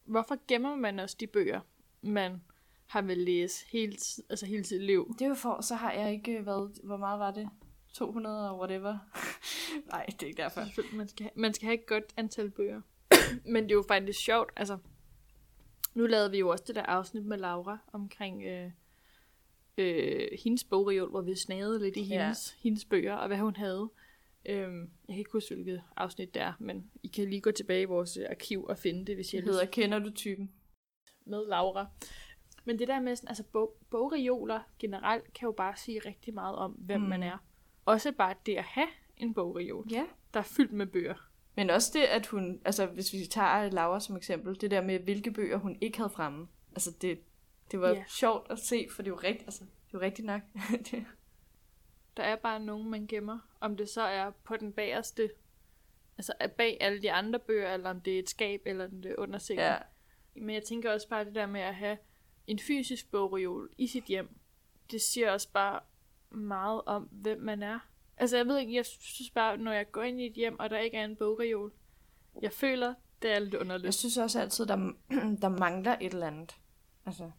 hvorfor 0.05 0.37
gemmer 0.49 0.75
man 0.77 0.99
også 0.99 1.17
de 1.21 1.27
bøger, 1.27 1.61
man 2.03 2.43
har 2.91 3.03
vil 3.03 3.19
læse 3.19 3.67
hele, 3.73 3.97
altså 4.31 4.47
hele 4.47 4.65
sit 4.65 4.83
liv? 4.83 5.15
Det 5.19 5.25
er 5.25 5.29
jo 5.29 5.35
for, 5.35 5.61
så 5.61 5.75
har 5.75 5.93
jeg 5.93 6.13
ikke 6.13 6.47
været, 6.47 6.79
hvor 6.85 6.97
meget 6.97 7.19
var 7.19 7.31
det? 7.31 7.49
200 7.95 8.51
og 8.51 8.59
whatever. 8.59 8.99
Nej, 9.93 10.07
det 10.07 10.23
er 10.23 10.27
ikke 10.27 10.43
derfor. 10.43 10.97
Man 10.97 11.09
skal, 11.09 11.25
have, 11.25 11.31
man 11.35 11.55
skal 11.55 11.67
have 11.67 11.75
et 11.75 11.87
godt 11.87 12.05
antal 12.17 12.51
bøger. 12.51 12.81
Men 13.53 13.65
det 13.65 13.71
er 13.71 13.75
jo 13.75 13.85
faktisk 13.89 14.19
sjovt, 14.25 14.53
altså... 14.57 14.79
Nu 15.95 16.07
lavede 16.07 16.31
vi 16.31 16.39
jo 16.39 16.49
også 16.49 16.65
det 16.67 16.75
der 16.75 16.83
afsnit 16.83 17.25
med 17.25 17.39
Laura 17.39 17.79
omkring 17.93 18.43
øh, 18.45 18.71
øh, 19.79 20.29
hendes 20.45 20.65
bogreol, 20.65 21.11
hvor 21.11 21.21
vi 21.23 21.35
snagede 21.35 21.79
lidt 21.83 21.97
i 21.97 22.01
Ja. 22.03 22.23
hendes, 22.23 22.57
hendes 22.63 22.85
bøger, 22.85 23.15
og 23.15 23.27
hvad 23.27 23.39
hun 23.39 23.57
havde. 23.57 23.91
Øhm, 24.47 24.81
jeg 24.81 25.15
kan 25.15 25.19
ikke 25.19 25.33
huske, 25.33 25.55
hvilket 25.55 25.83
afsnit 25.97 26.35
det 26.35 26.43
er, 26.43 26.53
men 26.59 26.91
I 27.03 27.09
kan 27.09 27.31
lige 27.31 27.41
gå 27.41 27.51
tilbage 27.51 27.83
i 27.83 27.85
vores 27.85 28.17
øh, 28.17 28.27
arkiv 28.31 28.65
og 28.65 28.79
finde 28.79 29.05
det, 29.07 29.15
hvis 29.15 29.33
I 29.33 29.37
Det 29.37 29.45
hedder, 29.45 29.65
kender 29.67 29.99
du 29.99 30.11
typen? 30.11 30.51
med 31.27 31.47
Laura. 31.49 31.87
Men 32.65 32.79
det 32.79 32.89
der 32.89 33.01
med, 33.01 33.17
sådan, 33.17 33.29
altså 33.29 33.45
bog, 33.45 33.77
bogreoler 33.91 34.61
generelt, 34.79 35.33
kan 35.33 35.47
jo 35.47 35.53
bare 35.53 35.77
sige 35.77 35.99
rigtig 36.07 36.35
meget 36.35 36.57
om, 36.57 36.71
hvem 36.73 37.01
Mm. 37.01 37.09
man 37.09 37.23
er. 37.23 37.39
Også 37.87 38.13
bare 38.13 38.35
det 38.47 38.57
at 38.57 38.65
have 38.65 38.89
en 39.17 39.35
bogreol, 39.35 39.87
Ja. 39.91 40.05
der 40.35 40.41
er 40.41 40.45
fyldt 40.45 40.73
med 40.73 40.87
bøger. 40.87 41.15
Men 41.57 41.71
også 41.71 41.91
det, 41.95 42.05
at 42.05 42.27
hun, 42.27 42.61
altså 42.65 42.87
hvis 42.87 43.13
vi 43.13 43.19
tager 43.31 43.71
Laura 43.71 44.01
som 44.01 44.17
eksempel, 44.17 44.61
det 44.61 44.71
der 44.71 44.81
med, 44.81 44.99
hvilke 45.01 45.31
bøger 45.31 45.57
hun 45.57 45.79
ikke 45.81 45.99
havde 45.99 46.11
fremme. 46.11 46.49
Altså 46.73 46.91
det, 47.01 47.21
det 47.71 47.81
var 47.81 47.89
Ja. 47.89 48.05
sjovt 48.09 48.51
at 48.51 48.59
se, 48.59 48.87
for 48.91 49.03
det 49.03 49.11
er 49.11 49.15
jo 49.15 49.21
rigtigt, 49.23 49.45
altså, 49.47 49.65
det 49.91 49.95
er 49.95 50.01
rigtigt 50.01 50.27
nok. 50.27 50.41
Der 52.17 52.23
er 52.23 52.37
bare 52.37 52.61
nogen, 52.61 52.91
man 52.91 53.07
gemmer. 53.07 53.39
Om 53.61 53.77
det 53.77 53.89
så 53.89 54.03
er 54.03 54.31
på 54.31 54.57
den 54.57 54.73
bagerste, 54.73 55.31
altså 56.19 56.33
bag 56.57 56.77
alle 56.81 57.03
de 57.03 57.13
andre 57.13 57.39
bøger, 57.39 57.75
eller 57.75 57.91
om 57.91 58.01
det 58.01 58.15
er 58.15 58.19
et 58.19 58.29
skab, 58.31 58.63
eller 58.67 58.85
om 58.85 59.03
det 59.03 59.11
er 59.11 59.15
under 59.19 59.39
sengen. 59.39 59.65
ja. 59.65 59.77
Men 60.35 60.55
jeg 60.55 60.63
tænker 60.65 60.93
også 60.93 61.09
bare 61.09 61.25
det 61.25 61.35
der 61.35 61.47
med 61.47 61.61
at 61.61 61.75
have 61.75 61.99
en 62.51 62.59
fysisk 62.59 63.11
bogreol 63.11 63.71
i 63.79 63.87
sit 63.87 64.05
hjem. 64.05 64.29
Det 64.91 65.01
siger 65.01 65.33
også 65.33 65.49
bare 65.53 65.81
meget 66.31 66.83
om, 66.87 67.03
hvem 67.13 67.41
man 67.41 67.63
er. 67.63 67.79
Altså 68.17 68.37
jeg 68.37 68.47
ved 68.47 68.59
ikke, 68.59 68.75
jeg 68.75 68.87
synes 68.87 69.31
bare, 69.31 69.57
når 69.57 69.73
jeg 69.73 69.93
går 69.93 70.03
ind 70.03 70.21
i 70.21 70.27
et 70.27 70.33
hjem, 70.33 70.59
og 70.61 70.71
der 70.71 70.79
ikke 70.79 70.97
er 70.97 71.05
en 71.05 71.17
bogreol, 71.17 71.73
jeg 72.43 72.53
føler, 72.53 72.95
det 73.23 73.31
er 73.33 73.39
lidt 73.39 73.53
Jeg 73.53 73.61
underligt. 73.61 73.95
synes 73.95 74.17
også 74.19 74.41
altid, 74.41 74.67
der, 74.67 74.77
der 75.43 75.49
mangler 75.49 75.97
et 76.01 76.13
eller 76.15 76.27
andet. 76.27 76.57
Altså, 77.07 77.31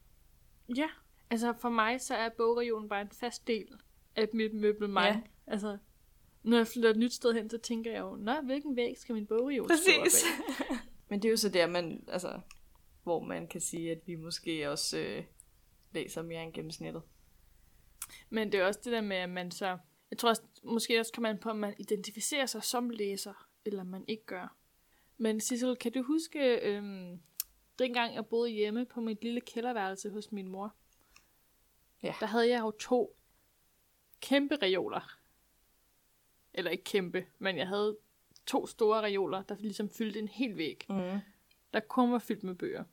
Ja, 0.76 0.88
altså 1.30 1.54
for 1.54 1.70
mig, 1.70 2.02
så 2.02 2.16
er 2.16 2.30
bogreolen 2.30 2.90
bare 2.90 3.02
en 3.02 3.10
fast 3.10 3.48
del 3.48 3.68
af 4.16 4.28
mit 4.34 4.54
møblement. 4.54 5.06
Ja. 5.06 5.22
Altså, 5.48 5.78
når 6.44 6.58
jeg 6.58 6.68
flytter 6.68 6.90
et 6.90 6.98
nyt 6.98 7.14
sted 7.14 7.34
hen, 7.34 7.50
så 7.50 7.58
tænker 7.58 7.92
jeg 7.92 8.00
jo, 8.00 8.16
nå, 8.16 8.34
hvilken 8.44 8.76
væg 8.76 8.98
skal 8.98 9.16
min 9.16 9.26
bogreol 9.28 9.66
stå 9.78 9.92
op? 10.02 10.08
Men 11.10 11.22
det 11.22 11.28
er 11.28 11.32
jo 11.32 11.38
så 11.38 11.50
der, 11.50 11.68
man, 11.68 12.04
altså, 12.08 12.40
hvor 13.04 13.24
man 13.24 13.48
kan 13.48 13.62
sige, 13.62 13.92
at 13.92 14.00
vi 14.06 14.16
måske 14.16 14.70
også 14.70 14.98
øh, 14.98 15.24
læser 15.92 16.22
mere 16.22 16.44
end 16.44 16.54
gennemsnittet. 16.54 17.02
Men 18.30 18.52
det 18.52 18.60
er 18.60 18.66
også 18.66 18.80
det 18.84 18.92
der 18.92 19.02
med, 19.02 19.18
at 19.18 19.30
man 19.30 19.52
så... 19.52 19.78
Jeg 20.12 20.18
tror 20.18 20.30
også, 20.30 20.42
måske 20.64 21.00
også 21.00 21.14
kommer 21.14 21.30
man 21.30 21.40
på, 21.40 21.50
om 21.50 21.58
man 21.58 21.76
identificerer 21.78 22.46
sig 22.46 22.64
som 22.64 22.90
læser, 22.90 23.48
eller 23.66 23.84
man 23.84 24.06
ikke 24.08 24.26
gør. 24.26 24.56
Men 25.18 25.40
Sissel, 25.40 25.76
kan 25.76 25.92
du 25.92 26.04
huske, 26.04 26.56
øhm, 26.56 27.22
dengang 27.80 28.16
jeg 28.16 28.26
boede 28.26 28.50
hjemme 28.50 28.86
på 28.86 29.02
mit 29.02 29.24
lille 29.24 29.42
kælderværelse 29.42 30.10
hos 30.10 30.32
min 30.32 30.48
mor? 30.48 30.76
Ja. 32.04 32.14
Der 32.20 32.26
havde 32.26 32.50
jeg 32.50 32.62
jo 32.62 32.72
to 32.72 33.18
kæmpe 34.22 34.56
reoler. 34.56 35.18
Eller 36.54 36.72
ikke 36.72 36.84
kæmpe, 36.84 37.26
men 37.40 37.58
jeg 37.58 37.68
havde 37.68 37.98
to 38.46 38.68
store 38.68 39.02
reoler, 39.02 39.42
der 39.44 39.56
ligesom 39.56 39.90
fyldte 39.90 40.20
en 40.20 40.28
hel 40.28 40.58
væg. 40.58 40.86
Mm. 40.90 41.20
Der 41.74 41.80
kun 41.80 42.12
var 42.12 42.20
fyldt 42.20 42.44
med 42.44 42.56
bøger. 42.56 42.84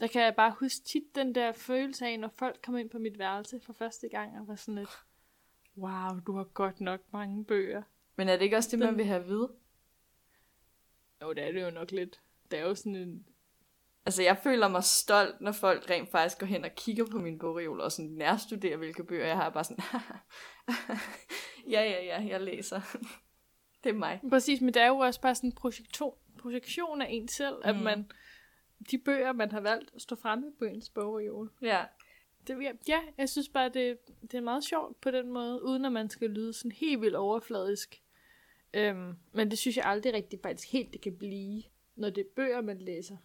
Der 0.00 0.06
kan 0.06 0.22
jeg 0.22 0.34
bare 0.36 0.54
huske 0.60 0.84
tit 0.84 1.14
den 1.14 1.34
der 1.34 1.52
følelse 1.52 2.06
af, 2.06 2.20
når 2.20 2.28
folk 2.28 2.60
kom 2.62 2.76
ind 2.76 2.90
på 2.90 2.98
mit 2.98 3.18
værelse 3.18 3.60
for 3.60 3.72
første 3.72 4.08
gang, 4.08 4.40
og 4.40 4.48
var 4.48 4.54
sådan 4.54 4.74
lidt, 4.74 4.98
wow, 5.76 6.20
du 6.26 6.36
har 6.36 6.44
godt 6.44 6.80
nok 6.80 7.00
mange 7.12 7.44
bøger. 7.44 7.82
Men 8.16 8.28
er 8.28 8.36
det 8.36 8.42
ikke 8.42 8.56
også 8.56 8.70
det, 8.70 8.78
man 8.78 8.96
vil 8.96 9.04
have 9.04 9.20
at 9.20 9.28
vide? 9.28 9.50
Jo, 11.22 11.32
det 11.32 11.44
er 11.44 11.52
det 11.52 11.62
jo 11.62 11.70
nok 11.70 11.90
lidt. 11.90 12.20
Det 12.50 12.58
er 12.58 12.62
jo 12.62 12.74
sådan 12.74 12.96
en... 12.96 13.26
Altså, 14.06 14.22
jeg 14.22 14.38
føler 14.38 14.68
mig 14.68 14.84
stolt, 14.84 15.40
når 15.40 15.52
folk 15.52 15.90
rent 15.90 16.10
faktisk 16.10 16.38
går 16.38 16.46
hen 16.46 16.64
og 16.64 16.70
kigger 16.76 17.04
på 17.10 17.18
min 17.18 17.38
bogreol 17.38 17.80
og 17.80 17.92
sådan 17.92 18.10
nærstuderer, 18.10 18.76
hvilke 18.76 19.04
bøger 19.04 19.26
jeg 19.26 19.36
har. 19.36 19.50
Bare 19.50 19.64
sådan, 19.64 19.84
ja, 21.74 21.82
ja, 21.82 22.04
ja, 22.04 22.26
jeg 22.28 22.40
læser. 22.40 22.80
det 23.84 23.90
er 23.90 23.94
mig. 23.94 24.20
Præcis, 24.30 24.60
men 24.60 24.74
det 24.74 24.82
er 24.82 24.86
jo 24.86 24.98
også 24.98 25.20
bare 25.20 25.34
sådan 25.34 25.50
en 25.50 25.54
projektion, 25.54 26.14
projektion 26.38 27.02
af 27.02 27.06
en 27.10 27.28
selv, 27.28 27.56
mm. 27.56 27.62
at 27.64 27.76
man... 27.76 28.10
De 28.90 28.98
bøger, 28.98 29.32
man 29.32 29.50
har 29.50 29.60
valgt 29.60 29.90
at 29.94 30.02
stå 30.02 30.16
fremme 30.16 30.52
på 30.58 30.64
ens 30.64 30.88
bogreol. 30.88 31.50
Ja. 31.62 31.84
Det, 32.46 32.62
ja, 32.62 32.72
ja, 32.88 33.00
jeg 33.18 33.28
synes 33.28 33.48
bare, 33.48 33.68
det, 33.68 33.98
det 34.22 34.34
er 34.34 34.40
meget 34.40 34.64
sjovt 34.64 35.00
på 35.00 35.10
den 35.10 35.32
måde, 35.32 35.62
uden 35.62 35.84
at 35.84 35.92
man 35.92 36.10
skal 36.10 36.30
lyde 36.30 36.52
sådan 36.52 36.72
helt 36.72 37.00
vildt 37.00 37.16
overfladisk. 37.16 38.02
Øhm, 38.74 39.14
men 39.32 39.50
det 39.50 39.58
synes 39.58 39.76
jeg 39.76 39.84
aldrig 39.84 40.14
rigtig 40.14 40.40
faktisk 40.42 40.72
helt, 40.72 40.92
det 40.92 41.00
kan 41.00 41.16
blive, 41.16 41.62
når 41.96 42.10
det 42.10 42.20
er 42.20 42.30
bøger, 42.36 42.60
man 42.60 42.78
læser. 42.78 43.16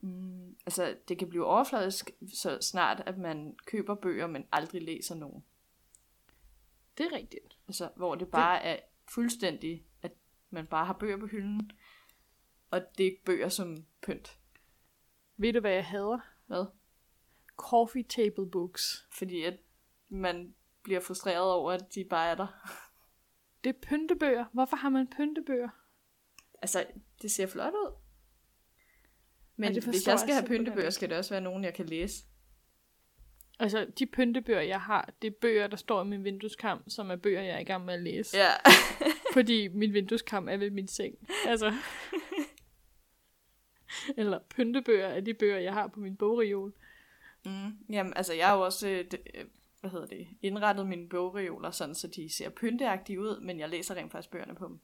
Mm, 0.00 0.56
altså, 0.66 0.96
det 1.08 1.18
kan 1.18 1.28
blive 1.28 1.46
overfladisk 1.46 2.10
så 2.34 2.58
snart, 2.60 3.02
at 3.06 3.18
man 3.18 3.56
køber 3.66 3.94
bøger, 3.94 4.26
men 4.26 4.46
aldrig 4.52 4.82
læser 4.82 5.14
nogen. 5.14 5.44
Det 6.98 7.06
er 7.06 7.12
rigtigt. 7.12 7.56
Altså, 7.68 7.90
hvor 7.96 8.14
det 8.14 8.28
bare 8.28 8.62
er 8.62 8.76
fuldstændig, 9.08 9.84
at 10.02 10.12
man 10.50 10.66
bare 10.66 10.86
har 10.86 10.92
bøger 10.92 11.16
på 11.16 11.26
hylden, 11.26 11.70
og 12.70 12.80
det 12.98 13.06
er 13.06 13.10
ikke 13.10 13.24
bøger 13.24 13.48
som 13.48 13.84
pynt. 14.02 14.38
Ved 15.36 15.52
du, 15.52 15.60
hvad 15.60 15.72
jeg 15.72 15.84
hader? 15.84 16.18
Hvad? 16.46 16.66
Coffee 17.56 18.02
table 18.02 18.50
books. 18.50 19.06
Fordi 19.12 19.42
at 19.44 19.56
man 20.08 20.54
bliver 20.82 21.00
frustreret 21.00 21.52
over, 21.52 21.72
at 21.72 21.94
de 21.94 22.04
bare 22.04 22.30
er 22.30 22.34
der. 22.34 22.46
Det 23.64 23.70
er 23.70 23.78
pyntebøger. 23.88 24.44
Hvorfor 24.52 24.76
har 24.76 24.88
man 24.88 25.06
pyntebøger? 25.16 25.68
Altså, 26.62 26.86
det 27.22 27.30
ser 27.30 27.46
flot 27.46 27.72
ud. 27.72 27.94
Men 29.56 29.68
Ja, 29.68 29.74
det 29.74 29.84
hvis 29.84 30.06
jeg 30.06 30.12
jeg 30.12 30.20
skal 30.20 30.34
have 30.34 30.46
pyntebøger, 30.46 30.90
skal 30.90 31.10
det 31.10 31.18
også 31.18 31.30
være 31.30 31.40
nogen, 31.40 31.64
jeg 31.64 31.74
kan 31.74 31.86
læse. 31.86 32.24
Altså, 33.58 33.86
de 33.98 34.06
pyntebøger, 34.06 34.60
jeg 34.60 34.80
har, 34.80 35.12
det 35.22 35.28
er 35.28 35.34
bøger, 35.40 35.66
der 35.66 35.76
står 35.76 36.02
i 36.04 36.06
min 36.06 36.24
vindueskarm, 36.24 36.88
som 36.88 37.10
er 37.10 37.16
bøger, 37.16 37.42
jeg 37.42 37.54
er 37.54 37.58
i 37.58 37.64
gang 37.64 37.84
med 37.84 37.94
at 37.94 38.02
læse. 38.02 38.36
Ja. 38.36 38.50
Fordi 39.34 39.68
min 39.68 39.92
vindueskarm 39.92 40.48
er 40.48 40.56
ved 40.56 40.70
min 40.70 40.88
seng. 40.88 41.14
Altså. 41.46 41.72
Eller 44.16 44.38
pyntebøger 44.38 45.06
er 45.06 45.20
de 45.20 45.34
bøger, 45.34 45.58
jeg 45.58 45.72
har 45.72 45.86
på 45.86 46.00
min 46.00 46.16
bogreol. 46.16 46.72
mm. 47.44 47.50
Jamen, 47.90 48.12
altså, 48.16 48.32
jeg 48.34 48.46
har 48.46 48.54
jo 48.56 48.60
også, 48.64 48.88
øh, 48.88 49.04
det, 49.10 49.20
øh, 49.34 49.44
hvad 49.80 49.90
hedder 49.90 50.06
det, 50.06 50.26
indrettet 50.42 50.86
mine 50.86 51.08
bogreoler, 51.08 51.70
sådan, 51.70 51.94
så 51.94 52.08
de 52.08 52.28
ser 52.32 52.48
pynteagtige 52.50 53.20
ud, 53.20 53.40
men 53.40 53.60
jeg 53.60 53.68
læser 53.68 53.94
rent 53.94 54.12
faktisk 54.12 54.30
bøgerne 54.30 54.54
på 54.54 54.66
dem. 54.68 54.78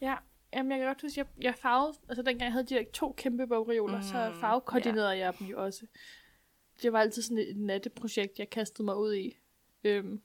Ja, 0.00 0.16
jamen 0.54 0.70
jeg 0.72 0.78
kan 0.78 0.86
godt 0.86 1.02
huske, 1.02 1.18
jeg, 1.18 1.26
jeg 1.40 1.54
farvede, 1.54 1.98
altså 2.08 2.22
dengang 2.22 2.42
jeg 2.44 2.52
havde 2.52 2.66
de 2.66 2.74
der 2.74 2.84
to 2.92 3.12
kæmpe 3.16 3.46
bogreoler, 3.46 3.96
mm, 3.96 4.02
så 4.02 4.32
farvekoordinerede 4.40 5.16
jeg 5.18 5.38
dem 5.38 5.46
jo 5.46 5.64
også. 5.64 5.86
Det 6.82 6.92
var 6.92 7.00
altid 7.00 7.22
sådan 7.22 7.38
et 7.38 7.56
natteprojekt, 7.56 8.38
jeg 8.38 8.50
kastede 8.50 8.84
mig 8.84 8.96
ud 8.96 9.14
i. 9.14 9.36
Øhm, 9.84 10.22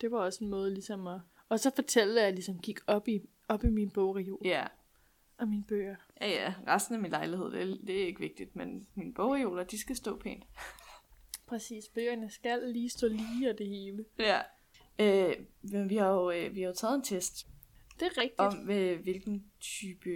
det 0.00 0.10
var 0.10 0.18
også 0.18 0.44
en 0.44 0.50
måde 0.50 0.74
ligesom 0.74 1.06
at... 1.06 1.20
Og 1.48 1.60
så 1.60 1.70
fortælle, 1.74 2.20
at 2.20 2.24
jeg 2.24 2.32
ligesom 2.32 2.58
gik 2.58 2.78
op 2.86 3.08
i, 3.08 3.20
op 3.48 3.64
i 3.64 3.68
min 3.70 3.90
bogreol 3.90 4.40
Ja. 4.44 4.66
og 5.38 5.48
mine 5.48 5.64
bøger. 5.64 5.96
Ja, 6.20 6.28
ja. 6.28 6.54
Resten 6.66 6.94
af 6.94 7.00
min 7.00 7.10
lejlighed, 7.10 7.52
det, 7.52 7.62
er- 7.62 7.86
det 7.86 8.02
er 8.02 8.06
ikke 8.06 8.20
vigtigt, 8.20 8.56
men 8.56 8.86
mine 8.94 9.14
bogreoler, 9.14 9.64
de 9.64 9.78
skal 9.78 9.96
stå 9.96 10.18
pænt. 10.18 10.44
Præcis, 11.46 11.84
bøgerne 11.94 12.30
skal 12.30 12.62
lige 12.72 12.90
stå 12.90 13.08
lige 13.08 13.50
og 13.50 13.58
det 13.58 13.66
hele. 13.68 14.04
Ja. 14.18 14.40
Øh, 14.98 15.36
men 15.62 15.88
vi 15.88 15.96
har 15.96 16.08
jo, 16.08 16.30
øh, 16.30 16.54
vi 16.54 16.60
har 16.60 16.68
jo 16.68 16.74
taget 16.74 16.94
en 16.94 17.02
test 17.02 17.46
Det 18.00 18.06
er 18.06 18.18
rigtigt. 18.22 18.40
om, 18.40 18.70
øh, 18.70 19.02
hvilken 19.02 19.50
type 19.60 20.10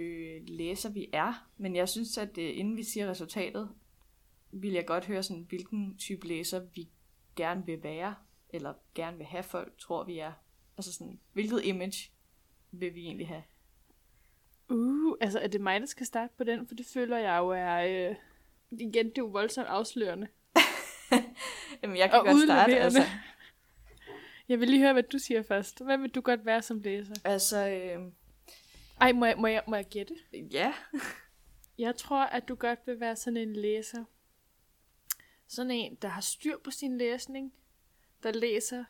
læser 0.47 0.89
vi 0.89 1.09
er. 1.13 1.49
Men 1.57 1.75
jeg 1.75 1.89
synes, 1.89 2.17
at 2.17 2.37
øh, 2.37 2.57
inden 2.57 2.77
vi 2.77 2.83
siger 2.83 3.09
resultatet, 3.09 3.69
vil 4.51 4.71
jeg 4.71 4.85
godt 4.85 5.05
høre, 5.05 5.23
sådan, 5.23 5.45
hvilken 5.49 5.97
type 5.97 6.27
læser 6.27 6.59
vi 6.75 6.89
gerne 7.35 7.65
vil 7.65 7.83
være, 7.83 8.15
eller 8.49 8.73
gerne 8.95 9.17
vil 9.17 9.25
have 9.25 9.43
folk, 9.43 9.77
tror 9.77 10.03
vi 10.03 10.17
er. 10.17 10.31
Altså 10.77 10.93
sådan, 10.93 11.19
hvilket 11.33 11.65
image 11.65 12.11
vil 12.71 12.95
vi 12.95 13.01
egentlig 13.05 13.27
have? 13.27 13.43
Uh, 14.71 15.17
altså 15.21 15.39
er 15.39 15.47
det 15.47 15.61
mig, 15.61 15.79
der 15.79 15.85
skal 15.85 16.05
starte 16.05 16.33
på 16.37 16.43
den? 16.43 16.67
For 16.67 16.75
det 16.75 16.85
føler 16.93 17.17
jeg 17.17 17.37
jo 17.37 17.49
er... 17.49 18.09
Øh, 18.09 18.15
igen, 18.71 19.05
det 19.05 19.17
er 19.17 19.21
jo 19.21 19.25
voldsomt 19.25 19.67
afslørende. 19.67 20.27
Jamen, 21.83 21.97
jeg 21.97 22.09
kan 22.09 22.19
Og 22.19 22.25
godt 22.25 22.43
starte. 22.43 22.79
Altså, 22.79 23.01
Jeg 24.49 24.59
vil 24.59 24.67
lige 24.67 24.81
høre, 24.81 24.93
hvad 24.93 25.03
du 25.03 25.19
siger 25.19 25.41
først. 25.43 25.83
Hvad 25.83 25.97
vil 25.97 26.09
du 26.09 26.21
godt 26.21 26.45
være 26.45 26.61
som 26.61 26.79
læser? 26.79 27.15
altså 27.23 27.67
øh, 27.67 28.11
Ej, 29.01 29.11
må 29.11 29.25
jeg, 29.25 29.37
må 29.37 29.47
jeg, 29.47 29.63
må 29.67 29.75
jeg 29.75 29.85
gætte? 29.85 30.15
ja. 30.51 30.73
Jeg 31.77 31.95
tror, 31.95 32.23
at 32.23 32.47
du 32.47 32.55
godt 32.55 32.79
vil 32.85 32.99
være 32.99 33.15
sådan 33.15 33.37
en 33.37 33.53
læser. 33.53 34.03
Sådan 35.47 35.71
en, 35.71 35.95
der 35.95 36.07
har 36.07 36.21
styr 36.21 36.57
på 36.63 36.71
sin 36.71 36.97
læsning. 36.97 37.53
Der 38.23 38.31
læser 38.31 38.83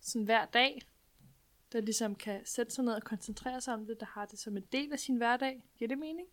sådan 0.00 0.24
hver 0.24 0.44
dag. 0.44 0.82
Der 1.72 1.80
ligesom 1.80 2.14
kan 2.14 2.40
sætte 2.44 2.72
sig 2.74 2.84
ned 2.84 2.92
og 2.92 3.02
koncentrere 3.02 3.60
sig 3.60 3.74
om 3.74 3.86
det. 3.86 4.00
Der 4.00 4.06
har 4.06 4.26
det 4.26 4.38
som 4.38 4.56
en 4.56 4.64
del 4.72 4.92
af 4.92 4.98
sin 4.98 5.16
hverdag. 5.16 5.62
Giver 5.78 5.88
det 5.88 5.98
mening? 5.98 6.28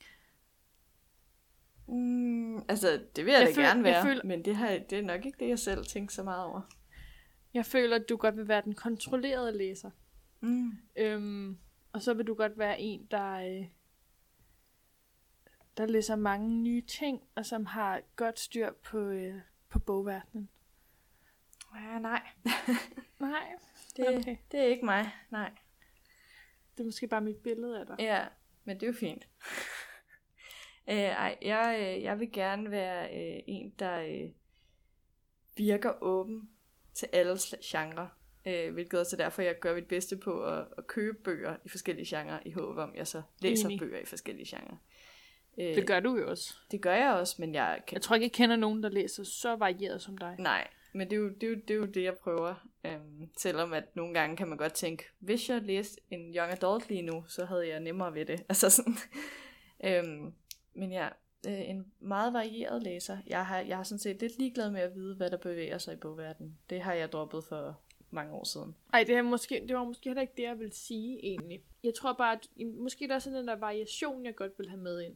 Mm, 1.87 2.57
altså, 2.57 3.05
det 3.15 3.25
vil 3.25 3.31
jeg, 3.31 3.39
Jeg 3.39 3.47
da 3.47 3.53
føl- 3.53 3.63
gerne 3.63 3.77
jeg 3.87 3.93
være, 3.93 4.03
føl- 4.05 4.25
men 4.25 4.45
det, 4.45 4.55
har, 4.55 4.69
det 4.89 4.97
er 4.97 5.01
nok 5.03 5.25
ikke 5.25 5.39
det, 5.39 5.49
jeg 5.49 5.59
selv 5.59 5.85
tænker 5.85 6.11
så 6.13 6.23
meget 6.23 6.45
over. 6.45 6.61
Jeg 7.53 7.65
føler, 7.65 7.95
at 7.95 8.09
du 8.09 8.17
godt 8.17 8.37
vil 8.37 8.47
være 8.47 8.61
den 8.61 8.75
kontrollerede 8.75 9.57
læser. 9.57 9.91
Mm. 10.39 10.71
Øhm, 10.95 11.57
og 11.93 12.01
så 12.01 12.13
vil 12.13 12.27
du 12.27 12.33
godt 12.33 12.57
være 12.57 12.79
en, 12.79 13.07
der, 13.11 13.31
øh, 13.33 13.67
der 15.77 15.85
læser 15.85 16.15
mange 16.15 16.49
nye 16.49 16.81
ting, 16.81 17.21
og 17.35 17.45
som 17.45 17.65
har 17.65 18.01
godt 18.15 18.39
styr 18.39 18.71
på, 18.83 18.99
øh, 18.99 19.35
på 19.69 19.79
bogverdenen. 19.79 20.49
Ja, 21.75 21.99
nej. 21.99 22.27
Nej, 23.19 23.53
Det, 24.07 24.17
okay. 24.17 24.35
Det 24.51 24.59
er 24.59 24.63
ikke 24.65 24.85
mig, 24.85 25.11
nej. 25.29 25.51
det 26.77 26.83
er 26.83 26.85
måske 26.85 27.07
bare 27.07 27.21
mit 27.21 27.37
billede 27.37 27.79
af 27.79 27.85
dig. 27.85 27.95
Ja, 27.99 28.25
men 28.63 28.75
det 28.75 28.83
er 28.83 28.87
jo 28.87 28.93
fint. 28.93 29.27
øh, 30.91 30.95
ej, 30.97 31.37
jeg, 31.41 31.77
øh, 31.97 32.03
jeg 32.03 32.19
vil 32.19 32.31
gerne 32.31 32.71
være 32.71 33.03
øh, 33.05 33.39
en, 33.47 33.73
der 33.79 33.99
øh, 34.01 34.29
virker 35.57 36.03
åben 36.03 36.49
til 36.93 37.09
alle 37.13 37.37
genrer. 37.63 38.07
Øh, 38.47 38.73
hvilket 38.73 38.99
også 38.99 39.15
er 39.15 39.17
derfor, 39.17 39.41
jeg 39.41 39.59
gør 39.59 39.75
mit 39.75 39.87
bedste 39.87 40.17
på 40.17 40.43
at, 40.43 40.67
at 40.77 40.87
købe 40.87 41.17
bøger 41.23 41.55
i 41.65 41.69
forskellige 41.69 42.17
genrer, 42.17 42.39
i 42.45 42.51
håb 42.51 42.77
om, 42.77 42.95
jeg 42.95 43.07
så 43.07 43.21
læser 43.41 43.65
Enig. 43.67 43.79
bøger 43.79 43.99
i 43.99 44.05
forskellige 44.05 44.57
genrer. 44.57 44.77
Øh, 45.57 45.75
Det 45.75 45.87
gør 45.87 45.99
du 45.99 46.17
jo 46.17 46.29
også. 46.29 46.53
det 46.71 46.81
gør 46.81 46.95
jeg 46.95 47.13
også, 47.13 47.35
men 47.39 47.53
jeg 47.53 47.81
kan 47.87 47.95
Jeg 47.95 48.01
tror 48.01 48.15
ikke, 48.15 48.23
jeg 48.23 48.31
kender 48.31 48.55
nogen, 48.55 48.83
der 48.83 48.89
læser 48.89 49.23
så 49.23 49.55
varieret 49.55 50.01
som 50.01 50.17
dig. 50.17 50.35
Nej, 50.39 50.67
men 50.93 51.09
det 51.09 51.15
er 51.15 51.19
jo 51.19 51.29
det, 51.29 51.43
er 51.43 51.47
jo, 51.47 51.55
det, 51.55 51.69
er 51.69 51.75
jo 51.75 51.85
det 51.85 52.03
jeg 52.03 52.17
prøver. 52.17 52.67
Øhm, 52.83 53.29
selvom 53.37 53.73
at 53.73 53.95
nogle 53.95 54.13
gange 54.13 54.37
kan 54.37 54.47
man 54.47 54.57
godt 54.57 54.73
tænke, 54.73 55.03
hvis 55.19 55.49
jeg 55.49 55.61
læste 55.61 56.01
en 56.11 56.35
young 56.35 56.51
adult 56.51 56.89
lige 56.89 57.01
nu, 57.01 57.23
så 57.27 57.45
havde 57.45 57.67
jeg 57.67 57.79
nemmere 57.79 58.13
ved 58.13 58.25
det. 58.25 58.43
Altså 58.49 58.69
sådan. 58.69 58.95
øhm, 59.83 60.33
men 60.73 60.91
ja, 60.91 61.07
øh, 61.47 61.69
en 61.69 61.91
meget 61.99 62.33
varieret 62.33 62.83
læser. 62.83 63.17
Jeg 63.27 63.45
har, 63.45 63.59
jeg 63.59 63.77
har 63.77 63.83
sådan 63.83 63.99
set 63.99 64.21
lidt 64.21 64.37
ligeglad 64.37 64.71
med 64.71 64.81
at 64.81 64.95
vide, 64.95 65.15
hvad 65.15 65.29
der 65.29 65.37
bevæger 65.37 65.77
sig 65.77 65.93
i 65.93 65.97
bogverdenen. 65.97 66.57
Det 66.69 66.81
har 66.81 66.93
jeg 66.93 67.11
droppet 67.11 67.43
for 67.43 67.79
mange 68.11 68.33
år 68.33 68.43
siden. 68.43 68.75
Ej, 68.93 69.03
det, 69.03 69.15
er 69.15 69.21
måske, 69.21 69.65
det 69.67 69.75
var 69.75 69.83
måske 69.83 70.09
heller 70.09 70.21
ikke 70.21 70.33
det, 70.37 70.43
jeg 70.43 70.59
ville 70.59 70.73
sige 70.73 71.19
egentlig. 71.23 71.63
Jeg 71.83 71.93
tror 71.93 72.13
bare, 72.13 72.33
at 72.33 72.47
måske 72.79 73.07
der 73.07 73.15
er 73.15 73.19
sådan 73.19 73.37
den 73.39 73.47
der 73.47 73.55
variation, 73.55 74.25
jeg 74.25 74.35
godt 74.35 74.51
vil 74.57 74.69
have 74.69 74.81
med 74.81 75.01
ind. 75.01 75.15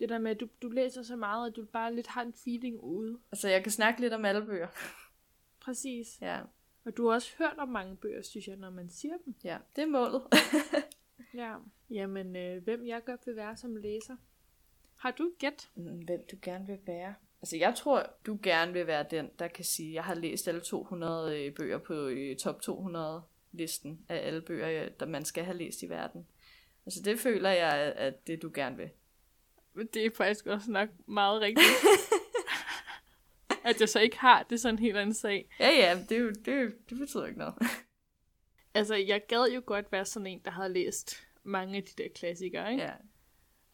Det 0.00 0.08
der 0.08 0.18
med, 0.18 0.30
at 0.30 0.40
du, 0.40 0.48
du 0.62 0.68
læser 0.68 1.02
så 1.02 1.16
meget, 1.16 1.50
at 1.50 1.56
du 1.56 1.64
bare 1.64 1.94
lidt 1.94 2.06
har 2.06 2.22
en 2.22 2.32
feeling 2.44 2.80
ude. 2.80 3.18
Altså, 3.32 3.48
jeg 3.48 3.62
kan 3.62 3.72
snakke 3.72 4.00
lidt 4.00 4.12
om 4.12 4.24
alle 4.24 4.46
bøger. 4.46 4.68
Præcis. 5.60 6.18
Ja, 6.20 6.40
Og 6.84 6.96
du 6.96 7.06
har 7.08 7.14
også 7.14 7.32
hørt 7.38 7.54
om 7.58 7.68
mange 7.68 7.96
bøger, 7.96 8.22
synes 8.22 8.48
jeg, 8.48 8.56
når 8.56 8.70
man 8.70 8.88
siger 8.90 9.14
dem. 9.24 9.34
ja 9.44 9.58
det 9.76 9.82
er 9.82 9.86
målet. 9.86 10.22
Ja. 11.34 11.54
Jamen, 11.90 12.36
øh, 12.36 12.62
hvem 12.64 12.86
jeg 12.86 13.04
godt 13.04 13.26
vil 13.26 13.36
være 13.36 13.56
som 13.56 13.76
læser? 13.76 14.16
Har 14.96 15.10
du 15.10 15.30
gæt? 15.38 15.68
Mm, 15.74 15.98
Hvem 15.98 16.24
du 16.30 16.36
gerne 16.42 16.66
vil 16.66 16.78
være? 16.86 17.14
Altså, 17.42 17.56
jeg 17.56 17.74
tror, 17.76 18.06
du 18.26 18.38
gerne 18.42 18.72
vil 18.72 18.86
være 18.86 19.04
den, 19.10 19.30
der 19.38 19.48
kan 19.48 19.64
sige, 19.64 19.94
jeg 19.94 20.04
har 20.04 20.14
læst 20.14 20.48
alle 20.48 20.60
200 20.60 21.44
øh, 21.46 21.54
bøger 21.54 21.78
på 21.78 21.94
øh, 21.94 22.36
top 22.36 22.62
200 22.62 23.22
listen 23.52 24.04
af 24.08 24.26
alle 24.26 24.40
bøger, 24.42 24.84
øh, 24.84 24.90
der 25.00 25.06
man 25.06 25.24
skal 25.24 25.44
have 25.44 25.56
læst 25.56 25.82
i 25.82 25.88
verden. 25.88 26.26
Altså, 26.86 27.02
det 27.02 27.18
føler 27.20 27.50
jeg, 27.50 27.72
at- 27.74 27.92
at 27.92 28.26
det 28.26 28.42
du 28.42 28.50
gerne 28.54 28.76
vil. 28.76 28.90
Det 29.94 30.06
er 30.06 30.10
faktisk 30.16 30.46
også 30.46 30.70
nok 30.70 30.88
meget 31.06 31.40
rigtigt. 31.40 31.66
at 33.64 33.80
jeg 33.80 33.88
så 33.88 34.00
ikke 34.00 34.18
har, 34.18 34.42
det 34.42 34.52
er 34.52 34.58
sådan 34.58 34.74
en 34.74 34.78
helt 34.78 34.96
anden 34.96 35.14
sag. 35.14 35.48
Ja, 35.60 35.70
ja, 35.70 35.98
det, 36.08 36.20
jo, 36.20 36.28
det, 36.28 36.74
det 36.90 36.98
betyder 36.98 37.26
ikke 37.26 37.38
noget. 37.38 37.54
Altså, 38.74 38.94
jeg 38.94 39.22
gad 39.28 39.52
jo 39.54 39.62
godt 39.66 39.92
være 39.92 40.04
sådan 40.04 40.26
en, 40.26 40.40
der 40.44 40.50
havde 40.50 40.72
læst 40.72 41.26
mange 41.42 41.76
af 41.76 41.82
de 41.82 42.02
der 42.02 42.08
klassikere, 42.14 42.72
ikke? 42.72 42.82
ja. 42.82 42.92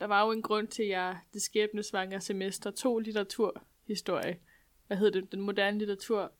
Der 0.01 0.07
var 0.07 0.25
jo 0.25 0.33
en 0.33 0.43
grund 0.43 0.69
til, 0.69 0.83
at 0.83 0.89
jeg 0.89 1.19
det 1.33 1.43
skæbnesvangre 1.43 2.21
semester 2.21 2.71
tog 2.71 3.01
litteraturhistorie. 3.01 4.39
Hvad 4.87 4.97
hed 4.97 5.11
det? 5.11 5.33
Den 5.33 5.41
moderne 5.41 5.79
litteratur 5.79 6.33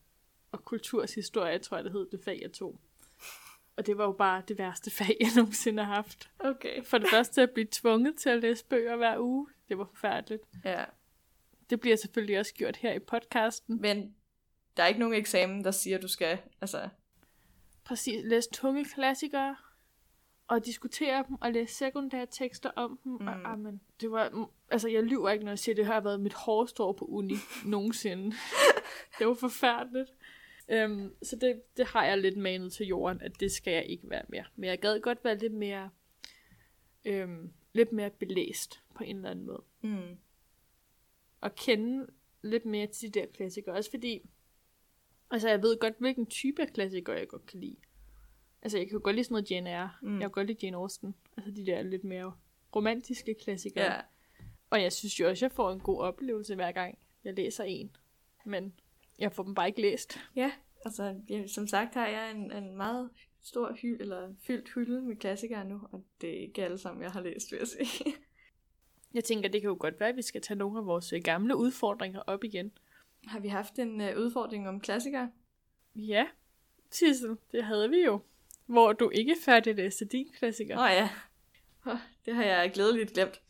og 0.51 0.65
kulturshistorie, 0.65 1.59
tror 1.59 1.77
jeg, 1.77 1.83
det 1.83 1.91
hed 1.91 2.07
det 2.11 2.19
fag, 2.23 2.39
jeg 2.41 2.51
tog. 2.51 2.79
Og 3.77 3.85
det 3.85 3.97
var 3.97 4.05
jo 4.05 4.11
bare 4.11 4.43
det 4.47 4.57
værste 4.57 4.91
fag, 4.91 5.17
jeg 5.19 5.29
nogensinde 5.35 5.83
har 5.83 5.93
haft. 5.95 6.29
Okay. 6.39 6.83
For 6.83 6.97
det 6.97 7.09
første 7.09 7.41
at 7.41 7.51
blive 7.51 7.67
tvunget 7.71 8.15
til 8.15 8.29
at 8.29 8.41
læse 8.41 8.65
bøger 8.65 8.95
hver 8.95 9.19
uge. 9.19 9.47
Det 9.69 9.77
var 9.77 9.85
forfærdeligt. 9.85 10.43
Ja. 10.65 10.85
Det 11.69 11.79
bliver 11.79 11.95
selvfølgelig 11.95 12.39
også 12.39 12.53
gjort 12.53 12.75
her 12.77 12.93
i 12.93 12.99
podcasten. 12.99 13.81
Men 13.81 14.15
der 14.77 14.83
er 14.83 14.87
ikke 14.87 14.99
nogen 14.99 15.15
eksamen, 15.15 15.63
der 15.63 15.71
siger, 15.71 15.97
at 15.97 16.03
du 16.03 16.07
skal. 16.07 16.37
Altså, 16.61 16.89
Præcis, 17.83 18.21
læse 18.25 18.49
tunge 18.53 18.85
klassikere, 18.85 19.55
og 20.47 20.65
diskutere 20.65 21.23
dem, 21.27 21.35
og 21.41 21.51
læse 21.51 21.75
sekundære 21.75 22.25
tekster 22.31 22.69
om 22.75 22.99
dem. 23.03 23.11
Mm. 23.11 23.27
Og, 23.27 23.37
Mm. 23.37 23.45
amen, 23.45 23.81
det 24.01 24.11
var, 24.11 24.29
mm, 24.29 24.45
altså 24.71 24.87
jeg 24.89 25.03
lyver 25.03 25.29
ikke, 25.29 25.45
når 25.45 25.51
jeg 25.51 25.59
siger, 25.59 25.73
at 25.73 25.77
det 25.77 25.85
har 25.85 25.99
været 26.01 26.19
mit 26.19 26.33
hårdeste 26.33 26.83
år 26.83 26.91
på 26.93 27.05
uni 27.05 27.33
nogensinde. 27.65 28.35
det 29.19 29.27
var 29.27 29.33
forfærdeligt. 29.33 30.09
Um, 30.85 31.13
så 31.23 31.35
det, 31.35 31.61
det 31.77 31.85
har 31.87 32.05
jeg 32.05 32.17
lidt 32.17 32.37
manet 32.37 32.73
til 32.73 32.85
jorden, 32.87 33.21
at 33.21 33.31
det 33.39 33.51
skal 33.51 33.73
jeg 33.73 33.85
ikke 33.85 34.09
være 34.09 34.23
mere. 34.29 34.45
Men 34.55 34.69
jeg 34.69 34.79
gad 34.79 34.99
godt 34.99 35.23
være 35.23 35.37
lidt 35.37 35.53
mere, 35.53 35.89
øhm, 37.05 37.51
lidt 37.73 37.91
mere 37.91 38.09
belæst 38.09 38.81
på 38.95 39.03
en 39.03 39.15
eller 39.15 39.29
anden 39.29 39.45
måde. 39.45 39.63
mm. 39.81 40.17
Og 41.45 41.55
kende 41.55 42.07
lidt 42.41 42.65
mere 42.65 42.87
til 42.87 43.13
de 43.13 43.19
der 43.19 43.25
klassikere. 43.25 43.75
Også 43.75 43.89
fordi, 43.89 44.29
altså 45.31 45.49
jeg 45.49 45.61
ved 45.61 45.79
godt, 45.79 45.93
hvilken 45.99 46.25
type 46.25 46.61
af 46.61 46.73
klassikere 46.73 47.15
jeg 47.17 47.27
godt 47.27 47.45
kan 47.45 47.59
lide. 47.59 47.75
Altså 48.61 48.77
jeg 48.77 48.87
kan 48.87 48.93
jo 48.93 49.01
godt 49.03 49.15
lide 49.15 49.23
sådan 49.23 49.33
noget 49.33 49.51
Jane 49.51 49.69
Eyre. 49.69 49.91
Mm. 50.01 50.13
Jeg 50.13 50.21
kan 50.21 50.31
godt 50.31 50.47
lide 50.47 50.59
Jane 50.63 50.77
Austen. 50.77 51.15
Altså 51.37 51.51
de 51.51 51.65
der 51.65 51.81
lidt 51.81 52.03
mere 52.03 52.33
romantiske 52.75 53.35
klassikere. 53.43 53.93
ja. 53.93 54.01
Og 54.69 54.81
jeg 54.81 54.93
synes 54.93 55.19
jo 55.19 55.29
også, 55.29 55.45
jeg 55.45 55.51
får 55.51 55.71
en 55.71 55.79
god 55.79 56.01
oplevelse 56.01 56.55
hver 56.55 56.71
gang, 56.71 56.97
jeg 57.23 57.33
læser 57.33 57.63
en. 57.63 57.95
Men 58.45 58.73
jeg 59.19 59.31
får 59.31 59.43
dem 59.43 59.53
bare 59.53 59.67
ikke 59.67 59.81
læst. 59.81 60.19
Ja, 60.35 60.51
altså 60.85 61.15
ja, 61.29 61.47
som 61.47 61.67
sagt 61.67 61.93
har 61.93 62.07
jeg 62.07 62.31
en, 62.31 62.51
en 62.51 62.77
meget 62.77 63.09
stor 63.41 63.73
hyld, 63.81 64.01
eller 64.01 64.33
fyldt 64.41 64.73
hylde 64.73 65.01
med 65.01 65.15
klassikere 65.15 65.65
nu, 65.65 65.81
og 65.91 66.03
det 66.21 66.29
er 66.29 66.41
ikke 66.41 66.63
alle 66.63 66.77
sammen, 66.77 67.03
jeg 67.03 67.11
har 67.11 67.21
læst, 67.21 67.51
vil 67.51 67.57
jeg 67.57 67.67
sige. 67.67 68.13
Jeg 69.15 69.23
tænker, 69.23 69.49
det 69.49 69.61
kan 69.61 69.67
jo 69.67 69.77
godt 69.79 69.99
være, 69.99 70.09
at 70.09 70.15
vi 70.15 70.21
skal 70.21 70.41
tage 70.41 70.57
nogle 70.57 70.79
af 70.79 70.85
vores 70.85 71.13
øh, 71.13 71.21
gamle 71.23 71.55
udfordringer 71.55 72.19
op 72.27 72.43
igen. 72.43 72.71
har 73.27 73.39
vi 73.39 73.47
haft 73.47 73.79
en 73.79 74.01
uh, 74.01 74.07
udfordring 74.17 74.67
om 74.69 74.79
klassikere? 74.79 75.31
Ja, 75.95 76.27
Sissel, 76.91 77.37
det 77.51 77.63
havde 77.63 77.89
vi 77.89 77.97
jo. 78.05 78.19
Hvor 78.65 78.93
du 78.93 79.09
ikke 79.09 79.35
færdiglæste 79.45 80.05
din 80.05 80.31
klassiker. 80.37 80.77
Åh 80.77 80.83
oh, 80.83 80.89
ja, 80.91 81.09
oh, 81.85 81.97
det 82.25 82.35
har 82.35 82.43
jeg 82.43 82.71
glædeligt 82.73 83.13
glemt. 83.13 83.41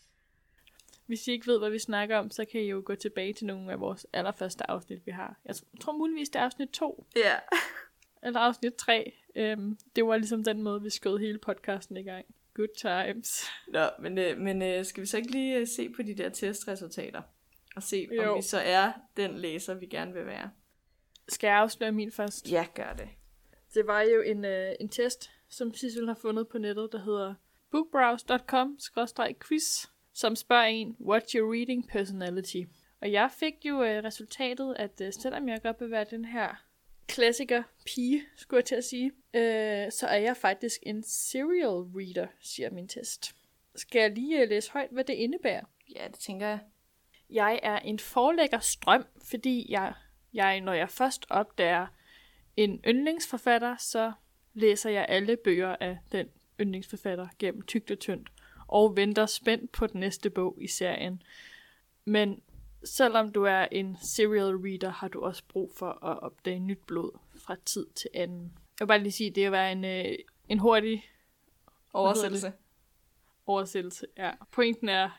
Hvis 1.06 1.28
I 1.28 1.32
ikke 1.32 1.48
ved, 1.48 1.60
hvad 1.60 1.70
vi 1.70 1.80
snakker 1.80 2.18
om, 2.18 2.30
så 2.32 2.46
kan 2.46 2.62
I 2.62 2.70
jo 2.70 2.82
gå 2.86 2.96
tilbage 2.96 3.34
til 3.34 3.46
nogle 3.46 3.72
af 3.72 3.80
vores 3.80 4.08
allerførste 4.14 4.70
afsnit, 4.70 5.06
vi 5.06 5.12
har. 5.12 5.40
Jeg 5.46 5.56
tror 5.82 5.94
muligvis, 5.94 6.30
det 6.30 6.40
er 6.40 6.44
afsnit 6.44 6.70
2, 6.70 7.06
Ja. 7.16 7.36
eller 8.24 8.40
afsnit 8.40 8.76
3. 8.76 9.14
Øhm, 9.36 9.78
det 9.96 10.06
var 10.06 10.18
ligesom 10.18 10.44
den 10.44 10.62
måde, 10.62 10.82
vi 10.82 10.90
skød 10.90 11.18
hele 11.18 11.38
podcasten 11.38 11.98
i 11.98 12.04
gang. 12.04 12.26
Good 12.56 12.68
times. 12.78 13.44
Nå, 13.68 13.90
men, 14.00 14.18
øh, 14.18 14.38
men 14.38 14.62
øh, 14.62 14.86
skal 14.86 15.02
vi 15.02 15.08
så 15.08 15.18
ikke 15.18 15.32
lige 15.32 15.58
øh, 15.58 15.68
se 15.68 15.90
på 15.90 16.02
de 16.02 16.14
der 16.14 16.30
testresultater? 16.30 17.22
Og 17.76 17.84
se, 17.84 18.08
Jo. 18.12 18.32
om 18.32 18.38
vi 18.38 18.42
så 18.42 18.60
er 18.60 18.92
den 19.18 19.38
læser, 19.38 19.74
vi 19.74 19.86
gerne 19.86 20.14
vil 20.14 20.26
være. 20.26 20.52
Skal 21.28 21.48
jeg 21.48 21.58
afsløre 21.58 21.92
min 21.92 22.12
først? 22.12 22.52
Ja, 22.52 22.66
gør 22.76 22.94
det. 22.94 23.10
Det 23.74 23.88
var 23.88 24.02
jo 24.02 24.22
en, 24.22 24.46
øh, 24.46 24.72
en 24.80 24.90
test, 24.90 25.32
som 25.50 25.74
Sissel 25.74 26.08
har 26.08 26.18
fundet 26.22 26.48
på 26.48 26.58
nettet, 26.58 26.90
der 26.92 27.00
hedder 27.00 27.34
bookbrowse.com-quiz, 27.72 29.88
som 30.14 30.36
spørger 30.36 30.64
en, 30.64 30.98
what's 31.00 31.32
your 31.36 31.54
reading 31.54 31.90
personality? 31.90 32.62
Og 33.02 33.12
jeg 33.12 33.30
fik 33.40 33.54
jo 33.66 33.84
øh, 33.84 34.04
resultatet, 34.04 34.76
at 34.80 35.02
øh, 35.02 35.14
selvom 35.14 35.50
jeg 35.50 35.62
godt 35.64 35.82
vil 35.82 35.92
være 35.92 36.06
den 36.12 36.26
her 36.26 36.65
klassiker 37.08 37.64
pige, 37.86 38.24
skulle 38.36 38.58
jeg 38.58 38.66
til 38.66 38.76
at 38.76 38.84
sige, 38.84 39.12
øh, 39.34 39.92
så 39.92 40.08
er 40.08 40.18
jeg 40.18 40.38
faktisk 40.38 40.80
en 40.84 41.04
serial 41.04 41.84
reader, 41.96 42.28
siger 42.42 42.72
min 42.72 42.88
test. 42.88 43.36
Skal 43.76 44.00
jeg 44.00 44.12
lige 44.12 44.42
øh, 44.42 44.50
læse 44.50 44.72
højt, 44.72 44.90
hvad 44.92 45.04
det 45.04 45.14
indebærer? 45.14 45.64
Ja, 45.96 46.08
det 46.08 46.20
tænker 46.20 46.48
jeg. 46.48 46.60
Jeg 47.30 47.60
er 47.64 47.80
en 47.80 48.00
forlægger 48.00 48.60
strøm, 48.60 49.06
fordi 49.24 49.66
jeg, 49.70 49.94
jeg, 50.34 50.62
når 50.62 50.74
jeg 50.74 50.90
først 50.90 51.26
opdager 51.30 51.88
en 52.58 52.82
yndlingsforfatter, 52.88 53.76
så 53.78 54.12
læser 54.54 54.90
jeg 54.90 55.06
alle 55.10 55.38
bøger 55.38 55.76
af 55.80 55.98
den 56.12 56.28
yndlingsforfatter 56.62 57.28
gennem 57.40 57.62
tygt 57.62 57.92
og 57.92 58.00
tyndt, 58.00 58.30
og 58.68 58.98
venter 58.98 59.26
spændt 59.26 59.72
på 59.72 59.88
den 59.88 60.00
næste 60.00 60.30
bog 60.30 60.58
i 60.62 60.68
serien. 60.68 61.22
Men 62.06 62.42
selvom 62.86 63.32
du 63.32 63.44
er 63.44 63.68
en 63.72 63.98
serial 64.02 64.56
reader, 64.56 64.90
har 64.90 65.08
du 65.08 65.22
også 65.22 65.44
brug 65.48 65.72
for 65.78 66.06
at 66.06 66.20
opdage 66.20 66.60
nyt 66.60 66.80
blod 66.88 67.12
fra 67.46 67.56
tid 67.66 67.86
til 67.96 68.10
anden. 68.14 68.58
Jeg 68.80 68.86
vil 68.86 68.88
bare 68.88 69.00
lige 69.00 69.12
sige, 69.12 69.32
det 69.32 69.52
var 69.52 69.68
en, 69.68 69.86
øh, 69.86 70.16
en 70.50 70.60
hurtig 70.60 71.06
Oversættelse. 71.94 72.54
oversættelse. 73.46 74.08
Ja. 74.18 74.32
Pointen 74.52 74.90
er, 74.90 75.10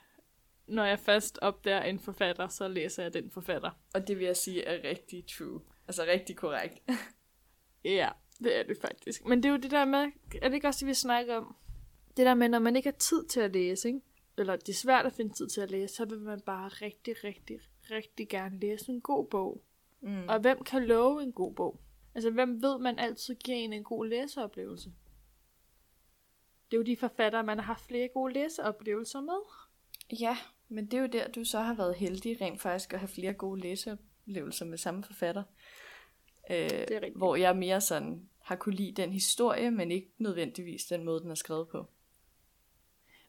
når 0.66 0.84
jeg 0.84 0.98
først 0.98 1.38
opdager 1.42 1.82
en 1.82 2.00
forfatter, 2.00 2.48
så 2.48 2.68
læser 2.68 3.02
jeg 3.02 3.14
den 3.14 3.30
forfatter. 3.30 3.70
Og 3.94 4.08
det 4.08 4.18
vil 4.18 4.24
jeg 4.26 4.36
sige 4.36 4.64
er 4.64 4.88
rigtig 4.88 5.24
true. 5.38 5.60
Altså 5.88 6.02
rigtig 6.02 6.36
korrekt. 6.36 6.78
Ja, 7.84 8.08
det 8.38 8.58
er 8.58 8.62
det 8.62 8.78
faktisk. 8.80 9.24
Men 9.24 9.42
det 9.42 9.48
er 9.48 9.52
jo 9.52 9.56
det 9.58 9.70
der 9.70 9.84
med, 9.84 9.98
er 10.42 10.48
det 10.48 10.54
ikke 10.54 10.68
også 10.68 10.78
det, 10.80 10.88
vi 10.88 10.94
snakker 10.94 11.36
om? 11.36 11.56
Det 12.16 12.26
der 12.26 12.34
med, 12.34 12.48
når 12.48 12.58
man 12.58 12.76
ikke 12.76 12.88
har 12.90 12.96
tid 12.98 13.24
til 13.26 13.40
at 13.40 13.52
læse, 13.52 13.88
ikke? 13.88 14.00
Eller 14.38 14.56
det 14.56 14.68
er 14.68 14.72
svært 14.74 15.06
at 15.06 15.12
finde 15.12 15.34
tid 15.34 15.48
til 15.48 15.60
at 15.60 15.70
læse, 15.70 15.94
så 15.94 16.04
vil 16.04 16.18
man 16.20 16.40
bare 16.40 16.68
rigtig, 16.68 17.24
rigtig, 17.24 17.60
rigtig 17.90 18.28
gerne 18.28 18.58
læse 18.60 18.92
en 18.92 19.00
god 19.00 19.26
bog. 19.26 19.62
Mm. 20.00 20.28
Og 20.28 20.40
hvem 20.40 20.64
kan 20.64 20.86
love 20.86 21.22
en 21.22 21.32
god 21.32 21.54
bog? 21.54 21.80
Altså, 22.14 22.30
hvem 22.30 22.62
ved, 22.62 22.78
man 22.78 22.98
altid 22.98 23.34
giver 23.34 23.56
en 23.56 23.72
en 23.72 23.84
god 23.84 24.06
læseoplevelse? 24.06 24.92
Det 26.70 26.76
er 26.76 26.78
jo 26.78 26.82
de 26.82 26.96
forfattere, 26.96 27.44
man 27.44 27.58
har 27.58 27.64
haft 27.64 27.86
flere 27.86 28.08
gode 28.08 28.32
læseoplevelser 28.32 29.20
med. 29.20 29.38
Ja, 30.20 30.36
men 30.68 30.86
det 30.86 30.94
er 30.94 31.00
jo 31.00 31.06
der, 31.06 31.28
du 31.28 31.44
så 31.44 31.58
har 31.60 31.74
været 31.74 31.94
heldig 31.96 32.40
rent 32.40 32.60
faktisk 32.60 32.92
at 32.92 33.00
have 33.00 33.08
flere 33.08 33.32
gode 33.32 33.60
læseoplevelser 33.60 34.64
med 34.64 34.78
samme 34.78 35.04
forfatter. 35.04 35.42
Øh, 36.50 36.56
Det 36.56 36.90
er 36.90 36.94
rigtigt. 36.96 37.16
hvor 37.16 37.36
jeg 37.36 37.56
mere 37.56 37.80
sådan 37.80 38.28
har 38.38 38.56
kunne 38.56 38.74
lide 38.74 38.92
den 39.02 39.12
historie, 39.12 39.70
men 39.70 39.90
ikke 39.90 40.10
nødvendigvis 40.18 40.84
den 40.86 41.04
måde, 41.04 41.20
den 41.20 41.30
er 41.30 41.34
skrevet 41.34 41.68
på. 41.68 41.86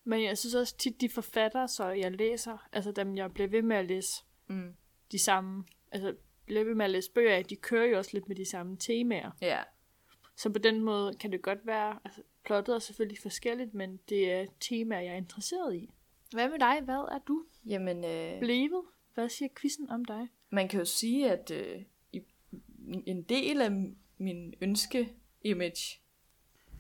Men 0.08 0.24
jeg 0.24 0.38
synes 0.38 0.56
også 0.56 0.78
tit, 0.78 1.02
de 1.02 1.10
forfattere, 1.10 1.68
så 1.68 1.88
jeg 1.90 2.12
læser, 2.12 2.68
altså 2.72 2.92
dem, 2.92 3.18
jeg 3.18 3.34
bliver 3.34 3.48
ved 3.48 3.62
med 3.62 3.76
at 3.76 3.86
læse, 3.86 4.24
Mm. 4.50 4.74
de 5.12 5.20
samme, 5.20 5.64
altså 5.92 6.16
bliver 6.46 6.64
ved 6.64 6.76
med 6.76 6.86
at 6.86 6.92
læse 6.92 7.12
bøger 7.12 7.36
af, 7.36 7.46
de 7.46 7.56
kører 7.56 7.86
jo 7.86 7.98
også 7.98 8.12
lidt 8.14 8.28
med 8.28 8.36
de 8.36 8.46
samme 8.46 8.78
temaer. 8.78 9.32
Ja, 9.42 9.60
Så 10.36 10.50
på 10.50 10.60
den 10.60 10.82
måde 10.82 11.14
kan 11.14 11.32
det 11.32 11.42
godt 11.42 11.60
være, 11.66 12.00
altså 12.06 12.22
plottet 12.46 12.76
er 12.76 12.80
selvfølgelig 12.80 13.20
forskelligt, 13.22 13.74
men 13.74 14.00
det 14.10 14.32
er 14.32 14.46
temaer, 14.60 15.00
jeg 15.00 15.14
er 15.14 15.18
interesseret 15.18 15.76
i. 15.76 15.90
Hvad 16.32 16.50
med 16.50 16.60
dig? 16.60 16.82
Hvad 16.84 16.96
er 16.96 17.20
du 17.28 17.46
jamen 17.66 18.06
øh, 18.06 18.40
blevet? 18.40 18.86
Hvad 19.14 19.30
siger 19.30 19.50
quizzen 19.62 19.90
om 19.90 20.06
dig? 20.06 20.28
man 20.50 20.68
kan 20.68 20.80
jo 20.80 20.86
sige, 20.86 21.32
at 21.32 21.52
øh, 21.52 21.82
en 23.06 23.24
del 23.24 23.62
af 23.62 23.72
min 24.18 24.54
ønske-image 24.62 26.00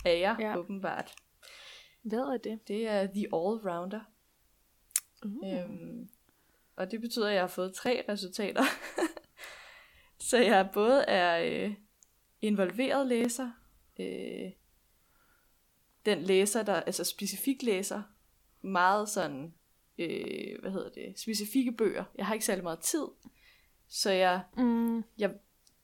er 0.05 0.11
jeg 0.11 0.35
ja. 0.39 0.57
åbenbart. 0.57 1.15
Hvad 2.07 2.19
er 2.19 2.37
det? 2.37 2.67
Det 2.67 2.87
er 2.87 3.07
The 3.07 3.27
All-Rounder. 3.33 3.99
Uh. 5.25 5.53
Øhm, 5.53 6.09
og 6.75 6.91
det 6.91 7.01
betyder, 7.01 7.27
at 7.27 7.33
jeg 7.33 7.41
har 7.41 7.47
fået 7.47 7.73
tre 7.73 8.05
resultater. 8.09 8.63
så 10.29 10.37
jeg 10.37 10.69
både 10.73 11.03
er 11.03 11.63
øh, 11.65 11.73
involveret 12.41 13.07
læser, 13.07 13.51
øh, 13.99 14.51
den 16.05 16.21
læser, 16.23 16.63
der, 16.63 16.73
altså 16.73 17.03
specifik 17.03 17.63
læser, 17.63 18.03
meget 18.61 19.09
sådan, 19.09 19.53
øh, 19.97 20.59
hvad 20.61 20.71
hedder 20.71 20.89
det, 20.89 21.19
specifikke 21.19 21.71
bøger. 21.71 22.03
Jeg 22.17 22.25
har 22.25 22.33
ikke 22.33 22.45
særlig 22.45 22.63
meget 22.63 22.79
tid, 22.79 23.05
så 23.87 24.11
jeg, 24.11 24.43
Mm. 24.57 25.03
jeg 25.17 25.35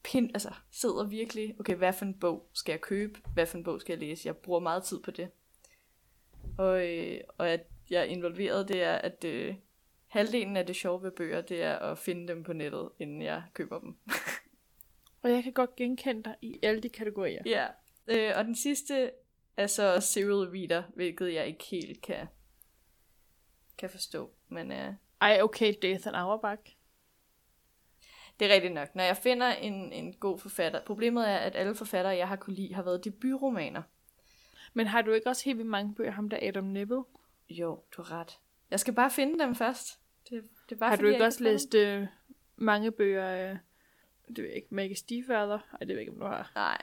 pind, 0.04 0.30
altså, 0.34 0.54
sidder 0.72 1.04
virkelig, 1.04 1.56
okay, 1.60 1.76
hvad 1.76 1.94
for 1.94 2.06
en 2.06 2.20
bog 2.20 2.50
skal 2.54 2.72
jeg 2.74 2.82
købe, 2.82 3.20
hvad 3.34 3.46
for 3.46 3.58
en 3.58 3.64
bog 3.64 3.82
skal 3.82 3.94
jeg 3.94 4.00
læse. 4.00 4.28
Jeg 4.28 4.38
bruger 4.38 4.60
meget 4.60 4.84
tid 4.84 5.00
på 5.02 5.12
det. 5.12 5.30
Og, 6.58 6.88
øh, 6.88 7.20
og 7.38 7.50
at 7.50 7.68
jeg 7.90 8.00
er 8.00 8.06
involveret, 8.06 8.68
det 8.68 8.84
er, 8.84 8.96
at 8.96 9.24
øh, 9.24 9.56
halvdelen 10.08 10.58
af 10.58 10.66
det 10.66 10.76
sjove 10.76 11.04
ved 11.04 11.12
bøger, 11.12 11.42
det 11.42 11.64
er 11.64 11.80
at 11.80 11.98
finde 11.98 12.28
dem 12.28 12.44
på 12.44 12.54
nettet, 12.54 12.90
inden 13.00 13.22
jeg 13.22 13.44
køber 13.54 13.80
dem. 13.80 13.98
Og 15.24 15.32
jeg 15.32 15.44
kan 15.44 15.54
godt 15.54 15.76
genkende 15.76 16.24
dig 16.24 16.36
i 16.42 16.60
alle 16.64 16.82
de 16.82 16.90
kategorier. 16.90 17.42
Ja, 17.46 17.68
øh, 18.08 18.32
og 18.36 18.46
den 18.46 18.56
sidste 18.56 19.12
er 19.58 19.68
så 19.68 20.00
serial 20.00 20.50
reader, 20.50 20.84
hvilket 20.96 21.34
jeg 21.34 21.48
ikke 21.48 21.64
helt 21.72 22.02
kan, 22.02 22.28
kan 23.78 23.90
forstå. 23.90 24.32
Men 24.50 24.72
øh, 24.72 24.94
Ej, 25.22 25.40
okay, 25.42 25.74
Dathan 25.82 26.16
Auerbach. 26.16 26.78
det 28.40 28.50
er 28.50 28.54
rigtigt 28.54 28.74
nok. 28.74 28.96
Når 28.96 29.04
jeg 29.04 29.18
finder 29.18 29.48
en, 29.48 29.94
en 29.94 30.14
god 30.14 30.40
forfatter, 30.40 30.86
problemet 30.86 31.30
er, 31.30 31.38
at 31.38 31.56
alle 31.56 31.76
forfattere, 31.76 32.16
jeg 32.16 32.28
har 32.28 32.36
kunne 32.36 32.56
lide, 32.56 32.74
har 32.74 32.84
været 32.84 33.06
debutromaner. 33.06 33.82
Men 34.74 34.88
har 34.88 35.02
du 35.02 35.12
ikke 35.12 35.30
også 35.30 35.46
helt 35.46 35.58
vildt 35.58 35.70
mange 35.70 35.96
bøger, 35.96 36.12
ham 36.12 36.30
der 36.30 36.38
Adam 36.42 36.64
Neville? 36.64 37.04
Jo, 37.50 37.80
du 37.98 38.02
har 38.04 38.20
ret. 38.20 38.40
Jeg 38.72 38.80
skal 38.80 38.94
bare 38.94 39.10
finde 39.12 39.40
dem 39.40 39.56
først. 39.56 40.00
Det, 40.30 40.44
det 40.70 40.76
er 40.76 40.80
bare 40.80 40.90
har 40.90 40.98
du 40.98 41.06
ikke 41.08 41.26
også 41.26 41.44
læst 41.44 41.76
øh, 41.76 42.08
mange 42.56 42.92
bøger 42.92 43.26
af, 43.26 43.58
det 44.28 44.38
ved 44.38 44.46
jeg 44.46 44.56
ikke, 44.56 44.68
Maggie 44.76 44.96
Stiefvater? 44.96 45.60
Ej, 45.72 45.78
det 45.80 45.88
ved 45.88 45.96
jeg 45.96 46.02
ikke, 46.02 46.12
om 46.12 46.20
du 46.20 46.26
har. 46.26 46.52
Nej, 46.56 46.82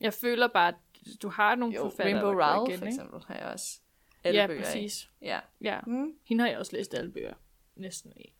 Jeg 0.00 0.14
føler 0.14 0.46
bare, 0.48 0.68
at 0.68 0.74
du 1.22 1.28
har 1.28 1.54
nogle 1.54 1.74
jo, 1.74 1.80
forfattere, 1.82 2.14
Rainbow 2.14 2.42
Rowell 2.44 2.70
igen, 2.70 2.78
for 2.78 2.86
eksempel 2.86 3.20
har 3.26 3.34
jeg 3.34 3.44
også 3.46 3.80
alle 4.24 4.40
ja, 4.40 4.46
bøger 4.46 4.60
af. 4.60 4.64
præcis. 4.66 5.10
Ja. 5.22 5.40
Ja, 5.60 5.80
Mm. 5.86 6.12
hende 6.24 6.42
har 6.44 6.50
jeg 6.50 6.58
også 6.58 6.76
læst 6.76 6.94
alle 6.94 7.12
bøger. 7.12 7.34
Næsten 7.76 8.12
af. 8.16 8.34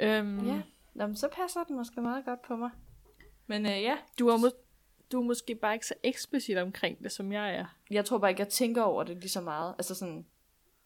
Øhm, 0.00 0.46
Ja, 0.46 0.62
Nå, 0.94 1.06
men 1.06 1.16
så 1.16 1.28
passer 1.28 1.64
den 1.64 1.76
måske 1.76 2.00
meget 2.00 2.24
godt 2.24 2.42
på 2.42 2.56
mig. 2.56 2.70
Men 3.46 3.66
øh, 3.66 3.82
ja, 3.82 3.96
du, 4.18 4.28
er 4.28 4.36
må- 4.36 4.50
du 5.12 5.20
er 5.20 5.24
måske 5.24 5.54
bare 5.54 5.74
ikke 5.74 5.86
så 5.86 5.94
eksplicit 6.02 6.58
omkring 6.58 7.02
det, 7.02 7.12
som 7.12 7.32
jeg 7.32 7.54
er. 7.54 7.66
jeg 7.90 8.04
tror 8.04 8.18
bare 8.18 8.30
ikke, 8.30 8.40
jeg 8.40 8.48
tænker 8.48 8.82
over 8.82 9.04
det 9.04 9.16
lige 9.16 9.28
så 9.30 9.40
meget. 9.40 9.74
Altså 9.78 9.94
sådan, 9.94 10.26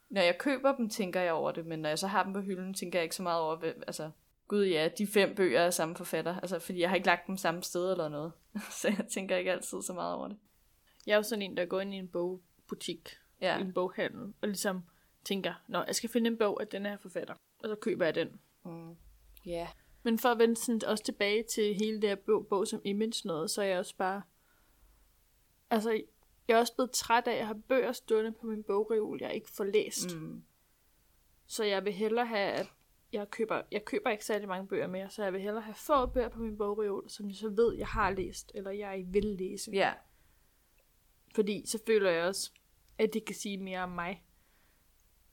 når 0.09 0.20
jeg 0.20 0.39
køber 0.39 0.77
dem, 0.77 0.89
tænker 0.89 1.20
jeg 1.20 1.33
over 1.33 1.53
det, 1.53 1.66
men 1.66 1.79
når 1.79 1.89
jeg 1.89 1.99
så 1.99 2.07
har 2.07 2.25
dem 2.25 2.33
på 2.33 2.41
hylden, 2.41 2.75
tænker 2.75 2.99
jeg 2.99 3.05
ikke 3.05 3.16
så 3.16 3.22
meget 3.22 3.41
over, 3.41 3.57
hvad, 3.57 3.72
altså, 3.87 4.11
gud 4.49 4.64
ja, 4.66 4.89
de 4.99 5.07
fem 5.07 5.35
bøger 5.35 5.61
er 5.61 5.70
samme 5.70 5.97
forfatter. 5.97 6.41
Altså, 6.41 6.59
fordi 6.59 6.81
jeg 6.81 6.89
har 6.89 6.97
ikke 6.97 7.07
lagt 7.07 7.27
dem 7.27 7.37
samme 7.37 7.62
sted 7.62 7.91
eller 7.91 8.09
noget. 8.09 8.33
så 8.81 8.89
jeg 8.89 9.07
tænker 9.11 9.37
ikke 9.37 9.53
altid 9.53 9.83
så 9.83 9.93
meget 9.93 10.14
over 10.14 10.29
det. 10.29 10.37
Jeg 11.07 11.12
er 11.12 11.16
jo 11.16 11.22
sådan 11.22 11.43
en, 11.43 11.57
der 11.57 11.64
går 11.64 11.81
ind 11.81 11.95
i 11.95 11.97
en 11.97 12.09
bogbutik, 12.09 13.18
Ja, 13.41 13.59
i 13.59 13.61
en 13.61 13.72
boghandel, 13.72 14.33
og 14.43 14.49
ligesom 14.49 14.83
tænker, 15.25 15.55
Nå, 15.68 15.83
jeg 15.87 15.95
skal 15.95 16.11
finde 16.11 16.31
en 16.31 16.39
bog 16.39 16.61
af 16.61 16.68
den 16.68 16.87
her 16.87 16.97
forfatter, 16.97 17.35
og 17.59 17.68
så 17.68 17.75
køber 17.75 18.05
jeg 18.05 18.14
den. 18.14 18.41
mm. 18.64 18.97
ja. 19.47 19.68
Men 20.05 20.19
for 20.19 20.29
at 20.29 20.39
vende 20.39 20.57
sådan 20.57 20.85
også 20.87 21.05
tilbage 21.05 21.43
til 21.43 21.75
hele 21.75 22.01
det 22.01 22.09
her 22.09 22.17
bog, 22.17 22.47
bog 22.47 22.67
som 22.67 22.81
image 22.85 23.27
noget, 23.29 23.51
så 23.51 23.63
er 23.63 23.67
jeg 23.67 23.79
også 23.79 23.97
bare... 23.97 24.23
Altså, 25.71 26.03
jeg 26.49 26.55
er 26.55 26.59
også 26.59 26.75
blevet 26.75 26.91
træt 26.91 27.27
af 27.27 27.37
at 27.37 27.47
have 27.47 27.63
bøger 27.63 27.93
stående 27.93 28.33
på 28.33 28.47
min 28.47 28.63
bogreol, 28.63 29.19
jeg 29.21 29.35
ikke 29.35 29.51
får 29.51 29.65
læst. 29.65 30.17
Mm. 30.17 30.45
Så 31.47 31.65
jeg 31.65 31.85
vil 31.85 31.93
hellere 31.93 32.27
have, 32.27 32.53
at 32.53 32.73
jeg 33.13 33.31
køber, 33.31 33.63
jeg 33.71 33.85
køber 33.85 34.11
ikke 34.11 34.25
særlig 34.25 34.49
mange 34.49 34.69
bøger 34.69 34.87
mere, 34.87 35.11
så 35.11 35.23
jeg 35.23 35.33
vil 35.33 35.41
hellere 35.41 35.63
have 35.63 35.75
få 35.75 36.07
bøger 36.07 36.29
på 36.29 36.41
min 36.41 36.59
bogreol, 36.59 37.11
som 37.11 37.29
jeg 37.29 37.37
så 37.37 37.49
ved, 37.49 37.75
jeg 37.77 37.87
har 37.87 38.11
læst, 38.11 38.53
eller 38.55 38.71
jeg 38.71 39.05
vil 39.09 39.25
læse. 39.25 39.71
Ja, 39.71 39.93
Fordi 41.35 41.67
så 41.67 41.79
føler 41.87 42.11
jeg 42.11 42.25
også, 42.25 42.53
at 42.99 43.15
det 43.15 43.25
kan 43.25 43.35
sige 43.35 43.59
mere 43.59 43.81
om 43.81 43.91
mig. 43.91 44.25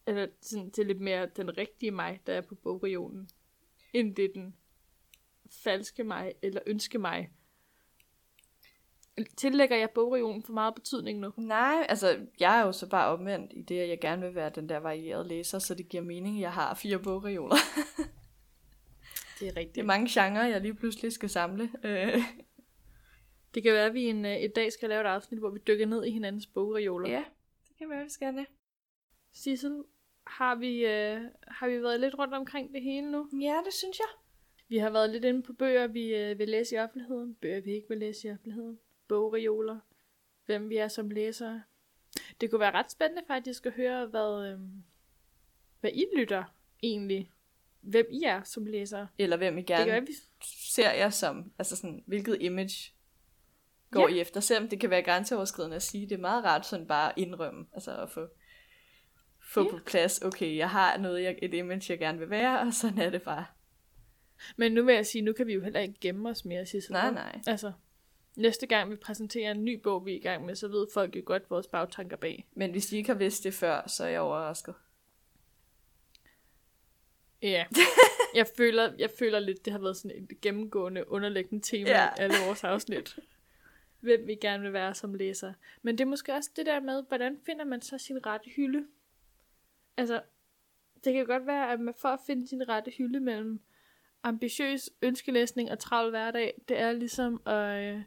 Eller 0.06 0.26
sådan 0.40 0.70
til 0.70 0.86
lidt 0.86 1.00
mere 1.00 1.26
den 1.36 1.58
rigtige 1.58 1.90
mig, 1.90 2.20
der 2.26 2.34
er 2.34 2.40
på 2.40 2.54
bogreolen, 2.54 3.28
end 3.92 4.16
det 4.16 4.24
er 4.24 4.32
den 4.34 4.56
falske 5.64 6.04
mig, 6.04 6.32
eller 6.42 6.60
ønske 6.66 6.98
mig. 6.98 7.30
Tillægger 9.36 9.76
jeg 9.76 9.90
bogreolen 9.90 10.42
for 10.42 10.52
meget 10.52 10.74
betydning 10.74 11.18
nu? 11.20 11.32
nej, 11.36 11.86
altså 11.88 12.26
jeg 12.40 12.60
er 12.60 12.66
jo 12.66 12.72
så 12.72 12.88
bare 12.88 13.12
omvendt 13.12 13.52
i 13.56 13.62
det, 13.62 13.80
at 13.80 13.88
jeg 13.88 14.00
gerne 14.00 14.22
vil 14.26 14.34
være 14.34 14.50
den 14.50 14.68
der 14.68 14.76
varierede 14.78 15.28
læser, 15.28 15.58
så 15.58 15.74
det 15.74 15.88
giver 15.88 16.02
mening, 16.02 16.36
at 16.36 16.42
jeg 16.42 16.52
har 16.52 16.74
fire 16.74 16.98
bogreoler. 16.98 17.56
Det 19.40 19.48
er 19.48 19.56
rigtigt. 19.56 19.74
Det 19.74 19.80
er 19.80 19.86
mange 19.86 20.08
genrer, 20.10 20.48
jeg 20.48 20.60
lige 20.60 20.74
pludselig 20.74 21.12
skal 21.12 21.30
samle. 21.30 21.70
Øh, 21.84 22.18
Det 23.54 23.62
kan 23.62 23.72
være, 23.72 23.86
at 23.86 23.94
vi 23.94 24.04
en, 24.04 24.24
øh, 24.24 24.36
et 24.36 24.56
dag 24.56 24.72
skal 24.72 24.88
lave 24.88 25.00
et 25.00 25.06
afsnit, 25.06 25.40
hvor 25.40 25.50
vi 25.50 25.58
dykker 25.66 25.86
ned 25.86 26.04
i 26.04 26.10
hinandens 26.10 26.46
bogreoler. 26.46 27.10
ja, 27.10 27.24
det 27.68 27.76
kan 27.78 27.90
være, 27.90 28.04
vi 28.04 28.10
skal 28.10 28.34
det. 28.36 28.46
Sissel, 29.32 29.82
har 30.26 30.54
vi, 30.54 30.86
øh, 30.86 31.20
har 31.48 31.68
vi 31.68 31.82
været 31.82 32.00
lidt 32.00 32.18
rundt 32.18 32.34
omkring 32.34 32.74
det 32.74 32.82
hele 32.82 33.10
nu? 33.10 33.28
Ja, 33.40 33.60
det 33.64 33.72
synes 33.72 33.98
jeg. 33.98 34.21
Vi 34.72 34.78
har 34.78 34.90
været 34.90 35.10
lidt 35.10 35.24
inde 35.24 35.42
på 35.42 35.52
bøger, 35.52 35.86
vi 35.86 36.14
øh, 36.14 36.38
vil 36.38 36.48
læse 36.48 36.74
i 36.74 36.78
offentligheden, 36.78 37.34
bøger, 37.34 37.60
vi 37.60 37.72
ikke 37.72 37.88
vil 37.88 37.98
læse 37.98 38.28
i 38.28 38.30
offentligheden, 38.30 38.78
bogreoler, 39.08 39.78
hvem 40.46 40.68
vi 40.68 40.76
er 40.76 40.88
som 40.88 41.10
læsere. 41.10 41.62
Det 42.40 42.50
kunne 42.50 42.60
være 42.60 42.70
ret 42.74 42.92
spændende 42.92 43.22
faktisk 43.26 43.66
at 43.66 43.72
høre, 43.72 44.06
hvad, 44.06 44.46
øh, 44.46 44.58
hvad 45.80 45.90
I 45.94 46.04
lytter 46.16 46.44
egentlig. 46.82 47.30
Hvem 47.80 48.06
I 48.10 48.22
er 48.24 48.42
som 48.42 48.66
læsere. 48.66 49.08
Eller 49.18 49.36
hvem 49.36 49.58
I 49.58 49.60
Det 49.60 49.66
gerne 49.66 49.90
være, 49.90 50.00
vi... 50.00 50.12
ser 50.72 50.90
jeg 50.92 51.12
som, 51.12 51.52
altså 51.58 51.76
sådan, 51.76 52.04
hvilket 52.06 52.36
image 52.40 52.94
går 53.90 54.08
Ja. 54.08 54.14
I 54.14 54.20
efter, 54.20 54.40
selvom 54.40 54.68
det 54.68 54.80
kan 54.80 54.90
være 54.90 55.02
grænseoverskridende 55.02 55.76
at 55.76 55.82
sige. 55.82 56.08
Det 56.08 56.14
er 56.14 56.20
meget 56.20 56.44
rart 56.44 56.66
sådan 56.66 56.86
bare 56.86 57.08
at 57.08 57.14
indrømme, 57.18 57.66
altså 57.72 57.96
at 57.96 58.10
få, 58.10 58.28
få 59.52 59.62
Ja. 59.62 59.70
på 59.70 59.78
plads, 59.86 60.22
okay, 60.22 60.56
jeg 60.56 60.70
har 60.70 60.98
noget, 60.98 61.22
jeg, 61.22 61.38
et 61.42 61.54
image, 61.54 61.92
jeg 61.92 61.98
gerne 61.98 62.18
vil 62.18 62.30
være, 62.30 62.60
og 62.60 62.74
sådan 62.74 62.98
er 62.98 63.10
det 63.10 63.22
bare. 63.22 63.44
Men 64.56 64.72
nu 64.72 64.84
vil 64.84 64.94
jeg 64.94 65.06
sige, 65.06 65.22
nu 65.22 65.32
kan 65.32 65.46
vi 65.46 65.54
jo 65.54 65.60
heller 65.60 65.80
ikke 65.80 66.00
gemme 66.00 66.28
os 66.28 66.44
mere, 66.44 66.66
Sissel. 66.66 66.92
Nej, 66.92 67.10
nej. 67.10 67.40
Altså, 67.46 67.72
næste 68.36 68.66
gang 68.66 68.90
vi 68.90 68.96
præsenterer 68.96 69.50
en 69.50 69.64
ny 69.64 69.80
bog, 69.80 70.06
vi 70.06 70.12
er 70.12 70.16
i 70.16 70.20
gang 70.20 70.46
med, 70.46 70.54
så 70.54 70.68
ved 70.68 70.86
folk 70.94 71.16
jo 71.16 71.22
godt 71.24 71.50
vores 71.50 71.66
bagtanker 71.66 72.16
bag. 72.16 72.46
Men 72.54 72.70
hvis 72.70 72.92
I 72.92 72.96
ikke 72.96 73.10
har 73.10 73.18
vidst 73.18 73.44
det 73.44 73.54
før, 73.54 73.88
så 73.88 74.04
er 74.04 74.08
jeg 74.08 74.20
overrasket. 74.20 74.74
Ja, 77.42 77.64
jeg 78.34 78.46
føler, 78.56 78.92
jeg 78.98 79.10
føler 79.18 79.38
lidt, 79.38 79.64
det 79.64 79.72
har 79.72 79.80
været 79.80 79.96
sådan 79.96 80.26
et 80.30 80.40
gennemgående, 80.40 81.10
underliggende 81.10 81.64
tema 81.64 81.90
Ja. 81.90 82.02
ja. 82.02 82.08
i 82.08 82.12
alle 82.18 82.34
vores 82.46 82.64
afsnit. 82.64 83.18
Hvem 84.00 84.26
vi 84.26 84.34
gerne 84.34 84.62
vil 84.62 84.72
være 84.72 84.94
som 84.94 85.14
læser. 85.14 85.52
Men 85.82 85.98
det 85.98 86.04
er 86.04 86.08
måske 86.08 86.32
også 86.32 86.50
det 86.56 86.66
der 86.66 86.80
med, 86.80 87.02
hvordan 87.08 87.38
finder 87.46 87.64
man 87.64 87.80
så 87.80 87.98
sin 87.98 88.26
rette 88.26 88.50
hylde? 88.50 88.86
Altså, 89.96 90.22
det 91.04 91.12
kan 91.12 91.26
godt 91.26 91.46
være, 91.46 91.72
at 91.72 91.80
man 91.80 91.94
for 91.94 92.08
at 92.08 92.20
finde 92.26 92.48
sin 92.48 92.68
rette 92.68 92.90
hylde 92.98 93.20
mellem 93.20 93.60
ambitiøs 94.22 94.90
ønskelæsning 95.02 95.70
og 95.70 95.78
travl 95.78 96.10
hverdag, 96.10 96.62
det 96.68 96.78
er 96.78 96.92
ligesom 96.92 97.42
at, 97.46 97.82
øh, 97.94 98.02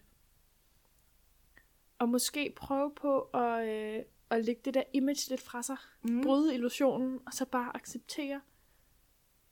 at 2.00 2.10
måske 2.10 2.54
prøve 2.56 2.92
på 2.96 3.20
at, 3.22 3.68
øh, 3.68 4.04
at 4.30 4.46
lægge 4.46 4.62
det 4.66 4.74
der 4.74 4.84
image 4.94 5.30
lidt 5.30 5.42
fra 5.42 5.64
sig 5.64 5.78
Mm. 6.04 6.22
bryde 6.24 6.54
illusionen, 6.54 7.20
og 7.26 7.34
så 7.34 7.46
bare 7.46 7.76
acceptere, 7.76 8.42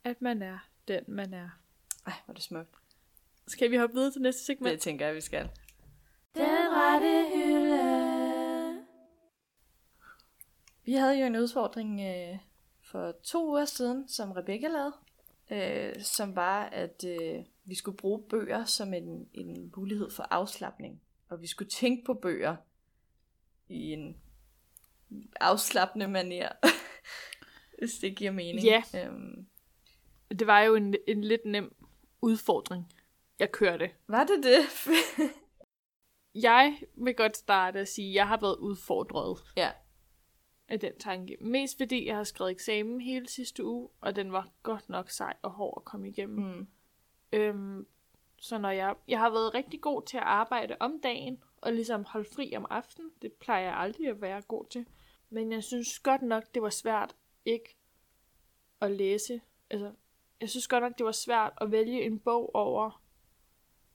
at 0.04 0.22
man 0.22 0.42
er 0.42 0.58
den, 0.88 1.04
man 1.08 1.34
er. 1.34 1.48
Ej, 2.06 2.12
hvor 2.24 2.32
er 2.32 2.34
det 2.34 2.42
smukt. 2.42 2.74
Skal 3.46 3.70
vi 3.70 3.76
hoppe 3.76 3.94
videre 3.94 4.10
til 4.12 4.22
næste 4.22 4.44
segment? 4.44 4.72
Det 4.72 4.80
tænker 4.80 5.06
jeg, 5.06 5.14
vi 5.14 5.20
skal. 5.20 5.50
Den 6.34 6.48
rette 6.70 7.24
hylde. 7.34 8.84
Vi 10.84 10.92
havde 10.92 11.18
jo 11.18 11.26
en 11.26 11.36
udfordring 11.36 12.00
øh, 12.00 12.38
for 12.82 13.12
to 13.22 13.48
uger 13.48 13.64
siden, 13.64 14.08
som 14.08 14.32
Rebecca 14.32 14.68
lavede, 14.68 14.92
øh, 15.50 16.02
som 16.02 16.36
var, 16.36 16.64
at 16.64 17.04
øh, 17.06 17.44
vi 17.64 17.74
skulle 17.74 17.96
bruge 17.96 18.22
bøger 18.28 18.64
som 18.64 18.94
en, 18.94 19.28
en 19.34 19.72
mulighed 19.76 20.10
for 20.10 20.22
afslappning. 20.30 21.00
Og 21.28 21.42
vi 21.42 21.46
skulle 21.46 21.70
tænke 21.70 22.04
på 22.04 22.14
bøger 22.14 22.56
i 23.68 23.92
en 23.92 24.16
afslappende 25.40 26.08
manier, 26.08 26.48
hvis 27.78 27.92
det 28.00 28.16
giver 28.16 28.30
mening. 28.30 28.64
Ja. 28.66 28.82
Øhm, 28.94 29.46
Det 30.38 30.46
var 30.46 30.60
jo 30.60 30.74
en, 30.74 30.94
en 31.08 31.24
lidt 31.24 31.44
nem 31.44 31.74
udfordring, 32.22 32.92
jeg 33.38 33.52
kørte. 33.52 33.90
var 34.08 34.24
det 34.24 34.44
det? 34.44 34.60
Jeg 36.42 36.78
vil 36.94 37.14
godt 37.14 37.36
starte 37.36 37.80
at 37.80 37.88
sige, 37.88 38.08
at 38.08 38.14
jeg 38.14 38.28
har 38.28 38.40
været 38.40 38.56
udfordret 38.56 39.38
ja. 39.56 39.70
Af 40.68 40.80
den 40.80 40.98
tanke. 40.98 41.36
Mest 41.40 41.78
fordi 41.78 42.06
jeg 42.06 42.16
har 42.16 42.24
skrevet 42.24 42.50
eksamen 42.50 43.00
hele 43.00 43.28
sidste 43.28 43.64
uge, 43.64 43.88
og 44.00 44.16
den 44.16 44.32
var 44.32 44.48
godt 44.62 44.88
nok 44.88 45.10
sej 45.10 45.36
og 45.42 45.50
hård 45.50 45.74
at 45.76 45.84
komme 45.84 46.08
igennem. 46.08 46.44
Mm. 46.44 46.66
Øhm, 47.32 47.86
så 48.38 48.58
når 48.58 48.70
jeg, 48.70 48.94
jeg 49.08 49.18
har 49.18 49.30
været 49.30 49.54
rigtig 49.54 49.80
god 49.80 50.02
til 50.02 50.16
at 50.16 50.22
arbejde 50.22 50.76
om 50.80 51.00
dagen, 51.02 51.42
og 51.64 51.72
ligesom 51.72 52.04
holde 52.04 52.28
fri 52.34 52.56
om 52.56 52.66
aftenen. 52.70 53.10
Det 53.22 53.32
plejer 53.32 53.64
jeg 53.64 53.76
aldrig 53.76 54.08
at 54.08 54.20
være 54.20 54.42
god 54.42 54.64
til. 54.70 54.86
Men 55.30 55.52
jeg 55.52 55.64
synes 55.64 55.98
godt 55.98 56.22
nok, 56.22 56.54
det 56.54 56.62
var 56.62 56.70
svært 56.70 57.16
ikke 57.44 57.76
at 58.80 58.90
læse. 58.90 59.40
Altså, 59.70 59.92
jeg 60.40 60.50
synes 60.50 60.68
godt 60.68 60.82
nok, 60.82 60.98
det 60.98 61.06
var 61.06 61.12
svært 61.12 61.52
at 61.60 61.70
vælge 61.70 62.02
en 62.02 62.18
bog 62.18 62.54
over 62.54 63.02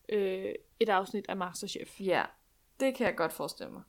øh, 0.10 0.54
et 0.80 0.90
afsnit 0.90 1.26
af 1.30 1.38
Masterchef. 1.38 2.02
Ja, 2.02 2.26
det 2.80 2.96
kan 2.96 3.08
jeg 3.08 3.16
godt 3.16 3.34
forestille 3.34 3.74
mig. 3.74 3.84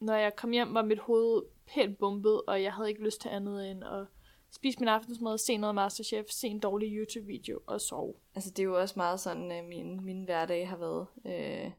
Når 0.00 0.14
jeg 0.14 0.36
kom 0.36 0.50
hjem, 0.50 0.74
var 0.74 0.82
mit 0.82 0.98
hoved 0.98 1.42
pænt 1.74 1.98
bumpet, 1.98 2.42
og 2.46 2.62
jeg 2.62 2.72
havde 2.72 2.88
ikke 2.88 3.04
lyst 3.04 3.20
til 3.20 3.28
andet 3.28 3.70
end 3.70 3.84
at 3.84 4.06
spise 4.50 4.78
min 4.80 4.88
aftensmad, 4.88 5.38
se 5.38 5.56
noget 5.56 5.74
Masterchef, 5.74 6.26
se 6.30 6.48
en 6.48 6.60
dårlig 6.60 6.92
YouTube-video 6.92 7.60
og 7.66 7.80
sove. 7.80 8.14
Altså, 8.34 8.50
det 8.50 8.58
er 8.58 8.64
jo 8.64 8.80
også 8.80 8.94
meget 8.96 9.20
sådan, 9.20 9.52
øh, 9.52 9.64
min, 9.64 10.04
min 10.04 10.24
hverdag 10.24 10.68
har 10.68 10.76
været 10.76 11.06
øh, 11.26 11.70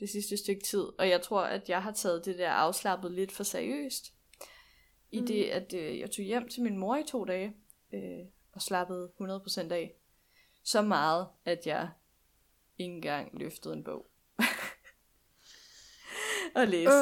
det 0.00 0.08
sidste 0.08 0.36
stykke 0.36 0.64
tid. 0.64 0.84
Og 0.98 1.08
jeg 1.08 1.22
tror, 1.22 1.40
at 1.40 1.68
jeg 1.68 1.82
har 1.82 1.92
taget 1.92 2.24
det 2.24 2.38
der 2.38 2.50
afslappet 2.50 3.12
lidt 3.12 3.32
for 3.32 3.42
seriøst. 3.42 4.12
I 5.10 5.20
Mm. 5.20 5.26
det, 5.26 5.44
at 5.44 5.74
øh, 5.74 5.98
jeg 5.98 6.10
tog 6.10 6.24
hjem 6.24 6.48
til 6.48 6.62
min 6.62 6.78
mor 6.78 6.96
i 6.96 7.02
to 7.02 7.24
dage, 7.24 7.52
øh, 7.94 8.26
og 8.52 8.62
slappede 8.62 9.10
100% 9.20 9.72
af. 9.72 9.94
Så 10.62 10.82
meget, 10.82 11.26
at 11.44 11.66
jeg 11.66 11.88
ikke 12.78 12.94
engang 12.94 13.38
løftede 13.40 13.74
en 13.74 13.84
bog. 13.84 14.06
og 16.56 16.66
læste. 16.66 16.92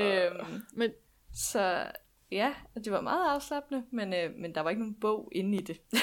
Øhm, 0.00 0.62
men 0.72 0.90
så 1.34 1.92
ja, 2.30 2.54
det 2.84 2.92
var 2.92 3.00
meget 3.00 3.34
afslappende, 3.34 3.84
men, 3.90 4.14
øh, 4.14 4.34
men 4.34 4.54
der 4.54 4.60
var 4.60 4.70
ikke 4.70 4.82
nogen 4.82 5.00
bog 5.00 5.28
inde 5.32 5.58
i 5.58 5.60
det. 5.60 5.80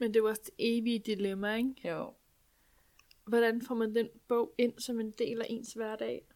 Men 0.00 0.14
det 0.14 0.22
var 0.22 0.28
også 0.28 0.42
det 0.44 0.54
evige 0.58 0.98
dilemma, 0.98 1.56
ikke? 1.56 1.88
jo. 1.88 2.14
Hvordan 3.24 3.62
får 3.62 3.74
man 3.74 3.94
den 3.94 4.08
bog 4.28 4.54
ind 4.58 4.78
som 4.78 5.00
en 5.00 5.10
del 5.10 5.40
af 5.40 5.46
ens 5.48 5.72
hverdag? 5.72 6.26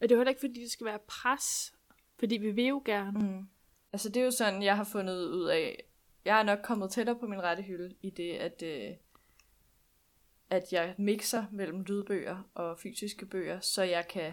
Og 0.00 0.08
det 0.08 0.10
er 0.10 0.14
jo 0.14 0.20
heller 0.20 0.30
ikke, 0.30 0.40
fordi 0.40 0.60
det 0.60 0.70
skal 0.70 0.86
være 0.86 0.98
pres. 0.98 1.74
Fordi 2.18 2.36
vi 2.36 2.50
vil 2.50 2.64
jo 2.66 2.82
gerne. 2.84 3.18
Mm. 3.18 3.48
Altså 3.92 4.08
det 4.08 4.20
er 4.20 4.24
jo 4.24 4.30
sådan, 4.30 4.62
jeg 4.62 4.76
har 4.76 4.84
fundet 4.84 5.28
ud 5.28 5.48
af, 5.48 5.84
jeg 6.24 6.38
er 6.38 6.42
nok 6.42 6.58
kommet 6.62 6.90
tættere 6.90 7.18
på 7.18 7.26
min 7.26 7.42
rette 7.42 7.62
hylde 7.62 7.94
i 8.02 8.10
det, 8.10 8.32
at, 8.32 8.62
øh, 8.62 8.96
at 10.50 10.72
jeg 10.72 10.94
mixer 10.98 11.44
mellem 11.52 11.80
lydbøger 11.80 12.50
og 12.54 12.78
fysiske 12.78 13.26
bøger, 13.26 13.60
så 13.60 13.82
jeg 13.82 14.08
kan, 14.08 14.32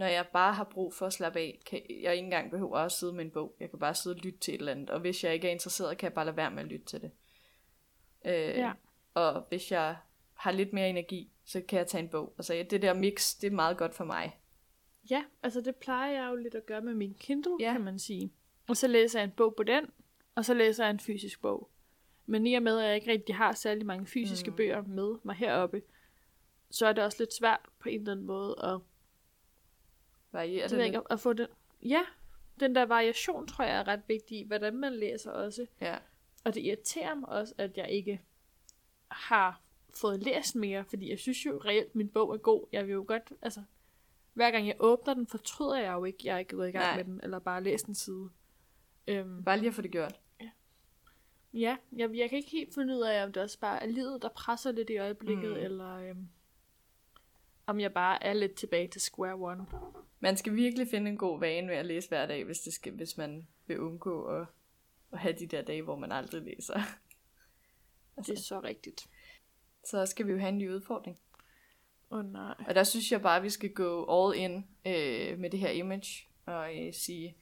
når 0.00 0.06
jeg 0.06 0.26
bare 0.32 0.54
har 0.54 0.64
brug 0.64 0.94
for 0.94 1.06
at 1.06 1.12
slappe 1.12 1.38
af, 1.38 1.60
kan 1.66 1.80
jeg 2.02 2.12
ikke 2.14 2.24
engang 2.24 2.50
behøver 2.50 2.76
at 2.78 2.92
sidde 2.92 3.12
med 3.12 3.24
en 3.24 3.30
bog. 3.30 3.56
Jeg 3.60 3.70
kan 3.70 3.78
bare 3.78 3.94
sidde 3.94 4.14
og 4.16 4.20
lytte 4.20 4.38
til 4.38 4.54
et 4.54 4.58
eller 4.58 4.72
andet, 4.72 4.90
og 4.90 5.00
hvis 5.00 5.24
jeg 5.24 5.34
ikke 5.34 5.48
er 5.48 5.52
interesseret, 5.52 5.98
kan 5.98 6.06
jeg 6.06 6.14
bare 6.14 6.24
lade 6.24 6.36
være 6.36 6.50
med 6.50 6.62
at 6.62 6.68
lytte 6.68 6.86
til 6.86 7.00
det. 7.00 7.10
Øh, 8.24 8.32
Ja. 8.32 8.72
Og 9.14 9.44
hvis 9.48 9.72
jeg 9.72 9.96
har 10.34 10.50
lidt 10.52 10.72
mere 10.72 10.88
energi, 10.88 11.32
så 11.44 11.60
kan 11.68 11.78
jeg 11.78 11.86
tage 11.86 12.02
en 12.02 12.08
bog. 12.08 12.34
Altså 12.38 12.66
det 12.70 12.82
der 12.82 12.94
mix, 12.94 13.38
det 13.40 13.46
er 13.46 13.50
meget 13.50 13.76
godt 13.76 13.94
for 13.94 14.04
mig. 14.04 14.38
Ja, 15.10 15.24
altså 15.42 15.60
det 15.60 15.76
plejer 15.76 16.12
jeg 16.22 16.30
jo 16.30 16.36
lidt 16.36 16.54
at 16.54 16.66
gøre 16.66 16.80
med 16.80 16.94
min 16.94 17.14
Kindle, 17.14 17.52
Ja. 17.60 17.66
ja. 17.66 17.72
kan 17.72 17.80
man 17.80 17.98
sige. 17.98 18.32
Og 18.68 18.76
så 18.76 18.88
læser 18.88 19.18
jeg 19.18 19.24
en 19.24 19.32
bog 19.36 19.54
på 19.56 19.62
den, 19.62 19.86
og 20.34 20.44
så 20.44 20.54
læser 20.54 20.84
jeg 20.84 20.90
en 20.90 21.00
fysisk 21.00 21.40
bog. 21.40 21.70
Men 22.26 22.46
i 22.46 22.54
og 22.54 22.62
med, 22.62 22.78
at 22.78 22.86
jeg 22.86 22.94
ikke 22.94 23.10
rigtig 23.10 23.34
har 23.34 23.52
særlig 23.52 23.86
mange 23.86 24.06
fysiske 24.06 24.50
mm. 24.50 24.56
bøger 24.56 24.82
med 24.82 25.14
mig 25.22 25.34
heroppe, 25.36 25.82
så 26.70 26.86
er 26.86 26.92
det 26.92 27.04
også 27.04 27.16
lidt 27.20 27.34
svært 27.34 27.60
på 27.78 27.88
en 27.88 28.00
eller 28.00 28.12
anden 28.12 28.26
måde 28.26 28.56
at, 28.62 28.78
Varierer 30.32 30.68
det 30.68 30.76
ved 30.76 30.84
jeg 30.84 30.86
ikke, 30.86 31.00
at 31.10 31.20
få 31.20 31.32
den. 31.32 31.46
Ja, 31.82 32.02
den 32.60 32.74
der 32.74 32.82
variation 32.82 33.46
tror 33.46 33.64
jeg 33.64 33.76
er 33.76 33.88
ret 33.88 34.02
vigtig 34.08 34.38
i, 34.38 34.44
hvordan 34.46 34.76
man 34.76 34.92
læser 34.92 35.30
også. 35.30 35.66
Ja. 35.80 35.98
Og 36.44 36.54
det 36.54 36.60
irriterer 36.60 37.14
mig 37.14 37.28
også, 37.28 37.54
at 37.58 37.76
jeg 37.76 37.90
ikke 37.90 38.20
har 39.08 39.60
fået 39.94 40.22
læst 40.22 40.56
mere, 40.56 40.84
fordi 40.84 41.10
jeg 41.10 41.18
synes 41.18 41.46
jo 41.46 41.60
reelt, 41.64 41.86
at 41.86 41.94
min 41.94 42.08
bog 42.08 42.34
er 42.34 42.38
god. 42.38 42.66
Jeg 42.72 42.86
vil 42.86 42.92
jo 42.92 43.04
godt, 43.08 43.32
altså, 43.42 43.62
hver 44.32 44.50
gang 44.50 44.66
jeg 44.66 44.76
åbner 44.78 45.14
den, 45.14 45.26
fortryder 45.26 45.78
jeg 45.78 45.92
jo 45.92 46.04
ikke, 46.04 46.18
at 46.18 46.24
jeg 46.24 46.40
er 46.40 46.42
gået 46.42 46.68
i 46.68 46.72
gang 46.72 46.84
Nej. 46.84 46.96
med 46.96 47.04
den, 47.04 47.20
eller 47.22 47.38
bare 47.38 47.62
læst 47.62 47.86
en 47.86 47.94
side. 47.94 48.30
Øhm, 49.08 49.44
Bare 49.44 49.58
lige 49.58 49.68
at 49.68 49.74
få 49.74 49.82
det 49.82 49.90
gjort. 49.90 50.20
ja, 51.52 51.76
jeg, 51.92 52.16
jeg 52.16 52.28
kan 52.28 52.38
ikke 52.38 52.50
helt 52.50 52.74
finde 52.74 52.96
ud 52.96 53.02
af, 53.02 53.24
om 53.24 53.32
det 53.32 53.42
også 53.42 53.58
bare 53.58 53.82
er 53.82 53.86
livet, 53.86 54.22
der 54.22 54.28
presser 54.28 54.72
lidt 54.72 54.90
i 54.90 54.96
øjeblikket, 54.98 55.50
mm. 55.50 55.56
eller 55.56 55.96
øhm, 55.96 56.28
om 57.66 57.80
jeg 57.80 57.92
bare 57.92 58.24
er 58.24 58.32
lidt 58.32 58.54
tilbage 58.54 58.88
til 58.88 59.00
square 59.00 59.34
one. 59.34 59.66
Man 60.20 60.36
skal 60.36 60.56
virkelig 60.56 60.88
finde 60.88 61.10
en 61.10 61.16
god 61.16 61.40
vane 61.40 61.66
med 61.66 61.76
at 61.76 61.86
læse 61.86 62.08
hver 62.08 62.26
dag, 62.26 62.44
hvis, 62.44 62.60
det 62.60 62.72
skal, 62.72 62.92
hvis 62.92 63.16
man 63.16 63.46
vil 63.66 63.80
undgå 63.80 64.24
at, 64.24 64.46
at 65.12 65.18
have 65.18 65.34
de 65.38 65.46
der 65.46 65.62
dage, 65.62 65.82
hvor 65.82 65.96
man 65.96 66.12
aldrig 66.12 66.42
læser. 66.42 66.80
Det 68.26 68.28
er 68.28 68.40
så 68.40 68.60
rigtigt. 68.60 69.08
Så 69.84 70.06
skal 70.06 70.26
vi 70.26 70.32
jo 70.32 70.38
have 70.38 70.48
en 70.48 70.58
ny 70.58 70.70
udfordring. 70.70 71.18
Åh 72.10 72.18
oh, 72.18 72.32
nej. 72.32 72.54
Og 72.68 72.74
der 72.74 72.84
synes 72.84 73.12
jeg 73.12 73.22
bare, 73.22 73.36
at 73.36 73.42
vi 73.42 73.50
skal 73.50 73.72
gå 73.72 74.06
all 74.10 74.38
in 74.38 74.66
øh, 74.86 75.38
med 75.38 75.50
det 75.50 75.60
her 75.60 75.70
image 75.70 76.28
og 76.46 76.78
øh, 76.78 76.94
sige, 76.94 77.36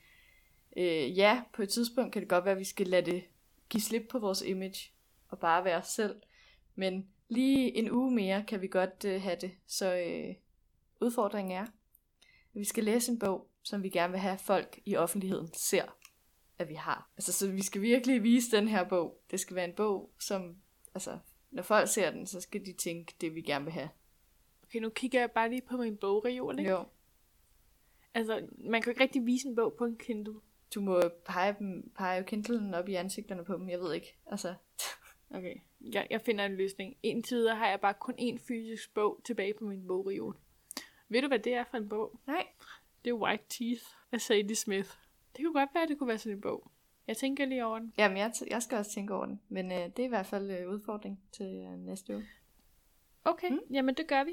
øh, 0.77 1.17
ja, 1.17 1.43
på 1.53 1.61
et 1.61 1.69
tidspunkt 1.69 2.13
kan 2.13 2.21
det 2.21 2.29
godt 2.29 2.45
være, 2.45 2.51
at 2.51 2.59
vi 2.59 2.63
skal 2.63 2.87
lade 2.87 3.11
det 3.11 3.23
give 3.69 3.81
slip 3.81 4.07
på 4.09 4.19
vores 4.19 4.41
image 4.41 4.91
og 5.27 5.39
bare 5.39 5.65
være 5.65 5.77
os 5.77 5.87
selv. 5.87 6.21
Men 6.75 7.09
lige 7.29 7.77
en 7.77 7.91
uge 7.91 8.11
mere 8.11 8.43
kan 8.43 8.61
vi 8.61 8.67
godt 8.67 9.05
øh, 9.05 9.21
have 9.21 9.37
det. 9.41 9.51
Så 9.67 9.95
øh, 9.95 10.35
udfordringen 11.01 11.57
er, 11.57 11.65
at 12.55 12.59
vi 12.59 12.65
skal 12.65 12.83
læse 12.83 13.11
en 13.11 13.19
bog, 13.19 13.49
som 13.63 13.83
vi 13.83 13.89
gerne 13.89 14.11
vil 14.11 14.19
have, 14.19 14.37
folk 14.37 14.79
i 14.85 14.95
offentligheden 14.95 15.53
ser, 15.53 15.97
at 16.57 16.69
vi 16.69 16.73
har. 16.73 17.11
Altså, 17.17 17.33
så 17.33 17.51
vi 17.51 17.63
skal 17.63 17.81
virkelig 17.81 18.23
vise 18.23 18.57
den 18.57 18.67
her 18.67 18.83
bog. 18.83 19.21
Det 19.31 19.39
skal 19.39 19.55
være 19.55 19.65
en 19.65 19.75
bog, 19.75 20.13
som, 20.19 20.57
altså, 20.93 21.19
når 21.51 21.63
folk 21.63 21.89
ser 21.89 22.11
den, 22.11 22.27
så 22.27 22.41
skal 22.41 22.65
de 22.65 22.73
tænke 22.73 23.15
det, 23.21 23.35
vi 23.35 23.41
gerne 23.41 23.65
vil 23.65 23.73
have. 23.73 23.89
Okay, 24.63 24.79
nu 24.79 24.89
kigger 24.89 25.19
jeg 25.19 25.31
bare 25.31 25.49
lige 25.49 25.61
på 25.69 25.77
min 25.77 25.97
bogreol, 25.97 26.59
ikke? 26.59 26.71
Jo. 26.71 26.85
Altså, 28.13 28.47
man 28.57 28.81
kan 28.81 28.87
jo 28.87 28.91
ikke 28.91 29.03
rigtig 29.03 29.25
vise 29.25 29.47
en 29.47 29.55
bog 29.55 29.73
på 29.77 29.85
en 29.85 29.97
Kindle. 29.97 30.35
Du 30.75 30.81
må 30.81 31.01
pege, 31.25 31.55
dem, 31.59 31.91
pege 31.97 32.23
Kindlen 32.23 32.73
op 32.73 32.89
i 32.89 32.95
ansigterne 32.95 33.45
på 33.45 33.53
dem, 33.53 33.69
jeg 33.69 33.79
ved 33.79 33.93
ikke. 33.93 34.17
Altså, 34.25 34.55
Okay, 35.31 35.55
jeg, 35.81 36.07
jeg 36.09 36.21
finder 36.21 36.45
en 36.45 36.55
løsning. 36.55 36.97
Indtil 37.03 37.37
videre 37.37 37.55
har 37.55 37.67
jeg 37.67 37.79
bare 37.79 37.93
kun 37.93 38.13
én 38.19 38.37
fysisk 38.47 38.93
bog 38.93 39.21
tilbage 39.25 39.53
på 39.53 39.65
min 39.65 39.87
bogreol. 39.87 40.37
Ved 41.09 41.21
du, 41.21 41.27
hvad 41.27 41.39
det 41.39 41.53
er 41.53 41.63
for 41.63 41.77
en 41.77 41.89
bog? 41.89 42.19
nej. 42.27 42.47
Det 43.05 43.09
er 43.09 43.13
White 43.13 43.43
Teeth 43.49 43.83
af 44.11 44.21
Sadie 44.21 44.55
Smith. 44.55 44.89
Det 45.37 45.45
kunne 45.45 45.53
godt 45.53 45.69
være, 45.73 45.83
at 45.83 45.89
det 45.89 45.97
kunne 45.97 46.07
være 46.07 46.17
sådan 46.17 46.35
en 46.35 46.41
bog. 46.41 46.71
Jeg 47.07 47.17
tænker 47.17 47.45
lige 47.45 47.65
over 47.65 47.79
den. 47.79 47.93
Jamen, 47.97 48.17
jeg, 48.17 48.31
t- 48.35 48.47
jeg 48.49 48.63
skal 48.63 48.77
også 48.77 48.91
tænke 48.91 49.13
over 49.13 49.25
den. 49.25 49.41
Men 49.49 49.71
øh, 49.71 49.77
det 49.77 49.99
er 49.99 50.03
i 50.03 50.07
hvert 50.07 50.25
fald 50.25 50.51
øh, 50.51 50.69
udfordring 50.69 51.19
til 51.31 51.45
øh, 51.45 51.79
næste 51.85 52.15
uge. 52.15 52.27
Okay, 53.25 53.49
mm. 53.51 53.59
jamen 53.71 53.95
det 53.95 54.07
gør 54.07 54.23
vi. 54.23 54.31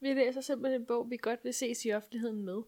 Vi 0.00 0.12
læser 0.12 0.40
simpelthen 0.40 0.80
en 0.80 0.86
bog, 0.86 1.10
vi 1.10 1.16
godt 1.16 1.44
vil 1.44 1.54
ses 1.54 1.84
i 1.84 1.92
offentligheden 1.92 2.42
med. 2.42 2.62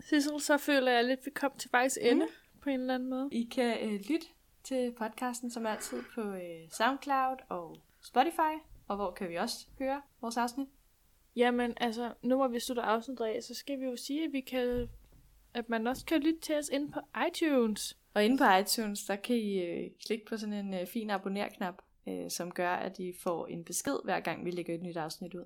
Sissel, 0.00 0.40
så 0.40 0.58
føler 0.58 0.92
jeg 0.92 1.04
lidt, 1.04 1.20
at 1.20 1.26
vi 1.26 1.30
kom 1.30 1.52
til 1.58 1.70
vejs 1.72 1.98
ende 2.02 2.24
mm. 2.24 2.60
på 2.60 2.70
en 2.70 2.80
eller 2.80 2.94
anden 2.94 3.10
måde. 3.10 3.28
I 3.32 3.48
kan 3.54 3.78
øh, 3.88 3.92
lytte 3.92 4.26
til 4.62 4.92
podcasten 4.92 5.50
som 5.50 5.66
altid 5.66 6.02
på 6.14 6.20
øh, 6.20 6.70
SoundCloud 6.70 7.36
og 7.48 7.76
Spotify. 8.00 8.62
Og 8.88 8.96
hvor 8.96 9.10
kan 9.10 9.28
vi 9.28 9.36
også 9.36 9.66
høre 9.78 10.02
vores 10.20 10.36
afsnit? 10.36 10.68
Jamen, 11.36 11.74
altså, 11.76 12.14
nu 12.22 12.36
hvor 12.36 12.48
vi 12.48 12.60
slutter 12.60 12.82
afsnittet 12.82 13.24
af, 13.24 13.42
så 13.42 13.54
skal 13.54 13.80
vi 13.80 13.84
jo 13.84 13.96
sige, 13.96 14.24
at 14.24 14.32
vi 14.32 14.40
kan 14.40 14.88
at 15.54 15.68
man 15.68 15.86
også 15.86 16.04
kan 16.04 16.20
lytte 16.20 16.40
til 16.40 16.54
os 16.54 16.68
inde 16.68 16.92
på 16.92 17.00
iTunes. 17.28 17.98
Og 18.14 18.24
inde 18.24 18.38
på 18.38 18.44
iTunes, 18.60 19.04
der 19.04 19.16
kan 19.16 19.36
I 19.36 19.62
øh, 19.62 19.90
klikke 20.06 20.24
på 20.26 20.36
sådan 20.36 20.52
en 20.52 20.74
øh, 20.74 20.86
fin 20.86 21.10
abonner-knap, 21.10 21.82
øh, 22.08 22.30
som 22.30 22.50
gør, 22.50 22.74
at 22.74 22.98
I 22.98 23.12
får 23.22 23.46
en 23.46 23.64
besked, 23.64 23.96
hver 24.04 24.20
gang 24.20 24.44
vi 24.44 24.50
lægger 24.50 24.74
et 24.74 24.82
nyt 24.82 24.96
afsnit 24.96 25.34
ud. 25.34 25.44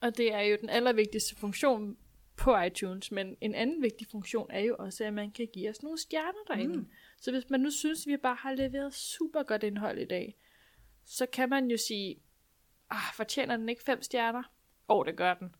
Og 0.00 0.16
det 0.16 0.34
er 0.34 0.40
jo 0.40 0.56
den 0.60 0.70
allervigtigste 0.70 1.36
funktion 1.36 1.96
på 2.36 2.58
iTunes, 2.58 3.10
men 3.12 3.36
en 3.40 3.54
anden 3.54 3.82
vigtig 3.82 4.06
funktion 4.10 4.50
er 4.50 4.60
jo 4.60 4.76
også, 4.78 5.04
at 5.04 5.14
man 5.14 5.30
kan 5.30 5.48
give 5.52 5.70
os 5.70 5.82
nogle 5.82 5.98
stjerner 5.98 6.44
derinde. 6.48 6.74
Mm. 6.74 6.80
Mm. 6.80 6.88
Så 7.20 7.30
hvis 7.30 7.50
man 7.50 7.60
nu 7.60 7.70
synes, 7.70 8.06
at 8.06 8.10
vi 8.10 8.16
bare 8.16 8.36
har 8.40 8.54
leveret 8.54 8.94
super 8.94 9.42
godt 9.42 9.62
indhold 9.62 9.98
i 9.98 10.04
dag, 10.04 10.36
så 11.04 11.26
kan 11.26 11.48
man 11.48 11.70
jo 11.70 11.76
sige, 11.76 12.22
ah, 12.90 13.14
fortjener 13.14 13.56
den 13.56 13.68
ikke 13.68 13.82
fem 13.82 14.02
stjerner? 14.02 14.42
Åh, 14.88 14.98
oh, 14.98 15.06
det 15.06 15.16
gør 15.16 15.34
den. 15.34 15.54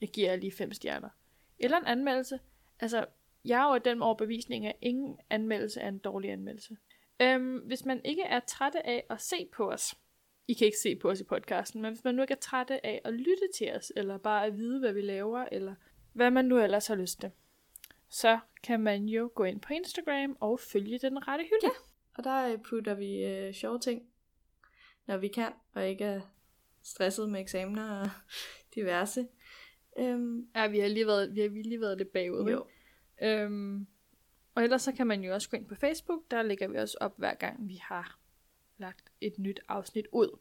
Jeg 0.00 0.08
giver 0.08 0.30
jer 0.30 0.36
lige 0.36 0.52
fem 0.52 0.72
stjerner. 0.72 1.08
Eller 1.58 1.76
en 1.76 1.86
anmeldelse. 1.86 2.40
Altså, 2.80 3.06
jeg 3.44 3.68
er 3.68 3.72
jo 3.72 3.80
den 3.84 4.02
overbevisning, 4.02 4.66
at 4.66 4.76
ingen 4.80 5.18
anmeldelse 5.30 5.80
er 5.80 5.88
en 5.88 5.98
dårlig 5.98 6.30
anmeldelse. 6.30 6.76
Øhm, 7.20 7.56
hvis 7.56 7.84
man 7.84 8.00
ikke 8.04 8.22
er 8.22 8.40
trætte 8.40 8.86
af 8.86 9.06
at 9.10 9.20
se 9.20 9.48
på 9.52 9.70
os, 9.70 9.94
I 10.48 10.54
kan 10.54 10.66
ikke 10.66 10.78
se 10.78 10.96
på 10.96 11.10
os 11.10 11.20
i 11.20 11.24
podcasten, 11.24 11.82
men 11.82 11.92
hvis 11.92 12.04
man 12.04 12.14
nu 12.14 12.22
ikke 12.22 12.32
er 12.32 12.38
trætte 12.38 12.86
af 12.86 13.00
at 13.04 13.12
lytte 13.14 13.48
til 13.54 13.72
os, 13.76 13.92
eller 13.96 14.18
bare 14.18 14.46
at 14.46 14.56
vide, 14.56 14.80
hvad 14.80 14.92
vi 14.92 15.00
laver, 15.00 15.44
eller 15.52 15.74
hvad 16.12 16.30
man 16.30 16.44
nu 16.44 16.58
ellers 16.58 16.86
har 16.86 16.94
lyst 16.94 17.20
til, 17.20 17.30
så 18.08 18.38
kan 18.62 18.80
man 18.80 19.04
jo 19.04 19.30
gå 19.34 19.44
ind 19.44 19.60
på 19.60 19.72
Instagram 19.72 20.36
og 20.40 20.60
følge 20.60 20.98
den 20.98 21.28
rette 21.28 21.44
hylde. 21.44 21.64
Ja. 21.64 21.70
Og 22.14 22.24
der 22.24 22.52
øh, 22.52 22.58
putter 22.62 22.94
vi 22.94 23.24
øh, 23.24 23.54
sjove 23.54 23.78
ting, 23.78 24.02
når 25.06 25.16
vi 25.16 25.28
kan, 25.28 25.52
og 25.74 25.88
ikke 25.88 26.04
er 26.04 26.20
stresset 26.82 27.28
med 27.28 27.40
eksamener 27.40 28.00
og 28.00 28.10
diverse. 28.74 29.26
Øhm, 29.98 30.48
Ja, 30.56 30.66
vi 30.66 30.78
har 30.78 30.88
lige 30.88 31.06
været, 31.06 31.34
vi 31.34 31.40
har 31.40 31.48
lige 31.48 31.80
været 31.80 31.98
lidt 31.98 32.12
bagud. 32.12 32.50
jo. 32.50 32.66
Øhm, 33.22 33.86
og 34.54 34.62
ellers 34.62 34.82
så 34.82 34.92
kan 34.92 35.06
man 35.06 35.24
jo 35.24 35.34
også 35.34 35.50
gå 35.50 35.56
ind 35.56 35.68
på 35.68 35.74
Facebook, 35.74 36.30
der 36.30 36.42
lægger 36.42 36.68
vi 36.68 36.76
også 36.76 36.98
op 37.00 37.18
hver 37.18 37.34
gang 37.34 37.68
vi 37.68 37.76
har 37.82 38.18
lagt 38.78 39.12
et 39.20 39.38
nyt 39.38 39.60
afsnit 39.68 40.06
ud. 40.12 40.38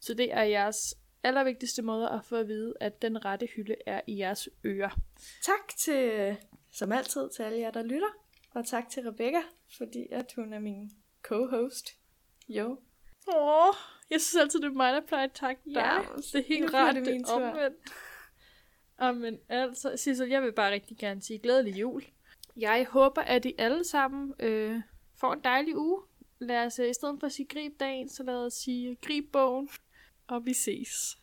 Så 0.00 0.14
det 0.14 0.32
er 0.32 0.42
jeres 0.42 0.94
allervigtigste 1.22 1.82
måde 1.82 2.10
at 2.10 2.24
få 2.24 2.36
at 2.36 2.48
vide, 2.48 2.74
at 2.80 3.02
den 3.02 3.24
rette 3.24 3.46
hylde 3.56 3.74
er 3.86 4.00
i 4.06 4.18
jeres 4.18 4.48
ører. 4.64 5.00
Tak 5.42 5.76
til, 5.78 6.36
som 6.70 6.92
altid, 6.92 7.30
til 7.36 7.42
alle 7.42 7.58
jer, 7.58 7.70
der 7.70 7.82
lytter. 7.82 8.08
Og 8.50 8.66
tak 8.66 8.88
til 8.88 9.02
Rebecca, 9.02 9.42
fordi 9.78 10.06
at 10.10 10.32
hun 10.36 10.52
er 10.52 10.58
min 10.58 10.90
co-host. 11.22 11.96
Jo. 12.48 12.78
Åh, 13.36 13.74
jeg 14.10 14.20
synes 14.20 14.42
altid, 14.42 14.60
det 14.60 14.66
er 14.66 14.72
mig, 14.72 14.92
der 14.92 15.00
plejer 15.00 15.24
at 15.24 15.32
takke 15.32 15.62
dig. 15.64 15.74
Ja, 15.74 15.98
det 16.16 16.34
er 16.34 16.42
helt 16.48 16.74
rart, 16.74 16.94
det 16.94 17.08
er 17.08 17.32
omvendt. 17.32 17.76
Amen, 18.98 19.38
altså, 19.48 19.96
Sissel, 19.96 20.28
jeg 20.28 20.42
vil 20.42 20.52
bare 20.52 20.72
rigtig 20.72 20.96
gerne 20.98 21.22
sige 21.22 21.38
glædelig 21.38 21.80
jul. 21.80 22.02
Jeg 22.56 22.86
håber, 22.90 23.22
at 23.22 23.44
I 23.44 23.54
alle 23.58 23.84
sammen 23.84 24.34
øh, 24.40 24.80
får 25.20 25.32
en 25.32 25.40
dejlig 25.44 25.76
uge. 25.76 26.02
Lad 26.38 26.66
os, 26.66 26.78
øh, 26.78 26.90
i 26.90 26.94
stedet 26.94 27.16
for 27.20 27.26
at 27.26 27.32
sige 27.32 27.46
grib 27.46 27.80
dagen, 27.80 28.08
så 28.08 28.22
lad 28.22 28.46
os 28.46 28.52
sige 28.52 28.96
grib 29.02 29.32
bogen, 29.32 29.68
og 30.26 30.46
vi 30.46 30.54
ses. 30.54 31.18